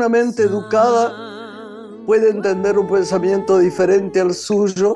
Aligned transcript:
Una 0.00 0.08
mente 0.08 0.44
educada 0.44 1.12
puede 2.06 2.30
entender 2.30 2.78
un 2.78 2.88
pensamiento 2.88 3.58
diferente 3.58 4.18
al 4.18 4.32
suyo 4.32 4.94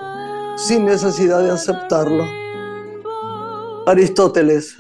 sin 0.57 0.87
necesidad 0.87 1.43
de 1.43 1.51
aceptarlo. 1.51 2.25
Aristóteles. 3.87 4.79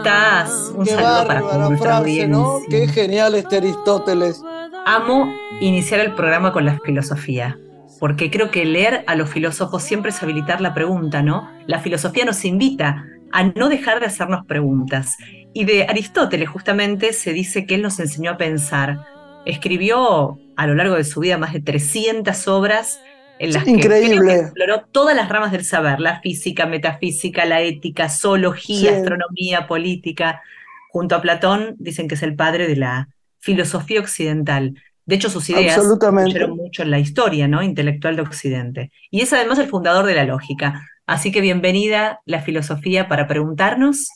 Estás? 0.00 0.72
Un 0.74 0.84
Qué 0.84 0.92
saludo 0.92 1.26
para 1.26 1.76
frase, 1.76 2.26
¿no? 2.26 2.60
Qué 2.68 2.88
genial 2.88 3.34
este 3.34 3.58
Aristóteles. 3.58 4.42
Amo 4.86 5.32
iniciar 5.60 6.00
el 6.00 6.14
programa 6.14 6.52
con 6.52 6.64
la 6.64 6.78
filosofía, 6.80 7.58
porque 7.98 8.30
creo 8.30 8.50
que 8.50 8.64
leer 8.64 9.04
a 9.06 9.14
los 9.14 9.28
filósofos 9.28 9.82
siempre 9.82 10.10
es 10.10 10.22
habilitar 10.22 10.60
la 10.60 10.74
pregunta, 10.74 11.22
¿no? 11.22 11.50
La 11.66 11.80
filosofía 11.80 12.24
nos 12.24 12.44
invita 12.44 13.04
a 13.32 13.44
no 13.44 13.68
dejar 13.68 14.00
de 14.00 14.06
hacernos 14.06 14.46
preguntas. 14.46 15.16
Y 15.52 15.64
de 15.64 15.84
Aristóteles 15.84 16.48
justamente 16.48 17.12
se 17.12 17.32
dice 17.32 17.66
que 17.66 17.74
él 17.74 17.82
nos 17.82 18.00
enseñó 18.00 18.32
a 18.32 18.36
pensar. 18.36 19.04
Escribió 19.44 20.38
a 20.56 20.66
lo 20.66 20.74
largo 20.74 20.94
de 20.94 21.04
su 21.04 21.20
vida 21.20 21.38
más 21.38 21.52
de 21.52 21.60
300 21.60 22.48
obras 22.48 23.00
en 23.40 23.54
las 23.54 23.66
Increíble. 23.66 24.34
que, 24.34 24.40
exploró 24.40 24.82
todas 24.92 25.16
las 25.16 25.30
ramas 25.30 25.50
del 25.50 25.64
saber, 25.64 25.98
la 25.98 26.20
física, 26.20 26.66
metafísica, 26.66 27.46
la 27.46 27.62
ética, 27.62 28.10
zoología, 28.10 28.92
astronomía, 28.92 29.66
política. 29.66 30.42
Junto 30.90 31.14
a 31.16 31.22
Platón 31.22 31.74
dicen 31.78 32.06
que 32.06 32.16
es 32.16 32.22
el 32.22 32.36
padre 32.36 32.68
de 32.68 32.76
la 32.76 33.08
filosofía 33.38 34.00
occidental. 34.00 34.74
De 35.06 35.14
hecho, 35.14 35.30
sus 35.30 35.48
ideas 35.48 35.78
influyeron 35.78 36.54
mucho 36.54 36.82
en 36.82 36.90
la 36.90 36.98
historia 36.98 37.48
¿no? 37.48 37.62
intelectual 37.62 38.14
de 38.14 38.22
Occidente. 38.22 38.92
Y 39.10 39.22
es 39.22 39.32
además 39.32 39.58
el 39.58 39.68
fundador 39.68 40.04
de 40.04 40.14
la 40.14 40.24
lógica. 40.24 40.86
Así 41.06 41.32
que 41.32 41.40
bienvenida 41.40 42.20
la 42.26 42.42
filosofía 42.42 43.08
para 43.08 43.26
preguntarnos, 43.26 44.10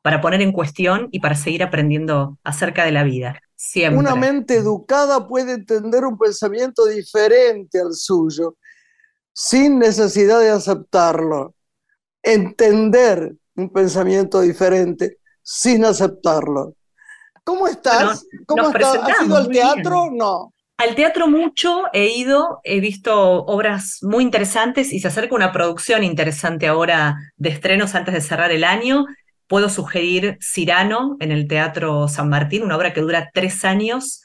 para 0.00 0.22
poner 0.22 0.40
en 0.40 0.52
cuestión 0.52 1.08
y 1.12 1.20
para 1.20 1.34
seguir 1.34 1.62
aprendiendo 1.62 2.38
acerca 2.42 2.86
de 2.86 2.92
la 2.92 3.04
vida. 3.04 3.38
Una 3.92 4.14
mente 4.14 4.56
educada 4.56 5.26
puede 5.26 5.52
entender 5.54 6.04
un 6.04 6.18
pensamiento 6.18 6.84
diferente 6.84 7.80
al 7.80 7.94
suyo, 7.94 8.56
sin 9.32 9.78
necesidad 9.78 10.40
de 10.40 10.50
aceptarlo. 10.50 11.54
Entender 12.22 13.34
un 13.54 13.70
pensamiento 13.70 14.40
diferente 14.40 15.18
sin 15.42 15.84
aceptarlo. 15.84 16.74
¿Cómo 17.44 17.68
estás? 17.68 18.26
¿Cómo 18.46 18.68
estás? 18.68 18.96
¿Has 18.96 19.26
ido 19.26 19.36
al 19.36 19.48
teatro? 19.48 20.10
No. 20.12 20.52
Al 20.78 20.94
teatro 20.94 21.26
mucho, 21.26 21.84
he 21.94 22.08
ido, 22.08 22.60
he 22.62 22.80
visto 22.80 23.44
obras 23.44 23.98
muy 24.02 24.22
interesantes 24.22 24.92
y 24.92 25.00
se 25.00 25.08
acerca 25.08 25.34
una 25.34 25.52
producción 25.52 26.04
interesante 26.04 26.66
ahora 26.66 27.16
de 27.36 27.48
estrenos 27.48 27.94
antes 27.94 28.12
de 28.12 28.20
cerrar 28.20 28.50
el 28.50 28.64
año 28.64 29.06
Puedo 29.46 29.68
sugerir 29.68 30.38
Cirano 30.40 31.16
en 31.20 31.32
el 31.32 31.46
Teatro 31.46 32.08
San 32.08 32.28
Martín, 32.28 32.62
una 32.62 32.76
obra 32.76 32.92
que 32.92 33.00
dura 33.00 33.30
tres 33.32 33.64
años. 33.64 34.22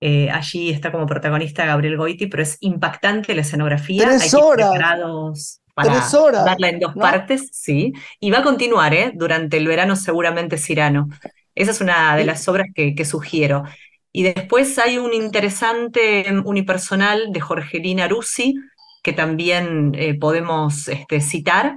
Eh, 0.00 0.30
allí 0.30 0.70
está 0.70 0.90
como 0.90 1.06
protagonista 1.06 1.64
Gabriel 1.64 1.96
Goiti, 1.96 2.26
pero 2.26 2.42
es 2.42 2.58
impactante 2.60 3.34
la 3.34 3.42
escenografía. 3.42 4.04
Tres 4.04 4.34
horas. 4.34 5.60
para 5.74 6.00
darla 6.44 6.68
en 6.68 6.80
dos 6.80 6.94
partes, 6.94 7.48
sí. 7.52 7.92
Y 8.20 8.30
va 8.30 8.38
a 8.38 8.42
continuar, 8.42 8.94
¿eh? 8.94 9.12
Durante 9.14 9.56
el 9.56 9.66
verano 9.66 9.96
seguramente 9.96 10.58
Cirano. 10.58 11.08
Esa 11.54 11.70
es 11.72 11.80
una 11.80 12.16
de 12.16 12.24
las 12.24 12.46
obras 12.48 12.68
que, 12.74 13.04
sugiero. 13.04 13.64
Y 14.12 14.22
después 14.22 14.78
hay 14.78 14.98
un 14.98 15.12
interesante 15.14 16.24
unipersonal 16.44 17.32
de 17.32 17.40
Jorgelina 17.40 18.08
Rusi, 18.08 18.54
que 19.02 19.12
también 19.12 19.92
eh, 19.96 20.14
podemos 20.14 20.88
este, 20.88 21.20
citar, 21.20 21.76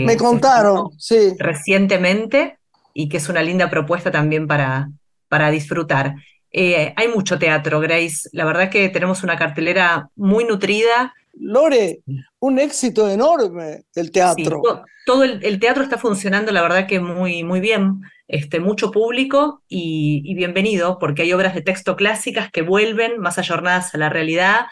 que 0.00 0.04
me 0.06 0.16
contaron, 0.16 0.90
sí. 0.98 1.34
recientemente 1.38 2.58
y 2.94 3.08
que 3.08 3.16
es 3.16 3.28
una 3.28 3.42
linda 3.42 3.70
propuesta 3.70 4.10
también 4.10 4.46
para, 4.46 4.88
para 5.28 5.50
disfrutar. 5.50 6.14
Eh, 6.50 6.92
hay 6.96 7.08
mucho 7.08 7.38
teatro, 7.38 7.80
Grace. 7.80 8.28
La 8.32 8.44
verdad 8.44 8.70
que 8.70 8.88
tenemos 8.90 9.22
una 9.22 9.36
cartelera 9.36 10.10
muy 10.16 10.44
nutrida. 10.44 11.14
Lore, 11.34 12.00
un 12.40 12.58
éxito 12.58 13.08
enorme 13.08 13.84
el 13.94 14.10
teatro. 14.10 14.60
todo, 15.06 15.24
el, 15.24 15.58
teatro 15.58 15.82
está 15.82 15.96
funcionando, 15.96 16.52
la 16.52 16.60
verdad 16.60 16.86
que 16.86 17.00
muy, 17.00 17.42
muy 17.42 17.60
bien. 17.60 18.02
Este, 18.28 18.60
mucho 18.60 18.90
público 18.90 19.62
y, 19.68 20.34
bienvenido, 20.34 20.98
porque 20.98 21.22
hay 21.22 21.32
obras 21.32 21.54
de 21.54 21.60
texto 21.60 21.96
clásicas 21.96 22.50
que 22.50 22.62
vuelven 22.62 23.18
más 23.18 23.38
ayornadas 23.38 23.94
a 23.94 23.98
la 23.98 24.08
realidad, 24.08 24.66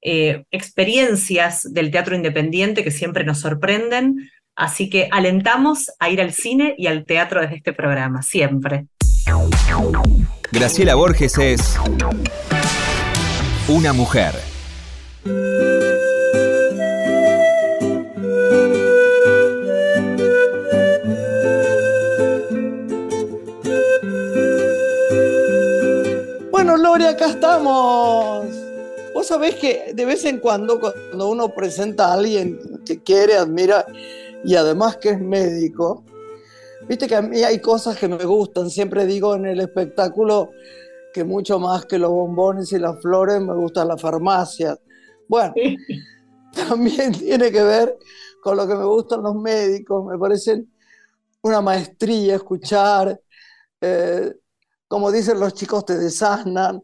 eh, 0.00 0.44
experiencias 0.50 1.62
del 1.70 1.90
teatro 1.90 2.16
independiente 2.16 2.82
que 2.82 2.90
siempre 2.90 3.24
nos 3.24 3.40
sorprenden, 3.40 4.30
Así 4.54 4.90
que 4.90 5.08
alentamos 5.10 5.90
a 5.98 6.10
ir 6.10 6.20
al 6.20 6.32
cine 6.32 6.74
y 6.76 6.86
al 6.86 7.04
teatro 7.04 7.40
desde 7.40 7.56
este 7.56 7.72
programa, 7.72 8.22
siempre. 8.22 8.86
Graciela 10.50 10.94
Borges 10.94 11.38
es 11.38 11.78
una 13.68 13.92
mujer. 13.94 14.34
Bueno, 26.50 26.76
Lore, 26.76 27.08
acá 27.08 27.30
estamos. 27.30 28.46
Vos 29.14 29.26
sabés 29.26 29.54
que 29.54 29.92
de 29.94 30.04
vez 30.04 30.24
en 30.26 30.38
cuando, 30.40 30.78
cuando 30.78 31.30
uno 31.30 31.48
presenta 31.54 32.08
a 32.08 32.14
alguien 32.14 32.58
que 32.84 32.98
quiere, 33.02 33.36
admira, 33.36 33.86
y 34.44 34.54
además 34.56 34.96
que 34.96 35.10
es 35.10 35.20
médico, 35.20 36.04
viste 36.88 37.06
que 37.06 37.16
a 37.16 37.22
mí 37.22 37.42
hay 37.42 37.60
cosas 37.60 37.96
que 37.96 38.08
me 38.08 38.24
gustan, 38.24 38.70
siempre 38.70 39.06
digo 39.06 39.34
en 39.34 39.46
el 39.46 39.60
espectáculo 39.60 40.50
que 41.12 41.24
mucho 41.24 41.58
más 41.58 41.84
que 41.86 41.98
los 41.98 42.10
bombones 42.10 42.72
y 42.72 42.78
las 42.78 43.00
flores 43.00 43.40
me 43.40 43.54
gustan 43.54 43.88
las 43.88 44.00
farmacias. 44.00 44.78
Bueno, 45.28 45.52
también 46.68 47.12
tiene 47.12 47.50
que 47.52 47.62
ver 47.62 47.96
con 48.42 48.56
lo 48.56 48.66
que 48.66 48.74
me 48.74 48.84
gustan 48.84 49.22
los 49.22 49.36
médicos, 49.36 50.04
me 50.04 50.18
parecen 50.18 50.72
una 51.42 51.60
maestría 51.60 52.36
escuchar, 52.36 53.20
eh, 53.80 54.32
como 54.88 55.10
dicen 55.10 55.40
los 55.40 55.54
chicos, 55.54 55.84
te 55.84 55.98
desasnan. 55.98 56.82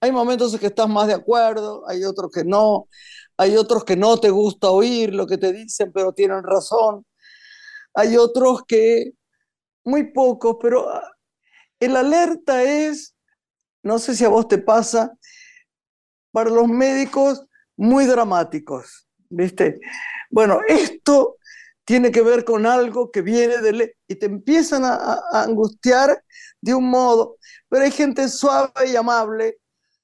Hay 0.00 0.12
momentos 0.12 0.52
en 0.52 0.60
que 0.60 0.66
estás 0.66 0.88
más 0.88 1.06
de 1.06 1.14
acuerdo, 1.14 1.88
hay 1.88 2.04
otros 2.04 2.30
que 2.30 2.44
no, 2.44 2.88
hay 3.36 3.56
otros 3.56 3.84
que 3.84 3.96
no 3.96 4.18
te 4.18 4.30
gusta 4.30 4.70
oír 4.70 5.14
lo 5.14 5.26
que 5.26 5.38
te 5.38 5.52
dicen, 5.52 5.92
pero 5.92 6.12
tienen 6.12 6.42
razón, 6.42 7.04
hay 7.94 8.16
otros 8.16 8.62
que, 8.66 9.12
muy 9.84 10.12
pocos, 10.12 10.56
pero 10.60 10.88
ah, 10.88 11.12
el 11.80 11.96
alerta 11.96 12.62
es, 12.62 13.14
no 13.82 13.98
sé 13.98 14.14
si 14.14 14.24
a 14.24 14.28
vos 14.28 14.48
te 14.48 14.58
pasa, 14.58 15.12
para 16.32 16.50
los 16.50 16.68
médicos 16.68 17.46
muy 17.76 18.06
dramáticos, 18.06 19.08
¿viste? 19.28 19.80
Bueno, 20.30 20.60
esto 20.66 21.36
tiene 21.84 22.10
que 22.10 22.22
ver 22.22 22.44
con 22.44 22.66
algo 22.66 23.10
que 23.10 23.22
viene 23.22 23.58
de... 23.58 23.96
y 24.08 24.16
te 24.16 24.26
empiezan 24.26 24.84
a, 24.84 24.94
a 24.94 25.42
angustiar 25.42 26.22
de 26.60 26.74
un 26.74 26.90
modo, 26.90 27.36
pero 27.68 27.84
hay 27.84 27.90
gente 27.90 28.28
suave 28.28 28.72
y 28.88 28.96
amable, 28.96 29.58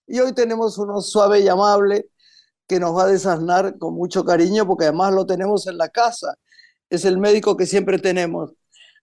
y 0.07 0.21
hoy 0.21 0.35
tenemos 0.35 0.79
uno 0.79 1.01
suave 1.01 1.41
y 1.41 1.49
amable 1.49 2.07
que 2.73 2.81
nos 2.81 2.97
va 2.97 3.05
a 3.05 3.09
desasnar 3.09 3.77
con 3.77 3.93
mucho 3.95 4.25
cariño 4.25 4.67
porque 4.67 4.85
además 4.85 5.13
lo 5.13 5.27
tenemos 5.27 5.67
en 5.67 5.77
la 5.77 5.91
casa. 5.91 6.37
Es 6.89 7.05
el 7.05 7.19
médico 7.19 7.55
que 7.55 7.67
siempre 7.67 7.99
tenemos. 7.99 8.55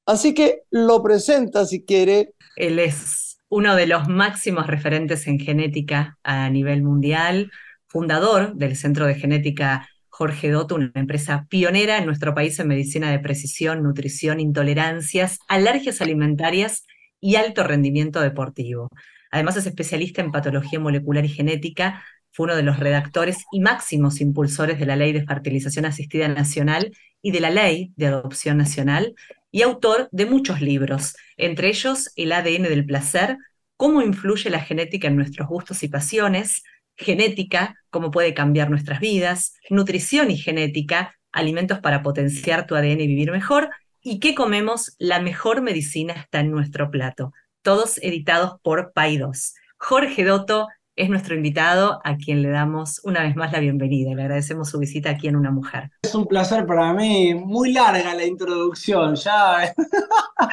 Así 0.07 0.33
que 0.33 0.63
lo 0.71 1.04
presenta 1.04 1.68
si 1.68 1.86
quiere. 1.86 2.33
Él 2.56 2.80
es 2.80 3.38
uno 3.48 3.75
de 3.75 3.86
los 3.86 4.07
máximos 4.07 4.66
referentes 4.66 5.27
en 5.27 5.39
genética 5.39 6.18
a 6.24 6.50
nivel 6.50 6.81
mundial, 6.81 7.51
fundador 7.86 8.56
del 8.56 8.75
Centro 8.75 9.06
de 9.06 9.13
Genética 9.13 9.88
Jorge 10.07 10.50
Dotto, 10.50 10.74
una 10.74 10.92
empresa 10.95 11.45
pionera 11.48 12.00
en 12.00 12.07
nuestro 12.07 12.33
país 12.33 12.60
en 12.60 12.69
medicina 12.69 13.12
de 13.12 13.19
precisión, 13.19 13.83
nutrición, 13.83 14.39
intolerancias, 14.39 15.38
alergias 15.48 16.01
alimentarias 16.01 16.88
y 17.21 17.36
alto 17.36 17.63
rendimiento 17.63 18.19
deportivo. 18.19 18.89
Además 19.30 19.57
es 19.57 19.68
especialista 19.68 20.21
en 20.21 20.31
patología 20.31 20.80
molecular 20.80 21.24
y 21.24 21.30
genética, 21.30 22.04
fue 22.31 22.45
uno 22.45 22.55
de 22.55 22.63
los 22.63 22.79
redactores 22.79 23.45
y 23.51 23.59
máximos 23.59 24.21
impulsores 24.21 24.79
de 24.79 24.85
la 24.85 24.95
Ley 24.95 25.13
de 25.13 25.25
Fertilización 25.25 25.85
Asistida 25.85 26.27
Nacional 26.27 26.91
y 27.21 27.31
de 27.31 27.39
la 27.39 27.49
Ley 27.49 27.91
de 27.95 28.07
Adopción 28.07 28.57
Nacional, 28.57 29.15
y 29.51 29.63
autor 29.63 30.09
de 30.11 30.25
muchos 30.25 30.61
libros, 30.61 31.15
entre 31.37 31.69
ellos 31.69 32.11
El 32.15 32.31
ADN 32.31 32.63
del 32.63 32.85
placer, 32.85 33.37
cómo 33.77 34.01
influye 34.01 34.49
la 34.49 34.59
genética 34.59 35.07
en 35.07 35.15
nuestros 35.15 35.47
gustos 35.47 35.83
y 35.83 35.87
pasiones, 35.87 36.63
genética, 36.95 37.75
cómo 37.89 38.11
puede 38.11 38.33
cambiar 38.33 38.69
nuestras 38.69 38.99
vidas, 38.99 39.55
nutrición 39.69 40.31
y 40.31 40.37
genética, 40.37 41.15
alimentos 41.31 41.79
para 41.79 42.03
potenciar 42.03 42.67
tu 42.67 42.75
ADN 42.75 43.01
y 43.01 43.07
vivir 43.07 43.31
mejor, 43.31 43.69
y 44.01 44.19
qué 44.19 44.35
comemos, 44.35 44.95
la 44.97 45.19
mejor 45.19 45.61
medicina 45.61 46.13
está 46.13 46.39
en 46.39 46.51
nuestro 46.51 46.89
plato. 46.89 47.33
Todos 47.61 47.97
editados 47.97 48.59
por 48.61 48.93
Paidos. 48.93 49.55
Jorge 49.77 50.23
Doto 50.23 50.67
es 50.99 51.09
nuestro 51.09 51.33
invitado, 51.33 52.01
a 52.03 52.17
quien 52.17 52.41
le 52.41 52.49
damos 52.49 52.99
una 53.05 53.23
vez 53.23 53.33
más 53.33 53.53
la 53.53 53.59
bienvenida. 53.59 54.13
Le 54.13 54.21
agradecemos 54.21 54.69
su 54.69 54.79
visita 54.79 55.11
aquí 55.11 55.29
en 55.29 55.37
Una 55.37 55.49
Mujer. 55.49 55.89
Es 56.01 56.13
un 56.13 56.27
placer 56.27 56.65
para 56.65 56.93
mí, 56.93 57.33
muy 57.33 57.71
larga 57.71 58.13
la 58.13 58.25
introducción, 58.25 59.15
ya. 59.15 59.73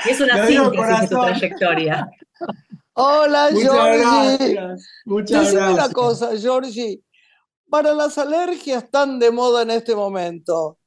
Es 0.08 0.20
una 0.20 0.46
síntesis 0.46 1.00
de 1.00 1.08
tu 1.08 1.20
trayectoria. 1.20 2.08
Hola, 2.92 3.48
Georgie. 3.52 4.56
Muchas 5.04 5.46
Decime 5.46 5.72
una 5.72 5.90
cosa, 5.90 6.30
Georgie. 6.38 7.02
Para 7.68 7.92
las 7.92 8.16
alergias 8.16 8.88
tan 8.88 9.18
de 9.18 9.32
moda 9.32 9.62
en 9.62 9.72
este 9.72 9.96
momento, 9.96 10.78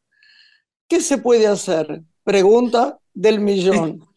¿qué 0.88 1.02
se 1.02 1.18
puede 1.18 1.48
hacer? 1.48 2.02
Pregunta 2.24 2.98
del 3.14 3.42
millón. 3.42 4.06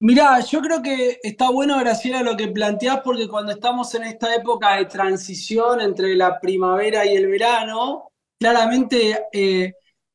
Mirá, 0.00 0.38
yo 0.40 0.60
creo 0.60 0.80
que 0.80 1.18
está 1.22 1.50
bueno, 1.50 1.76
Graciela, 1.80 2.22
lo 2.22 2.36
que 2.36 2.48
planteás, 2.48 3.00
porque 3.02 3.26
cuando 3.26 3.50
estamos 3.50 3.92
en 3.96 4.04
esta 4.04 4.32
época 4.32 4.76
de 4.76 4.84
transición 4.84 5.80
entre 5.80 6.14
la 6.14 6.38
primavera 6.38 7.04
y 7.04 7.16
el 7.16 7.26
verano, 7.26 8.12
claramente 8.38 9.26
eh, 9.32 9.72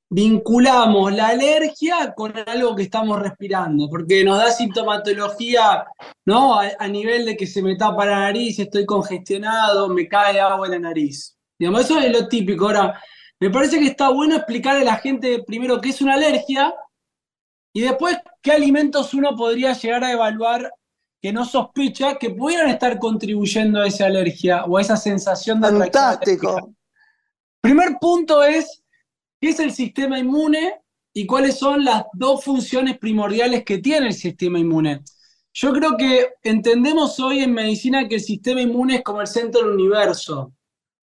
vinculamos 0.09 1.11
la 1.11 1.27
alergia 1.29 2.13
con 2.15 2.33
algo 2.47 2.75
que 2.75 2.83
estamos 2.83 3.19
respirando, 3.19 3.89
porque 3.89 4.23
nos 4.23 4.37
da 4.37 4.51
sintomatología, 4.51 5.83
¿no? 6.25 6.59
A, 6.59 6.87
nivel 6.87 7.25
de 7.25 7.35
que 7.35 7.45
se 7.45 7.61
me 7.61 7.75
tapa 7.75 8.05
la 8.05 8.19
nariz, 8.19 8.59
estoy 8.59 8.85
congestionado, 8.85 9.89
me 9.89 10.07
cae 10.07 10.39
agua 10.39 10.67
en 10.67 10.73
la 10.73 10.79
nariz. 10.79 11.35
Digamos, 11.59 11.81
eso 11.81 11.99
es 11.99 12.09
lo 12.09 12.29
típico. 12.29 12.67
Ahora, 12.67 13.01
me 13.37 13.49
parece 13.49 13.79
que 13.79 13.87
está 13.87 14.09
bueno 14.09 14.37
explicarle 14.37 14.83
a 14.83 14.93
la 14.93 14.95
gente 14.95 15.43
primero 15.45 15.81
qué 15.81 15.89
es 15.89 16.01
una 16.01 16.13
alergia 16.13 16.73
y 17.73 17.81
después, 17.81 18.17
¿qué 18.41 18.51
alimentos 18.51 19.13
uno 19.13 19.35
podría 19.35 19.73
llegar 19.73 20.03
a 20.03 20.11
evaluar 20.11 20.71
que 21.23 21.31
no 21.31 21.45
sospecha 21.45 22.17
que 22.17 22.31
pudieran 22.31 22.69
estar 22.69 22.99
contribuyendo 22.99 23.81
a 23.81 23.87
esa 23.87 24.07
alergia 24.07 24.65
o 24.65 24.77
a 24.77 24.81
esa 24.81 24.97
sensación 24.97 25.61
de 25.61 25.69
Fantástico. 25.69 26.75
Primer 27.61 27.97
punto 28.01 28.43
es, 28.43 28.83
¿qué 29.39 29.51
es 29.51 29.59
el 29.61 29.71
sistema 29.71 30.19
inmune 30.19 30.81
y 31.13 31.25
cuáles 31.25 31.57
son 31.57 31.85
las 31.85 32.03
dos 32.11 32.43
funciones 32.43 32.97
primordiales 32.97 33.63
que 33.63 33.77
tiene 33.77 34.07
el 34.07 34.13
sistema 34.13 34.59
inmune? 34.59 34.99
Yo 35.53 35.71
creo 35.71 35.95
que 35.95 36.33
entendemos 36.43 37.17
hoy 37.21 37.39
en 37.39 37.53
medicina 37.53 38.05
que 38.09 38.15
el 38.15 38.21
sistema 38.21 38.59
inmune 38.59 38.95
es 38.95 39.01
como 39.01 39.21
el 39.21 39.27
centro 39.27 39.61
del 39.61 39.79
universo. 39.79 40.41
O 40.41 40.53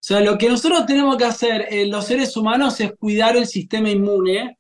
sea, 0.03 0.21
lo 0.21 0.37
que 0.37 0.51
nosotros 0.51 0.85
tenemos 0.85 1.17
que 1.17 1.25
hacer 1.25 1.67
en 1.71 1.91
los 1.91 2.05
seres 2.05 2.37
humanos 2.37 2.79
es 2.81 2.93
cuidar 2.93 3.39
el 3.39 3.47
sistema 3.47 3.89
inmune 3.89 4.59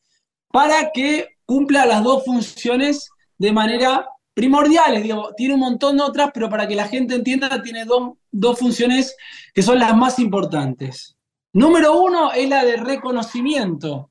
para 0.51 0.91
que 0.91 1.37
cumpla 1.51 1.85
las 1.85 2.05
dos 2.05 2.25
funciones 2.25 3.11
de 3.37 3.51
manera 3.51 4.09
primordiales. 4.35 5.03
tiene 5.37 5.55
un 5.55 5.59
montón 5.59 5.97
de 5.97 6.05
otras, 6.05 6.31
pero 6.33 6.49
para 6.49 6.69
que 6.69 6.77
la 6.77 6.87
gente 6.87 7.17
entienda, 7.17 7.61
tiene 7.61 7.85
dos 8.31 8.57
funciones 8.57 9.17
que 9.53 9.61
son 9.61 9.81
las 9.81 9.97
más 9.97 10.21
importantes. 10.21 11.17
Número 11.53 12.01
uno 12.01 12.31
es 12.31 12.49
la 12.49 12.65
de 12.65 12.77
reconocimiento. 12.77 14.11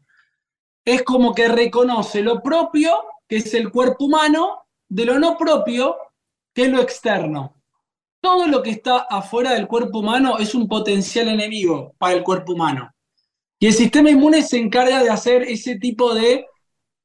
Es 0.83 1.03
como 1.03 1.33
que 1.33 1.47
reconoce 1.47 2.21
lo 2.21 2.43
propio, 2.43 2.91
que 3.25 3.37
es 3.37 3.53
el 3.53 3.71
cuerpo 3.71 4.03
humano, 4.03 4.65
de 4.89 5.05
lo 5.05 5.17
no 5.17 5.37
propio, 5.37 5.95
que 6.53 6.63
es 6.63 6.69
lo 6.69 6.81
externo. 6.81 7.55
Todo 8.19 8.47
lo 8.47 8.61
que 8.61 8.71
está 8.71 8.97
afuera 9.09 9.53
del 9.53 9.65
cuerpo 9.65 9.99
humano 9.99 10.39
es 10.39 10.53
un 10.53 10.67
potencial 10.67 11.29
enemigo 11.29 11.95
para 11.97 12.15
el 12.15 12.21
cuerpo 12.21 12.51
humano. 12.51 12.93
Y 13.59 13.67
el 13.67 13.73
sistema 13.73 14.09
inmune 14.09 14.41
se 14.41 14.57
encarga 14.57 15.01
de 15.01 15.09
hacer 15.09 15.43
ese 15.43 15.77
tipo 15.77 16.13
de 16.13 16.45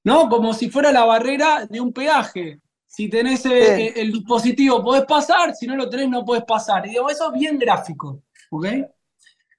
¿no? 0.04 0.28
Como 0.28 0.54
si 0.54 0.70
fuera 0.70 0.92
la 0.92 1.04
barrera 1.04 1.66
de 1.66 1.80
un 1.80 1.92
peaje. 1.92 2.60
Si 2.86 3.08
tenés 3.08 3.44
eh, 3.46 4.00
el, 4.00 4.12
dispositivo 4.12 4.84
podés 4.84 5.04
pasar, 5.04 5.54
si 5.54 5.66
no 5.66 5.74
lo 5.74 5.88
tenés 5.88 6.08
no 6.08 6.24
podés 6.24 6.44
pasar. 6.44 6.86
Y 6.86 6.90
digo, 6.90 7.10
eso 7.10 7.32
es 7.32 7.40
bien 7.40 7.58
gráfico, 7.58 8.22
¿ok? 8.50 8.66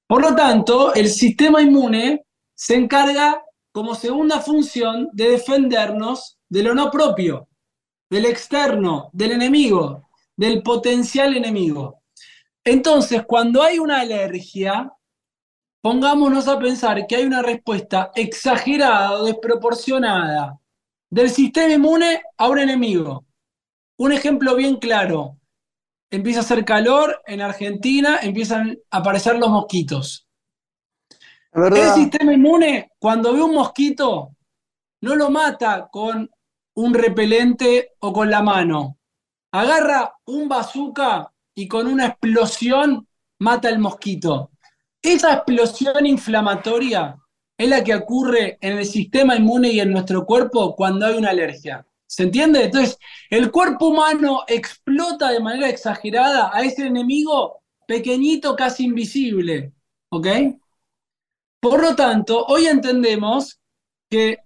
Por 0.07 0.21
lo 0.21 0.36
tanto, 0.36 0.94
el 0.94 1.09
sistema 1.09 1.62
inmune 1.62 2.25
se 2.53 2.75
encarga 2.75 3.44
como 3.71 3.94
segunda 3.95 4.39
función 4.39 5.09
de 5.12 5.31
defendernos 5.31 6.38
de 6.47 6.63
lo 6.63 6.74
no 6.74 6.89
propio, 6.89 7.50
del 8.09 8.25
externo, 8.25 9.09
del 9.12 9.33
enemigo, 9.33 10.09
del 10.38 10.63
potencial 10.63 11.36
enemigo. 11.36 12.03
Entonces, 12.63 13.24
cuando 13.25 13.62
hay 13.62 13.80
una 13.80 14.00
alergia, 14.00 14.92
pongámonos 15.85 16.47
a 16.47 16.57
pensar 16.57 17.05
que 17.05 17.15
hay 17.15 17.25
una 17.25 17.43
respuesta 17.43 18.09
exagerada 18.15 19.19
o 19.19 19.25
desproporcionada 19.25 20.59
del 21.11 21.29
sistema 21.29 21.75
inmune 21.75 22.23
a 22.37 22.49
un 22.49 22.57
enemigo. 22.57 23.23
Un 23.99 24.11
ejemplo 24.11 24.55
bien 24.55 24.77
claro. 24.77 25.37
Empieza 26.09 26.39
a 26.39 26.41
hacer 26.41 26.65
calor 26.65 27.21
en 27.27 27.39
Argentina, 27.39 28.17
empiezan 28.23 28.79
a 28.89 28.97
aparecer 28.97 29.37
los 29.37 29.49
mosquitos. 29.49 30.27
El 31.53 31.93
sistema 31.93 32.33
inmune, 32.33 32.89
cuando 32.97 33.31
ve 33.33 33.43
un 33.43 33.53
mosquito, 33.53 34.35
no 35.01 35.15
lo 35.15 35.29
mata 35.29 35.87
con 35.91 36.27
un 36.77 36.93
repelente 36.95 37.91
o 37.99 38.11
con 38.11 38.31
la 38.31 38.41
mano. 38.41 38.97
Agarra 39.51 40.15
un 40.25 40.49
bazooka 40.49 41.31
y 41.53 41.67
con 41.67 41.85
una 41.85 42.07
explosión 42.07 43.07
mata 43.37 43.67
al 43.67 43.77
mosquito. 43.77 44.49
Esa 45.06 45.36
explosión 45.36 46.07
inflamatoria 46.07 47.16
es 47.56 47.69
la 47.69 47.84
que 47.84 47.94
ocurre 47.94 48.57
en 48.60 48.80
el 48.80 48.86
sistema 48.88 49.36
inmune 49.36 49.69
y 49.69 49.80
en 49.80 49.92
nuestro 49.92 50.25
cuerpo 50.25 50.75
cuando 50.75 51.06
hay 51.06 51.16
una 51.16 51.30
alergia. 51.30 51.86
¿Se 52.07 52.24
entiende? 52.24 52.63
Entonces, 52.63 52.98
el 53.30 53.52
cuerpo 53.52 53.90
humano 53.90 54.46
explota 54.48 55.30
de 55.30 55.42
manera 55.42 55.69
exagerada 55.69 56.50
a 56.52 56.63
ese 56.63 56.88
enemigo 56.88 57.62
pequeñito, 57.88 58.56
casi 58.56 58.86
invisible. 58.86 59.74
¿Ok? 60.09 60.28
Por 61.59 61.83
lo 61.83 61.95
tanto, 61.95 62.44
hoy 62.47 62.66
entendemos 62.66 63.59
que 64.09 64.40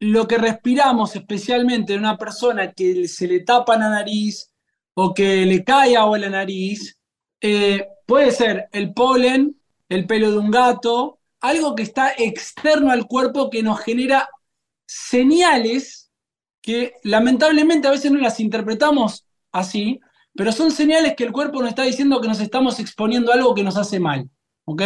lo 0.00 0.26
que 0.26 0.38
respiramos, 0.38 1.14
especialmente 1.14 1.94
en 1.94 2.00
una 2.00 2.18
persona 2.18 2.72
que 2.72 3.06
se 3.06 3.28
le 3.28 3.44
tapa 3.44 3.78
la 3.78 3.88
nariz 3.88 4.52
o 4.94 5.14
que 5.14 5.46
le 5.46 5.62
cae 5.62 5.96
agua 5.96 6.16
en 6.16 6.22
la 6.22 6.30
nariz, 6.30 6.98
eh, 7.40 7.86
puede 8.06 8.32
ser 8.32 8.68
el 8.72 8.92
polen 8.92 9.59
el 9.90 10.06
pelo 10.06 10.30
de 10.30 10.38
un 10.38 10.50
gato, 10.50 11.18
algo 11.40 11.74
que 11.74 11.82
está 11.82 12.12
externo 12.16 12.90
al 12.90 13.06
cuerpo 13.06 13.50
que 13.50 13.62
nos 13.62 13.80
genera 13.80 14.30
señales 14.86 16.10
que 16.62 16.94
lamentablemente 17.02 17.88
a 17.88 17.90
veces 17.90 18.10
no 18.10 18.18
las 18.18 18.38
interpretamos 18.40 19.26
así, 19.52 20.00
pero 20.34 20.52
son 20.52 20.70
señales 20.70 21.14
que 21.16 21.24
el 21.24 21.32
cuerpo 21.32 21.60
nos 21.60 21.70
está 21.70 21.82
diciendo 21.82 22.20
que 22.20 22.28
nos 22.28 22.40
estamos 22.40 22.78
exponiendo 22.78 23.32
a 23.32 23.34
algo 23.34 23.54
que 23.54 23.64
nos 23.64 23.76
hace 23.76 23.98
mal. 23.98 24.30
¿Ok? 24.64 24.82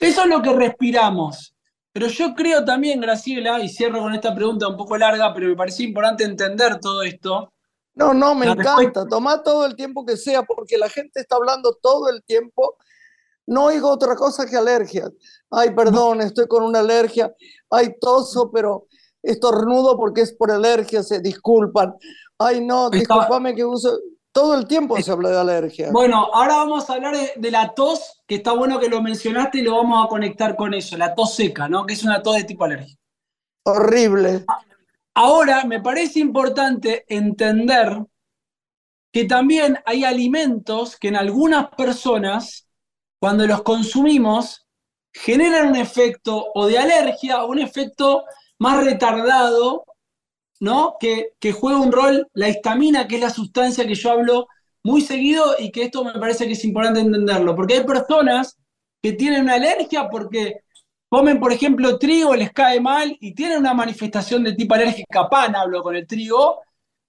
Eso 0.00 0.22
es 0.22 0.26
lo 0.26 0.40
que 0.40 0.52
respiramos. 0.52 1.54
Pero 1.92 2.06
yo 2.08 2.34
creo 2.34 2.64
también, 2.64 3.00
Graciela, 3.00 3.60
y 3.60 3.68
cierro 3.68 4.00
con 4.00 4.14
esta 4.14 4.34
pregunta 4.34 4.68
un 4.68 4.76
poco 4.76 4.96
larga, 4.96 5.32
pero 5.34 5.48
me 5.48 5.56
pareció 5.56 5.86
importante 5.86 6.24
entender 6.24 6.78
todo 6.78 7.02
esto. 7.02 7.52
No, 7.94 8.14
no, 8.14 8.34
me 8.34 8.46
encanta. 8.46 9.06
Toma 9.06 9.42
todo 9.42 9.66
el 9.66 9.74
tiempo 9.74 10.04
que 10.04 10.16
sea, 10.16 10.42
porque 10.42 10.78
la 10.78 10.88
gente 10.88 11.20
está 11.20 11.36
hablando 11.36 11.76
todo 11.82 12.10
el 12.10 12.22
tiempo 12.22 12.76
no 13.46 13.64
oigo 13.64 13.88
otra 13.90 14.16
cosa 14.16 14.46
que 14.46 14.56
alergias. 14.56 15.10
Ay, 15.50 15.70
perdón, 15.70 16.20
estoy 16.20 16.46
con 16.48 16.64
una 16.64 16.80
alergia. 16.80 17.32
Ay, 17.70 17.94
toso, 18.00 18.50
pero 18.50 18.86
estornudo 19.22 19.96
porque 19.96 20.22
es 20.22 20.34
por 20.34 20.50
alergia, 20.50 21.02
se 21.02 21.20
disculpan. 21.20 21.94
Ay, 22.38 22.60
no, 22.60 22.90
discúlpame 22.90 23.54
que 23.54 23.64
uso. 23.64 23.98
Todo 24.32 24.54
el 24.54 24.66
tiempo 24.66 25.00
se 25.00 25.10
habla 25.10 25.30
de 25.30 25.38
alergia. 25.38 25.90
Bueno, 25.92 26.28
ahora 26.32 26.56
vamos 26.56 26.90
a 26.90 26.94
hablar 26.94 27.16
de, 27.36 27.50
la 27.50 27.72
tos, 27.72 28.22
que 28.26 28.34
está 28.34 28.52
bueno 28.52 28.78
que 28.78 28.90
lo 28.90 29.00
mencionaste 29.00 29.58
y 29.58 29.62
lo 29.62 29.76
vamos 29.76 30.04
a 30.04 30.08
conectar 30.08 30.56
con 30.56 30.74
eso, 30.74 30.96
la 30.98 31.14
tos 31.14 31.34
seca, 31.34 31.68
¿no? 31.68 31.86
Que 31.86 31.94
es 31.94 32.04
una 32.04 32.22
tos 32.22 32.36
de 32.36 32.44
tipo 32.44 32.64
alérgico. 32.64 33.00
Horrible. 33.64 34.44
Ahora, 35.14 35.64
me 35.64 35.80
parece 35.80 36.20
importante 36.20 37.06
entender 37.08 38.04
que 39.10 39.24
también 39.24 39.78
hay 39.86 40.04
alimentos 40.04 40.98
que 40.98 41.08
en 41.08 41.16
algunas 41.16 41.70
personas 41.70 42.65
cuando 43.18 43.46
los 43.46 43.62
consumimos, 43.62 44.66
generan 45.12 45.68
un 45.68 45.76
efecto 45.76 46.46
o 46.54 46.66
de 46.66 46.78
alergia 46.78 47.42
o 47.42 47.50
un 47.50 47.58
efecto 47.58 48.24
más 48.58 48.84
retardado, 48.84 49.84
¿no? 50.60 50.96
Que, 51.00 51.30
que 51.40 51.52
juega 51.52 51.78
un 51.78 51.92
rol 51.92 52.28
la 52.34 52.48
histamina, 52.48 53.08
que 53.08 53.16
es 53.16 53.22
la 53.22 53.30
sustancia 53.30 53.86
que 53.86 53.94
yo 53.94 54.10
hablo 54.10 54.48
muy 54.82 55.00
seguido 55.00 55.56
y 55.58 55.70
que 55.70 55.84
esto 55.84 56.04
me 56.04 56.12
parece 56.12 56.46
que 56.46 56.52
es 56.52 56.64
importante 56.64 57.00
entenderlo, 57.00 57.56
porque 57.56 57.74
hay 57.74 57.84
personas 57.84 58.56
que 59.02 59.12
tienen 59.12 59.42
una 59.42 59.54
alergia 59.54 60.08
porque 60.08 60.60
comen, 61.08 61.40
por 61.40 61.52
ejemplo, 61.52 61.98
trigo, 61.98 62.34
les 62.34 62.52
cae 62.52 62.80
mal 62.80 63.16
y 63.20 63.34
tienen 63.34 63.58
una 63.58 63.74
manifestación 63.74 64.44
de 64.44 64.52
tipo 64.54 64.74
alérgica, 64.74 65.28
pan 65.28 65.56
hablo 65.56 65.82
con 65.82 65.96
el 65.96 66.06
trigo, 66.06 66.60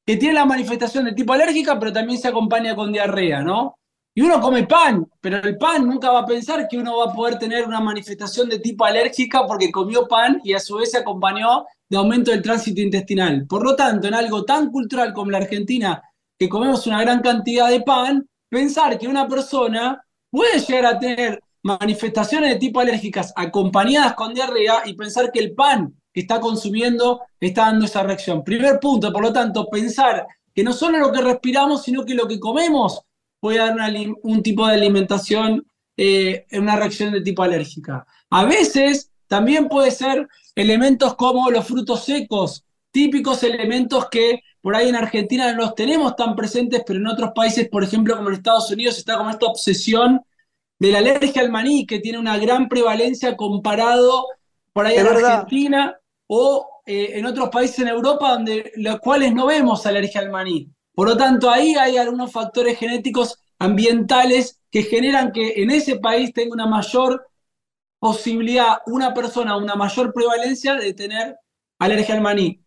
que 0.05 0.17
tiene 0.17 0.35
la 0.35 0.45
manifestación 0.45 1.05
de 1.05 1.13
tipo 1.13 1.33
alérgica, 1.33 1.77
pero 1.79 1.91
también 1.91 2.19
se 2.19 2.27
acompaña 2.29 2.75
con 2.75 2.91
diarrea, 2.91 3.41
¿no? 3.41 3.77
Y 4.17 4.21
uno 4.21 4.41
come 4.41 4.65
pan, 4.65 5.07
pero 5.21 5.38
el 5.38 5.59
pan 5.59 5.88
nunca 5.88 6.09
va 6.09 6.21
a 6.21 6.25
pensar 6.25 6.67
que 6.67 6.79
uno 6.79 6.97
va 6.97 7.12
a 7.12 7.13
poder 7.13 7.38
tener 7.38 7.67
una 7.67 7.79
manifestación 7.79 8.50
de 8.50 8.57
tipo 8.57 8.83
alérgica 8.83 9.45
porque 9.45 9.71
comió 9.71 10.07
pan 10.07 10.41
y 10.43 10.53
a 10.53 10.59
su 10.59 10.77
vez 10.77 10.89
se 10.89 10.97
acompañó 10.97 11.67
de 11.88 11.97
aumento 11.97 12.31
del 12.31 12.41
tránsito 12.41 12.81
intestinal. 12.81 13.45
Por 13.45 13.63
lo 13.63 13.75
tanto, 13.75 14.07
en 14.07 14.15
algo 14.15 14.43
tan 14.43 14.71
cultural 14.71 15.13
como 15.13 15.29
la 15.29 15.38
Argentina, 15.38 16.01
que 16.36 16.50
comemos 16.50 16.88
una 16.88 17.00
gran 17.01 17.21
cantidad 17.21 17.69
de 17.69 17.81
pan, 17.81 18.27
pensar 18.50 18.97
que 18.97 19.07
una 19.07 19.27
persona 19.27 20.03
puede 20.31 20.62
llegar 20.62 20.88
a 20.88 20.97
tener 20.97 21.39
manifestaciones 21.62 22.50
de 22.50 22.55
tipo 22.55 22.79
alérgicas 22.79 23.31
acompañadas 23.36 24.15
con 24.15 24.33
diarrea 24.33 24.81
y 24.86 24.95
pensar 24.95 25.31
que 25.31 25.41
el 25.41 25.53
pan 25.53 25.93
que 26.12 26.21
está 26.21 26.39
consumiendo 26.39 27.21
está 27.39 27.65
dando 27.65 27.86
esa 27.86 28.01
reacción. 28.01 28.43
Primer 28.43 28.79
punto, 28.79 29.13
por 29.13 29.21
lo 29.21 29.31
tanto, 29.31 29.67
pensar 29.69 30.25
que 30.55 30.63
no 30.63 30.74
solo 30.74 30.97
lo 30.97 31.12
que 31.12 31.21
respiramos, 31.21 31.83
sino 31.83 32.03
que 32.03 32.15
lo 32.15 32.27
que 32.27 32.39
comemos 32.39 33.03
puede 33.39 33.60
dar 33.60 33.75
un 34.24 34.44
tipo 34.44 34.67
de 34.67 34.74
alimentación 34.74 35.65
en 35.96 36.46
eh, 36.50 36.60
una 36.60 36.75
reacción 36.75 37.12
de 37.12 37.22
tipo 37.22 37.44
alérgica. 37.44 38.06
A 38.29 38.46
veces 38.46 39.12
también 39.27 39.67
puede 39.67 39.91
ser 39.91 40.27
elementos 40.56 41.15
como 41.15 41.50
los 41.51 41.65
frutos 41.67 42.06
secos, 42.06 42.65
típicos 42.91 43.44
elementos 43.44 44.08
que 44.10 44.41
por 44.62 44.75
ahí 44.75 44.89
en 44.89 44.96
Argentina 44.96 45.51
no 45.53 45.63
los 45.63 45.75
tenemos 45.75 46.15
tan 46.15 46.36
presentes, 46.36 46.84
pero 46.86 47.00
en 47.00 47.08
otros 47.08 47.32
países, 47.36 47.70
por 47.70 47.84
ejemplo, 47.84 48.15
como 48.15 48.29
en 48.29 48.36
Estados 48.36 48.70
Unidos, 48.72 48.98
está 48.98 49.17
como 49.17 49.29
esta 49.29 49.46
obsesión 49.46 50.22
de 50.79 50.91
la 50.91 51.00
alergia 51.00 51.41
al 51.41 51.51
maní, 51.51 51.86
que 51.86 52.00
tiene 52.00 52.20
una 52.20 52.38
gran 52.38 52.70
prevalencia 52.70 53.36
comparado 53.36 54.27
por 54.74 54.86
ahí 54.86 54.98
en 54.98 55.08
Argentina 55.08 55.98
o 56.27 56.67
eh, 56.86 57.12
en 57.13 57.25
otros 57.25 57.50
países 57.50 57.79
en 57.79 57.88
Europa, 57.88 58.34
donde 58.34 58.72
los 58.75 59.00
cuales 59.00 59.34
no 59.34 59.48
vemos 59.48 59.86
alergia 59.86 60.22
al 60.22 60.29
maní. 60.29 60.70
Por 60.97 61.09
lo 61.09 61.15
tanto, 61.15 61.51
ahí 61.51 61.75
hay 61.75 61.97
algunos 61.97 62.31
factores 62.31 62.79
genéticos 62.79 63.37
ambientales 63.59 64.59
que 64.71 64.81
generan 64.81 65.31
que 65.31 65.61
en 65.61 65.69
ese 65.69 65.97
país 65.99 66.33
tenga 66.33 66.55
una 66.55 66.65
mayor 66.65 67.27
posibilidad, 67.99 68.79
una 68.87 69.13
persona, 69.13 69.57
una 69.57 69.75
mayor 69.75 70.11
prevalencia 70.11 70.73
de 70.73 70.95
tener 70.95 71.37
alergia 71.77 72.15
al 72.15 72.21
maní. 72.21 72.63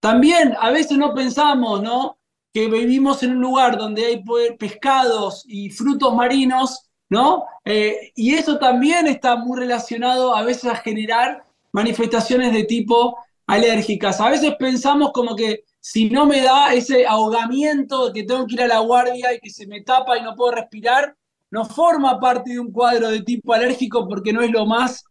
También 0.00 0.56
a 0.58 0.70
veces 0.70 0.98
no 0.98 1.14
pensamos, 1.14 1.80
¿no? 1.80 2.18
Que 2.52 2.68
vivimos 2.68 3.22
en 3.22 3.36
un 3.36 3.40
lugar 3.40 3.78
donde 3.78 4.04
hay 4.06 4.24
pescados 4.58 5.44
y 5.46 5.70
frutos 5.70 6.12
marinos 6.12 6.90
¿no? 7.10 7.44
Eh, 7.64 8.12
y 8.14 8.34
eso 8.34 8.58
también 8.58 9.06
está 9.06 9.36
muy 9.36 9.58
relacionado 9.58 10.34
a 10.34 10.42
veces 10.44 10.66
a 10.66 10.76
generar 10.76 11.44
manifestaciones 11.72 12.52
de 12.52 12.64
tipo 12.64 13.18
alérgicas. 13.46 14.20
A 14.20 14.30
veces 14.30 14.54
pensamos 14.58 15.12
como 15.12 15.36
que 15.36 15.64
si 15.80 16.10
no 16.10 16.26
me 16.26 16.42
da 16.42 16.74
ese 16.74 17.06
ahogamiento 17.06 18.06
de 18.06 18.12
que 18.12 18.26
tengo 18.26 18.46
que 18.46 18.54
ir 18.54 18.62
a 18.62 18.68
la 18.68 18.80
guardia 18.80 19.32
y 19.32 19.40
que 19.40 19.50
se 19.50 19.66
me 19.66 19.80
tapa 19.82 20.18
y 20.18 20.22
no 20.22 20.36
puedo 20.36 20.52
respirar, 20.52 21.16
no 21.50 21.64
forma 21.64 22.20
parte 22.20 22.52
de 22.52 22.60
un 22.60 22.70
cuadro 22.70 23.10
de 23.10 23.22
tipo 23.22 23.52
alérgico 23.52 24.06
porque 24.06 24.32
no 24.32 24.42
es 24.42 24.50
lo 24.50 24.66
más 24.66 25.04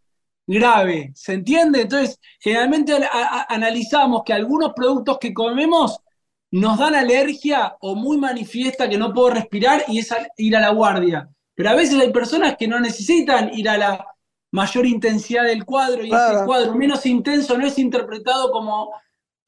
grave. 0.47 1.11
¿Se 1.15 1.33
entiende? 1.33 1.81
Entonces, 1.81 2.19
generalmente 2.39 2.93
analizamos 3.49 4.23
que 4.25 4.33
algunos 4.33 4.73
productos 4.73 5.17
que 5.19 5.33
comemos 5.33 5.99
nos 6.51 6.79
dan 6.79 6.95
alergia 6.95 7.75
o 7.81 7.95
muy 7.95 8.17
manifiesta 8.17 8.89
que 8.89 8.97
no 8.97 9.13
puedo 9.13 9.31
respirar 9.31 9.83
y 9.87 9.99
es 9.99 10.13
ir 10.37 10.55
a 10.55 10.61
la 10.61 10.69
guardia. 10.69 11.29
Pero 11.55 11.69
a 11.69 11.75
veces 11.75 11.99
hay 11.99 12.11
personas 12.11 12.55
que 12.57 12.67
no 12.67 12.79
necesitan 12.79 13.53
ir 13.53 13.69
a 13.69 13.77
la 13.77 14.05
mayor 14.51 14.85
intensidad 14.85 15.43
del 15.43 15.65
cuadro 15.65 16.03
y 16.03 16.07
ese 16.07 16.45
cuadro 16.45 16.73
menos 16.73 17.05
intenso 17.05 17.57
no 17.57 17.67
es 17.67 17.77
interpretado 17.77 18.51
como 18.51 18.91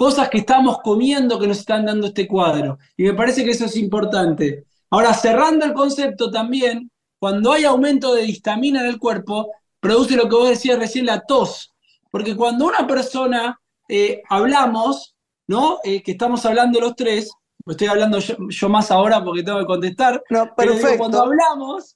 cosas 0.01 0.29
que 0.29 0.39
estamos 0.39 0.79
comiendo 0.79 1.37
que 1.37 1.45
nos 1.45 1.59
están 1.59 1.85
dando 1.85 2.07
este 2.07 2.27
cuadro. 2.27 2.79
Y 2.97 3.03
me 3.03 3.13
parece 3.13 3.43
que 3.45 3.51
eso 3.51 3.65
es 3.65 3.77
importante. 3.77 4.65
Ahora, 4.89 5.13
cerrando 5.13 5.63
el 5.63 5.73
concepto 5.73 6.31
también, 6.31 6.89
cuando 7.19 7.51
hay 7.51 7.65
aumento 7.65 8.15
de 8.15 8.25
histamina 8.25 8.79
en 8.79 8.87
el 8.87 8.97
cuerpo, 8.97 9.51
produce 9.79 10.15
lo 10.15 10.27
que 10.27 10.35
vos 10.35 10.49
decías 10.49 10.79
recién, 10.79 11.05
la 11.05 11.19
tos. 11.19 11.75
Porque 12.09 12.35
cuando 12.35 12.65
una 12.65 12.87
persona 12.87 13.61
eh, 13.87 14.23
hablamos, 14.27 15.15
¿no? 15.45 15.77
Eh, 15.83 16.01
que 16.01 16.13
estamos 16.13 16.43
hablando 16.47 16.81
los 16.81 16.95
tres, 16.95 17.31
estoy 17.63 17.85
hablando 17.85 18.17
yo, 18.17 18.69
más 18.69 18.89
ahora 18.89 19.23
porque 19.23 19.43
tengo 19.43 19.59
que 19.59 19.65
contestar, 19.65 20.23
no, 20.31 20.51
pero 20.57 20.73
cuando 20.97 21.21
hablamos, 21.21 21.95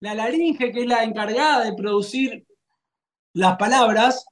la 0.00 0.12
laringe, 0.12 0.72
que 0.72 0.80
es 0.80 0.88
la 0.88 1.04
encargada 1.04 1.66
de 1.66 1.72
producir 1.74 2.44
las 3.32 3.56
palabras, 3.58 4.26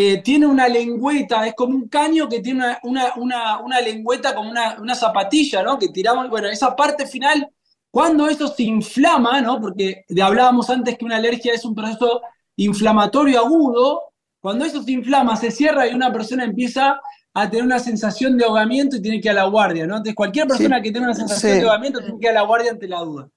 eh, 0.00 0.22
tiene 0.22 0.46
una 0.46 0.68
lengüeta, 0.68 1.44
es 1.44 1.54
como 1.54 1.74
un 1.74 1.88
caño 1.88 2.28
que 2.28 2.38
tiene 2.38 2.76
una, 2.84 3.14
una, 3.16 3.80
lengüeta 3.80 4.32
como 4.32 4.48
una, 4.48 4.94
zapatilla, 4.94 5.64
¿no? 5.64 5.76
Que 5.76 5.88
tiramos, 5.88 6.30
bueno, 6.30 6.46
esa 6.46 6.76
parte 6.76 7.04
final, 7.04 7.50
cuando 7.90 8.28
eso 8.28 8.46
se 8.46 8.62
inflama, 8.62 9.40
¿no? 9.40 9.60
Porque 9.60 10.04
hablábamos 10.22 10.70
antes 10.70 10.96
que 10.96 11.04
una 11.04 11.16
alergia 11.16 11.52
es 11.52 11.64
un 11.64 11.74
proceso 11.74 12.22
inflamatorio 12.54 13.40
agudo, 13.40 14.12
cuando 14.38 14.64
eso 14.64 14.84
se 14.84 14.92
inflama, 14.92 15.34
se 15.34 15.50
cierra 15.50 15.88
y 15.88 15.94
una 15.94 16.12
persona 16.12 16.44
empieza 16.44 17.00
a 17.34 17.50
tener 17.50 17.64
una 17.64 17.80
sensación 17.80 18.38
de 18.38 18.44
ahogamiento 18.44 18.94
y 18.94 19.02
tiene 19.02 19.20
que 19.20 19.26
ir 19.26 19.32
a 19.32 19.42
la 19.42 19.46
guardia, 19.46 19.84
¿no? 19.84 19.96
Entonces, 19.96 20.14
cualquier 20.14 20.46
persona 20.46 20.80
que 20.80 20.92
tenga 20.92 21.06
una 21.06 21.14
sensación 21.16 21.54
de 21.58 21.64
ahogamiento 21.64 21.98
tiene 21.98 22.20
que 22.20 22.26
ir 22.26 22.30
a 22.30 22.34
la 22.34 22.42
guardia 22.42 22.70
ante 22.70 22.86
la 22.86 23.00
duda. 23.00 23.28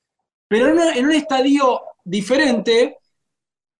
Pero 0.47 0.67
en, 0.67 1.05
un 1.05 1.11
estadio 1.11 1.81
diferente, 2.03 2.99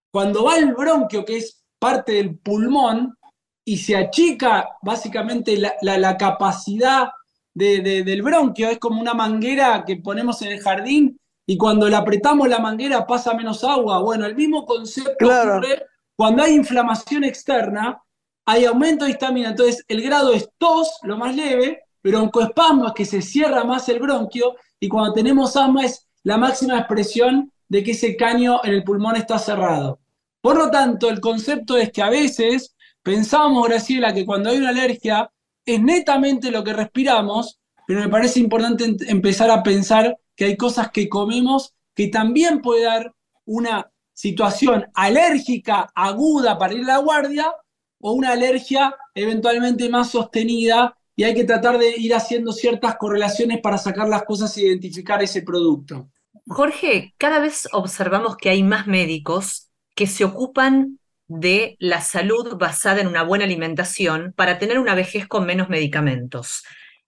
cuando 0.10 0.46
va 0.46 0.58
el 0.58 0.74
bronquio, 0.74 1.24
que 1.24 1.38
es 1.38 1.61
parte 1.82 2.12
del 2.12 2.38
pulmón, 2.38 3.18
y 3.66 3.78
se 3.78 3.96
achica 3.96 4.70
básicamente 4.82 5.58
la, 5.58 6.18
capacidad 6.18 7.10
del 7.54 8.22
bronquio, 8.22 8.70
es 8.70 8.78
como 8.78 9.02
una 9.02 9.14
manguera 9.14 9.84
que 9.86 9.98
ponemos 9.98 10.42
en 10.42 10.52
el 10.52 10.62
jardín 10.62 11.18
y 11.48 11.58
cuando 11.58 11.90
le 11.90 11.96
apretamos 11.96 12.48
la 12.48 12.60
manguera 12.60 13.08
pasa 13.08 13.34
menos 13.34 13.64
agua. 13.64 14.00
Bueno, 14.00 14.26
el 14.26 14.36
mismo 14.36 14.66
concepto 14.66 15.26
ocurre 15.26 15.86
cuando 16.16 16.44
hay 16.44 16.54
inflamación 16.54 17.24
externa, 17.24 18.02
hay 18.46 18.66
aumento 18.66 19.06
de 19.06 19.12
histamina, 19.12 19.50
entonces 19.50 19.84
el 19.88 20.02
grado 20.02 20.34
es 20.34 20.50
tos, 20.58 21.00
lo 21.04 21.18
más 21.18 21.36
leve, 21.36 21.84
pero 22.02 22.22
oncoespasmo 22.22 22.88
es 22.88 22.94
que 22.94 23.06
se 23.06 23.22
cierra 23.22 23.64
más 23.64 23.88
el 23.90 24.00
bronquio 24.00 24.56
y 24.80 24.88
cuando 24.88 25.14
tenemos 25.14 25.56
asma 25.56 25.86
es 25.86 26.08
la 26.24 26.38
máxima 26.38 26.78
expresión 26.78 27.52
de 27.70 27.84
que 27.84 27.92
ese 27.92 28.18
caño 28.18 28.60
en 28.64 28.74
el 28.74 28.84
pulmón 28.84 29.16
está 29.16 29.40
cerrado. 29.40 30.01
Por 30.42 30.58
lo 30.58 30.72
tanto, 30.72 31.10
el 31.10 31.20
concepto 31.20 31.78
es 31.78 31.92
que 31.92 32.02
a 32.02 32.10
veces 32.10 32.76
pensamos, 33.04 33.68
Graciela, 33.68 34.14
que 34.14 34.26
cuando 34.26 34.50
hay 34.50 34.58
una 34.58 34.70
alergia 34.70 35.32
es 35.66 35.82
netamente 35.82 36.52
lo 36.52 36.64
que 36.64 36.74
respiramos, 36.74 37.60
pero 37.88 38.00
me 38.00 38.10
parece 38.10 38.40
importante 38.40 38.96
empezar 39.08 39.52
a 39.52 39.64
pensar 39.64 40.18
que 40.36 40.46
hay 40.46 40.58
cosas 40.58 40.92
que 40.92 41.08
comemos 41.08 41.74
que 41.94 42.08
también 42.08 42.62
puede 42.62 42.86
dar 42.86 43.14
una 43.46 43.92
situación 44.14 44.86
alérgica 44.94 45.92
aguda 45.94 46.58
para 46.58 46.74
ir 46.74 46.84
a 46.84 46.96
la 46.96 46.98
guardia 46.98 47.54
o 48.00 48.14
una 48.14 48.32
alergia 48.32 48.96
eventualmente 49.14 49.90
más 49.90 50.12
sostenida 50.12 50.98
y 51.16 51.24
hay 51.24 51.34
que 51.36 51.44
tratar 51.44 51.78
de 51.78 51.96
ir 51.98 52.16
haciendo 52.16 52.52
ciertas 52.52 52.96
correlaciones 52.98 53.60
para 53.62 53.78
sacar 53.78 54.08
las 54.08 54.24
cosas 54.24 54.56
e 54.58 54.62
identificar 54.62 55.22
ese 55.22 55.42
producto. 55.42 56.10
Jorge, 56.48 57.14
cada 57.18 57.40
vez 57.40 57.68
observamos 57.72 58.38
que 58.38 58.50
hay 58.50 58.64
más 58.64 58.88
médicos 58.88 59.71
que 59.96 60.08
se 60.08 60.24
ocupan 60.24 61.00
de 61.28 61.78
la 61.80 62.02
salud 62.02 62.58
basada 62.58 63.02
en 63.02 63.08
una 63.08 63.24
buena 63.24 63.46
alimentación 63.46 64.34
para 64.36 64.60
tener 64.60 64.80
una 64.80 64.96
vejez 64.96 65.28
con 65.28 65.46
menos 65.46 65.70
medicamentos. 65.70 66.64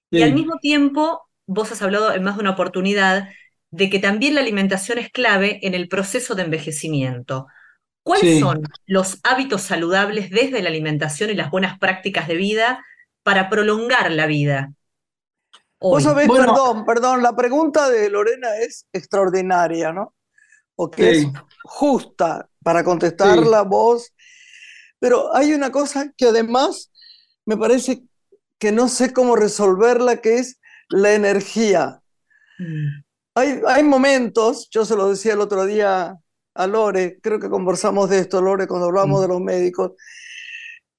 Y 0.10 0.22
al 0.22 0.34
mismo 0.34 0.58
tiempo, 0.60 1.28
vos 1.48 1.72
has 1.72 1.82
hablado 1.82 2.14
en 2.14 2.24
más 2.24 2.36
de 2.36 2.42
una 2.42 2.52
oportunidad 2.52 3.30
de 3.72 3.90
que 3.90 4.00
también 4.00 4.36
la 4.36 4.42
alimentación 4.42 5.00
es 5.00 5.10
clave 5.10 5.60
en 5.64 5.74
el 5.74 5.90
proceso 5.90 6.36
de 6.36 6.44
envejecimiento. 6.44 7.48
¿Cuáles 8.04 8.40
son 8.40 8.62
los 8.86 9.20
hábitos 9.24 9.64
saludables 9.64 10.30
desde 10.30 10.62
la 10.62 10.70
alimentación 10.70 11.30
y 11.30 11.36
las 11.36 11.50
buenas 11.50 11.80
prácticas 11.80 12.28
de 12.28 12.36
vida 12.36 12.84
para 13.24 13.50
prolongar 13.50 14.12
la 14.12 14.28
vida. 14.28 14.74
Vos 15.80 16.04
sabés, 16.04 16.30
perdón, 16.30 16.86
perdón, 16.86 17.24
la 17.24 17.36
pregunta 17.36 17.90
de 17.90 18.10
Lorena 18.10 18.58
es 18.58 18.88
extraordinaria, 18.94 19.92
¿no? 19.92 20.14
Porque 20.76 21.12
es 21.12 21.28
justa 21.64 22.50
para 22.64 22.84
contestarla 22.84 23.62
vos. 23.64 24.14
Pero 25.00 25.36
hay 25.36 25.54
una 25.54 25.72
cosa 25.72 26.12
que 26.16 26.28
además 26.28 26.92
me 27.46 27.58
parece 27.58 28.04
que 28.60 28.72
no 28.72 28.88
sé 28.88 29.12
cómo 29.12 29.36
resolverla, 29.36 30.22
que 30.22 30.38
es 30.40 30.60
la 30.90 31.14
energía. 31.14 32.02
Mm. 32.60 33.04
Hay, 33.36 33.62
hay 33.68 33.84
momentos, 33.84 34.70
yo 34.72 34.86
se 34.86 34.96
lo 34.96 35.10
decía 35.10 35.34
el 35.34 35.42
otro 35.42 35.66
día 35.66 36.18
a 36.56 36.68
Lore, 36.68 37.20
creo 37.22 37.40
que 37.40 37.50
conversamos 37.50 38.10
de 38.10 38.20
esto, 38.20 38.42
Lore, 38.42 38.68
cuando 38.68 38.88
hablamos 38.88 39.20
mm. 39.20 39.22
de 39.22 39.28
los 39.28 39.42
médicos, 39.42 39.92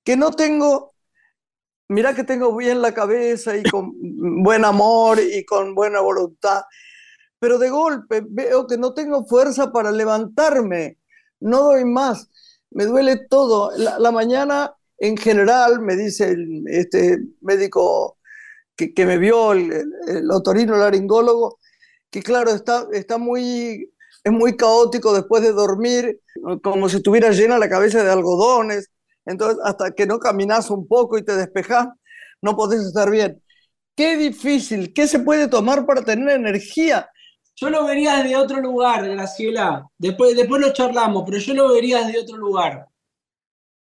que 0.04 0.16
no 0.16 0.32
tengo 0.32 0.94
mira 1.88 2.14
que 2.14 2.24
tengo 2.24 2.56
bien 2.56 2.80
la 2.80 2.92
cabeza 2.92 3.56
y 3.56 3.62
con 3.62 3.92
buen 4.42 4.64
amor 4.64 5.20
y 5.20 5.44
con 5.44 5.74
buena 5.74 6.00
voluntad, 6.00 6.62
pero 7.38 7.58
de 7.58 7.70
golpe 7.70 8.22
veo 8.26 8.66
que 8.66 8.78
no 8.78 8.94
tengo 8.94 9.24
fuerza 9.26 9.72
para 9.72 9.92
levantarme, 9.92 10.98
no 11.44 11.62
doy 11.62 11.84
más, 11.84 12.30
me 12.70 12.86
duele 12.86 13.16
todo. 13.28 13.70
La, 13.76 14.10
mañana 14.10 14.74
en 14.98 15.16
general, 15.16 15.80
me 15.80 15.94
dice 15.94 16.30
el, 16.30 16.64
este 16.66 17.18
médico 17.40 18.18
que, 18.76 19.06
me 19.06 19.18
vio, 19.18 19.52
el, 19.52 19.84
el, 20.08 20.30
otorino 20.30 20.76
laringólogo, 20.76 21.58
que 22.10 22.22
claro, 22.22 22.50
está, 22.50 22.86
está 22.92 23.18
muy, 23.18 23.92
es 24.24 24.32
muy 24.32 24.56
caótico 24.56 25.14
después 25.14 25.42
de 25.42 25.52
dormir, 25.52 26.20
como 26.62 26.88
si 26.88 26.96
estuviera 26.96 27.30
llena 27.30 27.58
la 27.58 27.68
cabeza 27.68 28.02
de 28.02 28.10
algodones. 28.10 28.90
Entonces, 29.26 29.58
hasta 29.64 29.92
que 29.92 30.06
no 30.06 30.18
caminas 30.18 30.70
un 30.70 30.88
poco 30.88 31.18
y 31.18 31.24
te 31.24 31.36
despejas, 31.36 31.88
no 32.42 32.56
podés 32.56 32.80
estar 32.80 33.10
bien. 33.10 33.42
Qué 33.96 34.16
difícil, 34.16 34.92
¿qué 34.92 35.06
se 35.06 35.20
puede 35.20 35.48
tomar 35.48 35.86
para 35.86 36.02
tener 36.02 36.30
energía? 36.30 37.08
Yo 37.56 37.70
lo 37.70 37.84
vería 37.84 38.16
desde 38.16 38.36
otro 38.36 38.60
lugar, 38.60 39.08
Graciela. 39.08 39.88
Después, 39.96 40.36
después 40.36 40.60
lo 40.60 40.72
charlamos, 40.72 41.22
pero 41.24 41.38
yo 41.38 41.54
lo 41.54 41.72
vería 41.72 42.04
desde 42.04 42.20
otro 42.20 42.36
lugar. 42.36 42.88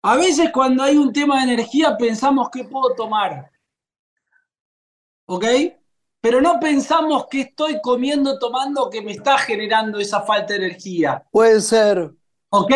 A 0.04 0.16
veces 0.16 0.52
cuando 0.54 0.84
hay 0.84 0.96
un 0.96 1.12
tema 1.12 1.38
de 1.38 1.54
energía 1.54 1.98
pensamos 1.98 2.50
qué 2.52 2.64
puedo 2.64 2.96
tomar. 2.96 3.52
¿Ok? 5.26 5.46
Pero 6.22 6.42
no 6.42 6.60
pensamos 6.60 7.28
qué 7.30 7.42
estoy 7.42 7.82
comiendo, 7.82 8.40
tomando 8.40 8.90
que 8.90 9.02
me 9.02 9.12
está 9.12 9.38
generando 9.38 10.00
esa 10.00 10.22
falta 10.22 10.54
de 10.54 10.66
energía. 10.66 11.24
Puede 11.32 11.60
ser. 11.62 12.12
¿Ok? 12.50 12.74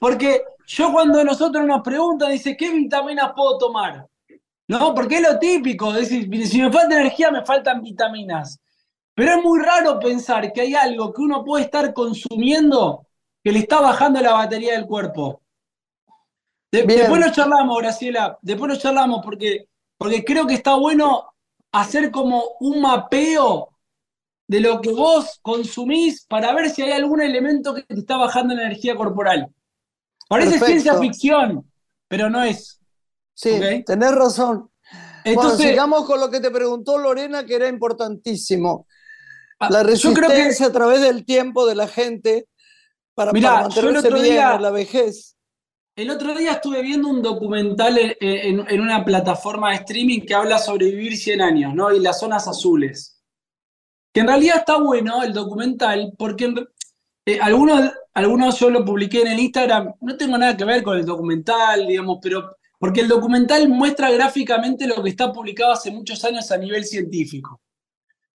Porque 0.00 0.42
yo 0.66 0.92
cuando 0.92 1.22
nosotros 1.22 1.64
nos 1.64 1.82
preguntan, 1.82 2.32
dice, 2.32 2.56
¿qué 2.56 2.70
vitaminas 2.70 3.32
puedo 3.36 3.58
tomar? 3.58 4.06
No, 4.66 4.94
porque 4.94 5.16
es 5.16 5.22
lo 5.22 5.38
típico, 5.38 5.94
es 5.94 6.08
decir, 6.08 6.46
si 6.46 6.60
me 6.60 6.72
falta 6.72 6.98
energía, 6.98 7.30
me 7.30 7.44
faltan 7.44 7.82
vitaminas. 7.82 8.58
Pero 9.14 9.36
es 9.36 9.42
muy 9.42 9.60
raro 9.60 9.98
pensar 9.98 10.52
que 10.52 10.62
hay 10.62 10.74
algo 10.74 11.12
que 11.12 11.22
uno 11.22 11.44
puede 11.44 11.64
estar 11.64 11.94
consumiendo 11.94 13.06
que 13.42 13.52
le 13.52 13.60
está 13.60 13.80
bajando 13.80 14.20
la 14.20 14.32
batería 14.32 14.72
del 14.72 14.86
cuerpo. 14.86 15.42
después 16.72 17.20
lo 17.20 17.30
charlamos, 17.30 17.78
Graciela, 17.78 18.38
después 18.42 18.72
lo 18.72 18.78
charlamos 18.78 19.20
porque, 19.24 19.68
porque 19.96 20.24
creo 20.24 20.46
que 20.46 20.54
está 20.54 20.74
bueno 20.74 21.34
hacer 21.70 22.10
como 22.10 22.42
un 22.60 22.80
mapeo 22.80 23.70
de 24.46 24.60
lo 24.60 24.80
que 24.80 24.92
vos 24.92 25.38
consumís 25.42 26.24
para 26.26 26.52
ver 26.54 26.70
si 26.70 26.82
hay 26.82 26.92
algún 26.92 27.20
elemento 27.20 27.74
que 27.74 27.82
te 27.82 27.94
está 27.94 28.16
bajando 28.16 28.54
la 28.54 28.64
energía 28.64 28.96
corporal. 28.96 29.52
Parece 30.28 30.58
ciencia 30.58 30.98
ficción, 30.98 31.70
pero 32.08 32.30
no 32.30 32.42
es. 32.42 32.80
Sí, 33.34 33.60
tenés 33.84 34.14
razón. 34.14 34.70
Entonces, 35.24 35.68
sigamos 35.68 36.04
con 36.04 36.20
lo 36.20 36.30
que 36.30 36.40
te 36.40 36.50
preguntó 36.50 36.98
Lorena, 36.98 37.44
que 37.44 37.56
era 37.56 37.68
importantísimo. 37.68 38.86
Ah, 39.64 39.68
la 39.70 39.82
resistencia 39.82 40.66
a 40.66 40.72
través 40.72 41.00
del 41.00 41.24
tiempo 41.24 41.66
de 41.66 41.74
la 41.74 41.88
gente 41.88 42.46
para, 43.14 43.32
mantenerse 43.32 44.10
bien 44.10 44.36
en 44.36 44.62
la 44.62 44.70
vejez. 44.70 45.36
El 45.96 46.10
otro 46.10 46.34
día 46.34 46.52
estuve 46.52 46.82
viendo 46.82 47.08
un 47.08 47.22
documental 47.22 47.96
en, 48.20 48.80
una 48.80 49.04
plataforma 49.04 49.70
de 49.70 49.76
streaming 49.76 50.20
que 50.22 50.34
habla 50.34 50.58
sobre 50.58 50.90
vivir 50.90 51.16
100 51.16 51.40
años, 51.40 51.74
¿no? 51.74 51.92
Y 51.92 52.00
las 52.00 52.18
zonas 52.18 52.48
azules. 52.48 53.22
Que 54.12 54.20
en 54.20 54.26
realidad 54.26 54.58
está 54.58 54.78
bueno 54.78 55.22
el 55.22 55.32
documental 55.32 56.12
porque 56.18 56.52
eh, 57.26 57.38
algunos, 57.40 57.92
algunos 58.12 58.58
yo 58.58 58.70
lo 58.70 58.84
publiqué 58.84 59.22
en 59.22 59.28
el 59.28 59.38
Instagram, 59.38 59.94
no 60.00 60.16
tengo 60.16 60.36
nada 60.36 60.56
que 60.56 60.64
ver 60.64 60.82
con 60.82 60.98
el 60.98 61.06
documental, 61.06 61.86
digamos, 61.86 62.18
pero 62.20 62.56
porque 62.78 63.00
el 63.00 63.08
documental 63.08 63.68
muestra 63.68 64.10
gráficamente 64.10 64.86
lo 64.86 65.02
que 65.02 65.10
está 65.10 65.32
publicado 65.32 65.72
hace 65.72 65.90
muchos 65.90 66.24
años 66.24 66.50
a 66.50 66.58
nivel 66.58 66.84
científico. 66.84 67.60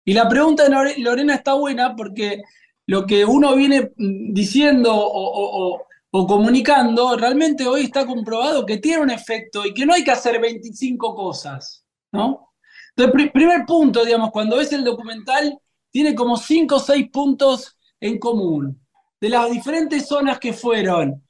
Y 0.09 0.15
la 0.15 0.29
pregunta 0.29 0.63
de 0.69 0.99
Lorena 0.99 1.35
está 1.35 1.55
buena 1.55 1.97
porque 1.97 2.41
lo 2.87 3.05
que 3.07 3.25
uno 3.25 3.57
viene 3.57 3.91
diciendo 3.97 4.95
o, 4.95 5.83
comunicando, 6.11 7.17
realmente 7.17 7.67
hoy 7.67 7.83
está 7.83 8.07
comprobado 8.07 8.65
que 8.65 8.79
tiene 8.79 9.03
un 9.03 9.11
efecto 9.11 9.67
y 9.67 9.75
que 9.75 9.85
no 9.85 9.93
hay 9.93 10.05
que 10.05 10.13
hacer 10.13 10.41
25 10.41 11.15
cosas, 11.15 11.85
¿no? 12.13 12.53
Entonces, 12.97 13.31
primer 13.33 13.67
punto, 13.67 14.05
digamos, 14.05 14.31
cuando 14.31 14.57
ves 14.57 14.73
el 14.73 14.85
documental, 14.85 15.59
tiene 15.91 16.15
como 16.15 16.37
5 16.37 16.77
o 16.77 16.79
6 16.79 17.11
puntos 17.11 17.77
en 18.01 18.19
común. 18.19 18.81
De 19.21 19.29
las 19.29 19.51
diferentes 19.51 20.07
zonas 20.07 20.39
que 20.39 20.53
fueron 20.53 21.21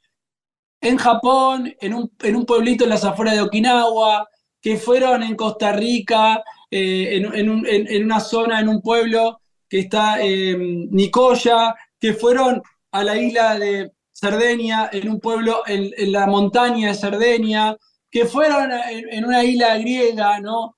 en 0.83 0.99
Japón, 0.99 1.75
en 1.81 1.95
un, 1.95 2.13
en 2.23 2.37
un 2.37 2.45
pueblito 2.45 2.85
en 2.85 2.91
las 2.91 3.05
afueras 3.05 3.35
de 3.35 3.41
Okinawa, 3.41 4.29
que 4.61 4.77
fueron 4.77 5.23
en 5.23 5.35
Costa 5.35 5.73
Rica, 5.73 6.45
eh, 6.71 7.17
en, 7.17 8.05
una 8.05 8.21
zona, 8.21 8.61
en 8.61 8.69
un 8.69 8.81
pueblo 8.83 9.41
que 9.69 9.81
está 9.81 10.21
en 10.23 10.91
Nicoya, 10.91 11.75
que 11.99 12.15
fueron 12.15 12.63
a 12.93 13.05
la 13.05 13.17
isla 13.17 13.59
de 13.59 13.93
Cerdeña, 14.13 14.91
en 14.93 15.09
un 15.11 15.21
pueblo 15.21 15.63
en, 15.67 16.13
la 16.13 16.27
montaña 16.27 16.89
de 16.89 16.95
Cerdeña, 16.95 17.77
que 18.11 18.27
fueron 18.27 18.71
en, 18.73 19.25
una 19.25 19.45
isla 19.45 19.77
griega, 19.79 20.41
¿no? 20.41 20.77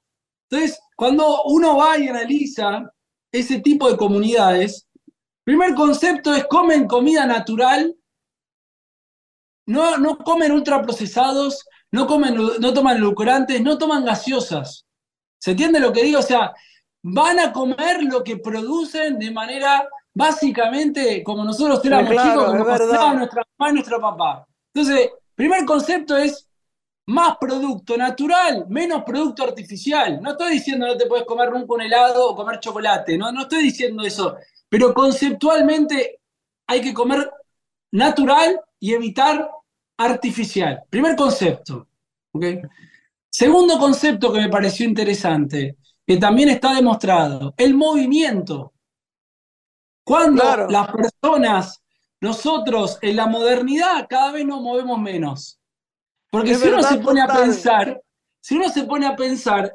Entonces, 0.50 0.80
cuando 0.96 1.42
uno 1.44 1.76
va 1.76 1.98
y 1.98 2.08
analiza 2.08 2.90
ese 3.30 3.60
tipo 3.60 3.90
de 3.90 3.96
comunidades, 3.96 4.86
primer 5.44 5.74
concepto 5.74 6.34
es 6.34 6.44
comen 6.46 6.86
comida 6.86 7.26
natural 7.26 7.94
no, 9.68 10.16
comen 10.18 10.52
ultraprocesados, 10.52 11.66
no, 11.92 12.06
comen, 12.06 12.34
no 12.34 12.72
toman 12.72 12.96
edulcorantes, 12.96 13.60
no 13.60 13.76
toman 13.76 14.04
gaseosas. 14.04 14.86
¿Se 15.38 15.52
entiende 15.52 15.80
lo 15.80 15.92
que 15.92 16.02
digo? 16.02 16.18
O 16.18 16.22
sea, 16.22 16.52
van 17.02 17.38
a 17.38 17.52
comer 17.52 18.02
lo 18.02 18.22
que 18.22 18.36
producen 18.38 19.18
de 19.18 19.30
manera 19.30 19.88
básicamente 20.12 21.22
como 21.22 21.44
nosotros 21.44 21.84
éramos 21.84 22.10
chicos, 22.10 22.44
como 22.44 23.14
nuestra 23.14 23.46
mamá 23.56 23.70
y 23.70 23.74
nuestro 23.74 24.00
papá. 24.00 24.46
Entonces, 24.74 25.10
primer 25.34 25.64
concepto 25.64 26.16
es 26.16 26.48
más 27.06 27.38
producto 27.38 27.96
natural, 27.96 28.66
menos 28.68 29.04
producto 29.04 29.44
artificial. 29.44 30.20
No 30.20 30.32
estoy 30.32 30.52
diciendo 30.52 30.86
no 30.86 30.96
te 30.96 31.06
puedes 31.06 31.24
comer 31.24 31.50
nunca 31.50 31.72
un 31.72 31.82
helado 31.82 32.30
o 32.30 32.36
comer 32.36 32.58
chocolate, 32.60 33.16
no, 33.16 33.32
no 33.32 33.42
estoy 33.42 33.62
diciendo 33.62 34.02
eso. 34.02 34.36
Pero 34.68 34.92
conceptualmente 34.92 36.20
hay 36.66 36.80
que 36.80 36.92
comer 36.92 37.30
natural 37.92 38.60
y 38.78 38.92
evitar 38.92 39.50
artificial. 39.96 40.82
Primer 40.90 41.16
concepto. 41.16 41.86
Segundo 43.30 43.78
concepto 43.78 44.32
que 44.32 44.40
me 44.40 44.48
pareció 44.48 44.86
interesante, 44.86 45.76
que 46.06 46.16
también 46.16 46.48
está 46.48 46.74
demostrado, 46.74 47.54
el 47.56 47.74
movimiento. 47.74 48.72
Cuando 50.04 50.66
las 50.68 50.88
personas, 50.92 51.82
nosotros 52.20 52.98
en 53.02 53.16
la 53.16 53.26
modernidad 53.26 54.06
cada 54.08 54.32
vez 54.32 54.46
nos 54.46 54.62
movemos 54.62 54.98
menos. 54.98 55.60
Porque 56.30 56.54
si 56.54 56.68
uno 56.68 56.82
se 56.82 56.98
pone 56.98 57.20
a 57.20 57.26
pensar, 57.26 58.02
si 58.40 58.56
uno 58.56 58.68
se 58.70 58.84
pone 58.84 59.06
a 59.06 59.16
pensar, 59.16 59.74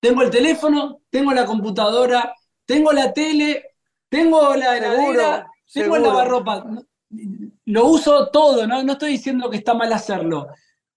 tengo 0.00 0.22
el 0.22 0.30
teléfono, 0.30 1.02
tengo 1.10 1.32
la 1.32 1.44
computadora, 1.44 2.34
tengo 2.64 2.92
la 2.92 3.12
tele, 3.12 3.74
tengo 4.08 4.54
la 4.56 4.76
heladera, 4.76 5.50
tengo 5.72 5.96
el 5.96 6.02
lavarropa 6.02 6.64
lo 7.66 7.86
uso 7.86 8.28
todo, 8.30 8.66
¿no? 8.66 8.82
no 8.82 8.92
estoy 8.92 9.12
diciendo 9.12 9.50
que 9.50 9.58
está 9.58 9.74
mal 9.74 9.92
hacerlo. 9.92 10.48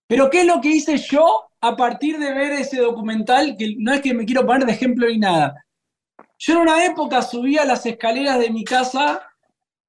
Pero 0.08 0.30
¿qué 0.30 0.42
es 0.42 0.48
lo 0.48 0.62
que 0.62 0.70
hice 0.70 0.98
yo 0.98 1.50
a 1.62 1.76
partir 1.76 2.20
de 2.20 2.34
ver 2.34 2.54
ese 2.54 2.82
documental? 2.82 3.56
Que 3.58 3.76
no 3.78 3.94
es 3.94 4.02
que 4.02 4.14
me 4.14 4.26
quiero 4.26 4.46
poner 4.46 4.66
de 4.66 4.74
ejemplo 4.74 5.08
ni 5.08 5.18
nada. 5.18 5.66
Yo 6.38 6.54
en 6.56 6.60
una 6.60 6.86
época 6.86 7.22
subía 7.22 7.66
las 7.66 7.86
escaleras 7.86 8.40
de 8.40 8.52
mi 8.52 8.64
casa 8.64 9.22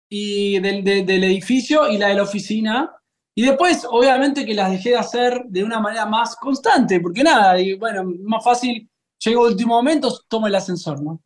y 0.08 0.60
del, 0.60 1.24
edificio 1.24 1.88
y 1.88 1.98
la 1.98 2.08
de 2.08 2.14
la 2.14 2.22
oficina. 2.22 2.94
Y 3.34 3.42
después, 3.42 3.84
obviamente, 3.90 4.46
que 4.46 4.54
las 4.54 4.70
dejé 4.70 4.90
de 4.90 4.98
hacer 4.98 5.42
de 5.46 5.64
una 5.64 5.80
manera 5.80 6.06
más 6.06 6.36
constante, 6.36 7.00
porque 7.00 7.24
nada, 7.24 7.60
y 7.60 7.74
bueno, 7.74 8.04
más 8.20 8.44
fácil, 8.44 8.88
llego 9.18 9.44
al 9.44 9.52
último 9.52 9.74
momento, 9.74 10.16
tomo 10.28 10.46
el 10.46 10.54
ascensor, 10.54 11.02
¿no? 11.02 11.20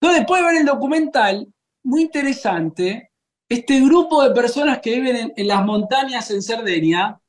Entonces, 0.00 0.20
después 0.20 0.40
de 0.40 0.46
ver 0.46 0.56
el 0.58 0.66
documental, 0.66 1.52
muy 1.82 2.02
interesante, 2.02 3.10
este 3.48 3.80
grupo 3.80 4.22
de 4.22 4.34
personas 4.34 4.80
que 4.80 5.00
viven 5.00 5.32
en, 5.36 5.46
las 5.48 5.64
montañas 5.64 6.30
en 6.30 6.42
Cerdeña 6.42 7.20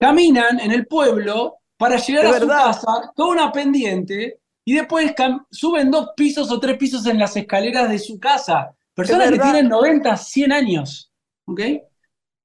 caminan 0.00 0.58
en 0.58 0.72
el 0.72 0.86
pueblo 0.86 1.58
para 1.76 1.96
llegar 1.98 2.26
a 2.26 2.40
su 2.40 2.48
casa, 2.48 3.12
toda 3.14 3.28
una 3.30 3.52
pendiente, 3.52 4.40
y 4.64 4.74
después 4.74 5.12
suben 5.50 5.90
dos 5.90 6.10
pisos 6.16 6.50
o 6.50 6.58
tres 6.58 6.76
pisos 6.78 7.06
en 7.06 7.18
las 7.18 7.36
escaleras 7.36 7.88
de 7.88 7.98
su 7.98 8.18
casa. 8.18 8.74
Personas 8.94 9.30
que 9.30 9.38
tienen 9.38 9.68
90, 9.68 10.16
100 10.16 10.52
años. 10.52 11.12
¿Ok? 11.46 11.60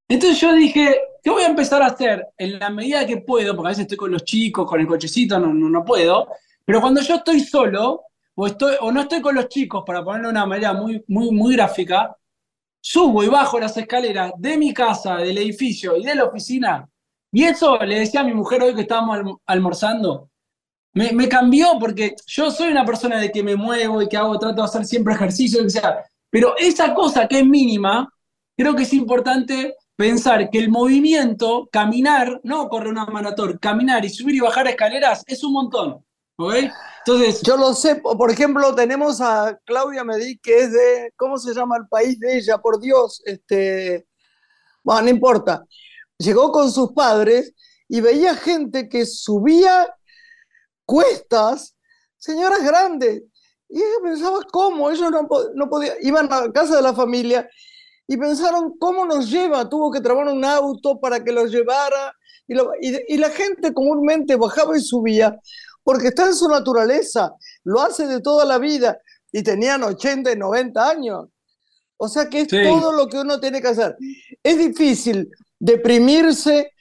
Entonces 0.08 0.40
yo 0.40 0.54
dije, 0.54 1.00
¿qué 1.24 1.30
voy 1.30 1.44
a 1.44 1.48
empezar 1.48 1.82
a 1.82 1.88
hacer? 1.88 2.28
En 2.38 2.60
la 2.60 2.70
medida 2.70 3.06
que 3.06 3.18
puedo, 3.18 3.56
porque 3.56 3.68
a 3.68 3.70
veces 3.70 3.84
estoy 3.84 3.98
con 3.98 4.12
los 4.12 4.24
chicos, 4.24 4.68
con 4.68 4.80
el 4.80 4.88
cochecito, 4.88 5.40
no, 5.40 5.54
no, 5.54 5.70
no 5.70 5.84
puedo, 5.84 6.28
pero 6.64 6.82
cuando 6.82 7.02
yo 7.02 7.16
estoy 7.16 7.40
solo, 7.40 8.04
o, 8.36 8.48
estoy, 8.48 8.76
o 8.82 8.92
no 8.92 9.02
estoy 9.02 9.22
con 9.22 9.36
los 9.36 9.48
chicos, 9.48 9.84
para 9.86 10.04
ponerlo 10.04 10.28
de 10.28 10.34
una 10.34 10.46
manera 10.46 10.74
muy, 10.74 11.04
muy, 11.08 11.32
muy 11.32 11.56
gráfica, 11.56 12.16
subo 12.82 13.24
y 13.24 13.28
bajo 13.28 13.60
las 13.60 13.76
escaleras 13.78 14.34
de 14.38 14.58
mi 14.58 14.74
casa, 14.74 15.18
del 15.18 15.38
edificio 15.38 15.96
y 15.98 16.04
de 16.04 16.16
la 16.16 16.26
oficina, 16.26 16.88
y 17.36 17.44
eso 17.44 17.78
le 17.80 18.00
decía 18.00 18.22
a 18.22 18.24
mi 18.24 18.34
mujer 18.34 18.64
hoy 18.64 18.74
que 18.74 18.84
estábamos 18.84 19.40
almorzando, 19.46 20.30
me, 20.94 21.28
cambió 21.28 21.78
porque 21.78 22.16
yo 22.28 22.50
soy 22.50 22.70
una 22.70 22.86
persona 22.86 23.20
de 23.20 23.30
que 23.30 23.44
me 23.44 23.58
muevo 23.58 24.02
y 24.02 24.08
que 24.08 24.16
hago, 24.16 24.40
trato 24.40 24.62
de 24.62 24.64
hacer 24.64 24.86
siempre 24.86 25.16
ejercicio, 25.16 25.70
sea, 25.70 26.06
pero 26.30 26.56
esa 26.58 26.94
cosa 26.94 27.28
que 27.28 27.40
es 27.40 27.46
mínima, 27.46 28.10
creo 28.56 28.74
que 28.74 28.84
es 28.84 28.94
importante 28.94 29.76
pensar 29.98 30.50
que 30.50 30.60
el 30.60 30.70
movimiento, 30.70 31.68
caminar, 31.70 32.40
no 32.46 32.70
correr 32.70 32.94
una 32.94 33.06
maratón, 33.06 33.58
caminar 33.58 34.06
y 34.06 34.10
subir 34.10 34.36
y 34.36 34.40
bajar 34.40 34.70
escaleras 34.70 35.22
es 35.28 35.44
un 35.44 35.52
montón. 35.52 36.06
Entonces, 36.38 37.42
yo 37.42 37.58
lo 37.58 37.74
sé, 37.74 37.98
por 37.98 38.32
ejemplo, 38.32 38.74
tenemos 38.74 39.20
a 39.20 39.60
Claudia 39.66 40.06
Medí, 40.06 40.38
que 40.38 40.60
es 40.60 40.72
de, 40.72 41.12
¿cómo 41.18 41.38
se 41.38 41.54
llama 41.54 41.76
el 41.76 41.88
país 41.90 42.18
de 42.18 42.38
ella? 42.38 42.60
Por 42.60 42.80
Dios, 42.80 43.22
este, 43.26 44.08
bueno, 44.86 45.02
no 45.02 45.10
importa. 45.10 45.66
Llegó 46.18 46.52
con 46.52 46.72
sus 46.72 46.94
padres 46.94 47.54
y 47.88 48.02
veía 48.02 48.36
gente 48.36 48.90
que 48.90 49.06
subía 49.06 49.88
cuestas, 50.86 51.76
señoras 52.18 52.64
grandes, 52.64 53.24
y 53.70 53.78
ella 53.80 53.98
pensaba, 54.04 54.40
¿cómo? 54.52 54.90
Ellos 54.90 55.12
no, 55.12 55.28
no 55.56 55.70
podían, 55.70 55.96
iban 56.02 56.32
a 56.32 56.52
casa 56.52 56.78
de 56.78 56.82
la 56.82 56.94
familia 56.94 57.50
y 58.08 58.18
pensaron, 58.18 58.78
¿cómo 58.78 59.06
nos 59.06 59.30
lleva? 59.30 59.68
Tuvo 59.68 59.92
que 59.92 60.02
trabar 60.02 60.28
un 60.28 60.46
auto 60.46 61.00
para 61.00 61.24
que 61.24 61.32
los 61.32 61.52
llevara. 61.52 62.14
Y, 62.48 62.56
y, 63.14 63.18
la 63.18 63.30
gente 63.32 63.74
comúnmente 63.74 64.36
bajaba 64.36 64.78
y 64.78 64.82
subía 64.82 65.40
porque 65.84 66.10
está 66.10 66.28
en 66.28 66.36
su 66.36 66.48
naturaleza, 66.48 67.34
lo 67.64 67.82
hace 67.82 68.06
de 68.06 68.22
toda 68.22 68.46
la 68.46 68.60
vida 68.60 69.00
y 69.32 69.42
tenían 69.42 69.84
80 69.84 70.32
y 70.32 70.36
90 70.36 70.90
años. 70.90 71.26
O 71.98 72.08
sea 72.08 72.30
que 72.30 72.42
es 72.42 72.48
todo 72.48 72.92
lo 72.92 73.08
que 73.08 73.18
uno 73.18 73.40
tiene 73.40 73.62
que 73.62 73.70
hacer. 73.70 73.96
Es 74.44 74.58
difícil 74.58 75.30
deprimirse 75.60 76.72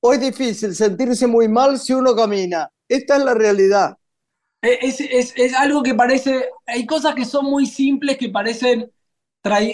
o 0.00 0.12
es 0.12 0.20
difícil 0.20 0.74
sentirse 0.74 1.26
muy 1.26 1.48
mal 1.48 1.78
si 1.78 1.92
uno 1.92 2.14
camina. 2.14 2.70
Esta 2.88 3.16
es 3.16 3.24
la 3.24 3.34
realidad. 3.34 3.96
Es, 4.60 5.00
es, 5.00 5.32
es 5.36 5.54
algo 5.54 5.82
que 5.82 5.94
parece, 5.94 6.46
hay 6.66 6.84
cosas 6.84 7.14
que 7.14 7.24
son 7.24 7.46
muy 7.46 7.66
simples 7.66 8.18
que 8.18 8.28
parecen 8.28 8.90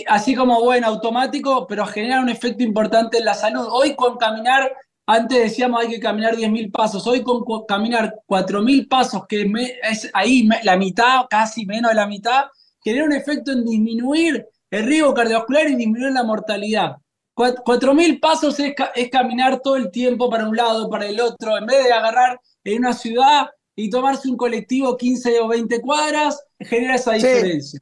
así 0.09 0.35
como 0.35 0.63
bueno, 0.63 0.87
automático, 0.87 1.67
pero 1.67 1.87
genera 1.87 2.21
un 2.21 2.29
efecto 2.29 2.63
importante 2.63 3.19
en 3.19 3.25
la 3.25 3.35
salud. 3.35 3.67
Hoy 3.71 3.95
con 3.95 4.17
caminar, 4.17 4.73
antes 5.07 5.39
decíamos 5.39 5.81
hay 5.81 5.89
que 5.89 6.01
caminar 6.01 6.37
10.000 6.37 6.71
pasos, 6.71 7.07
hoy 7.07 7.23
con, 7.23 7.45
caminar 7.67 8.15
4.000 8.27 8.89
pasos, 8.89 9.27
que 9.27 9.51
es 9.83 10.11
ahí 10.13 10.49
la 10.63 10.77
mitad, 10.77 11.27
casi 11.29 11.67
menos 11.67 11.91
de 11.91 11.97
la 11.97 12.07
mitad, 12.07 12.45
genera 12.83 13.05
un 13.05 13.13
efecto 13.13 13.53
en 13.53 13.65
disminuir 13.65 14.47
el 14.71 14.87
riesgo 14.87 15.15
cardiovascular 15.15 15.69
y 15.69 15.77
disminuir 15.77 16.13
la 16.13 16.25
mortalidad. 16.25 16.97
4.000 17.35 18.21
pasos 18.21 18.59
es, 18.61 18.75
es 18.95 19.11
caminar 19.11 19.61
todo 19.61 19.77
el 19.77 19.91
tiempo 19.91 20.31
para 20.31 20.49
un 20.49 20.57
lado, 20.57 20.89
para 20.89 21.07
el 21.07 21.21
otro, 21.21 21.57
en 21.59 21.67
vez 21.67 21.85
de 21.85 21.93
agarrar 21.93 22.41
en 22.63 22.79
una 22.79 22.93
ciudad 22.93 23.49
y 23.77 23.91
tomarse 23.91 24.29
un 24.29 24.37
colectivo 24.37 24.97
15 24.97 25.41
o 25.41 25.49
20 25.49 25.81
cuadras, 25.81 26.45
genera 26.61 26.95
esa 26.95 27.13
diferencia. 27.13 27.81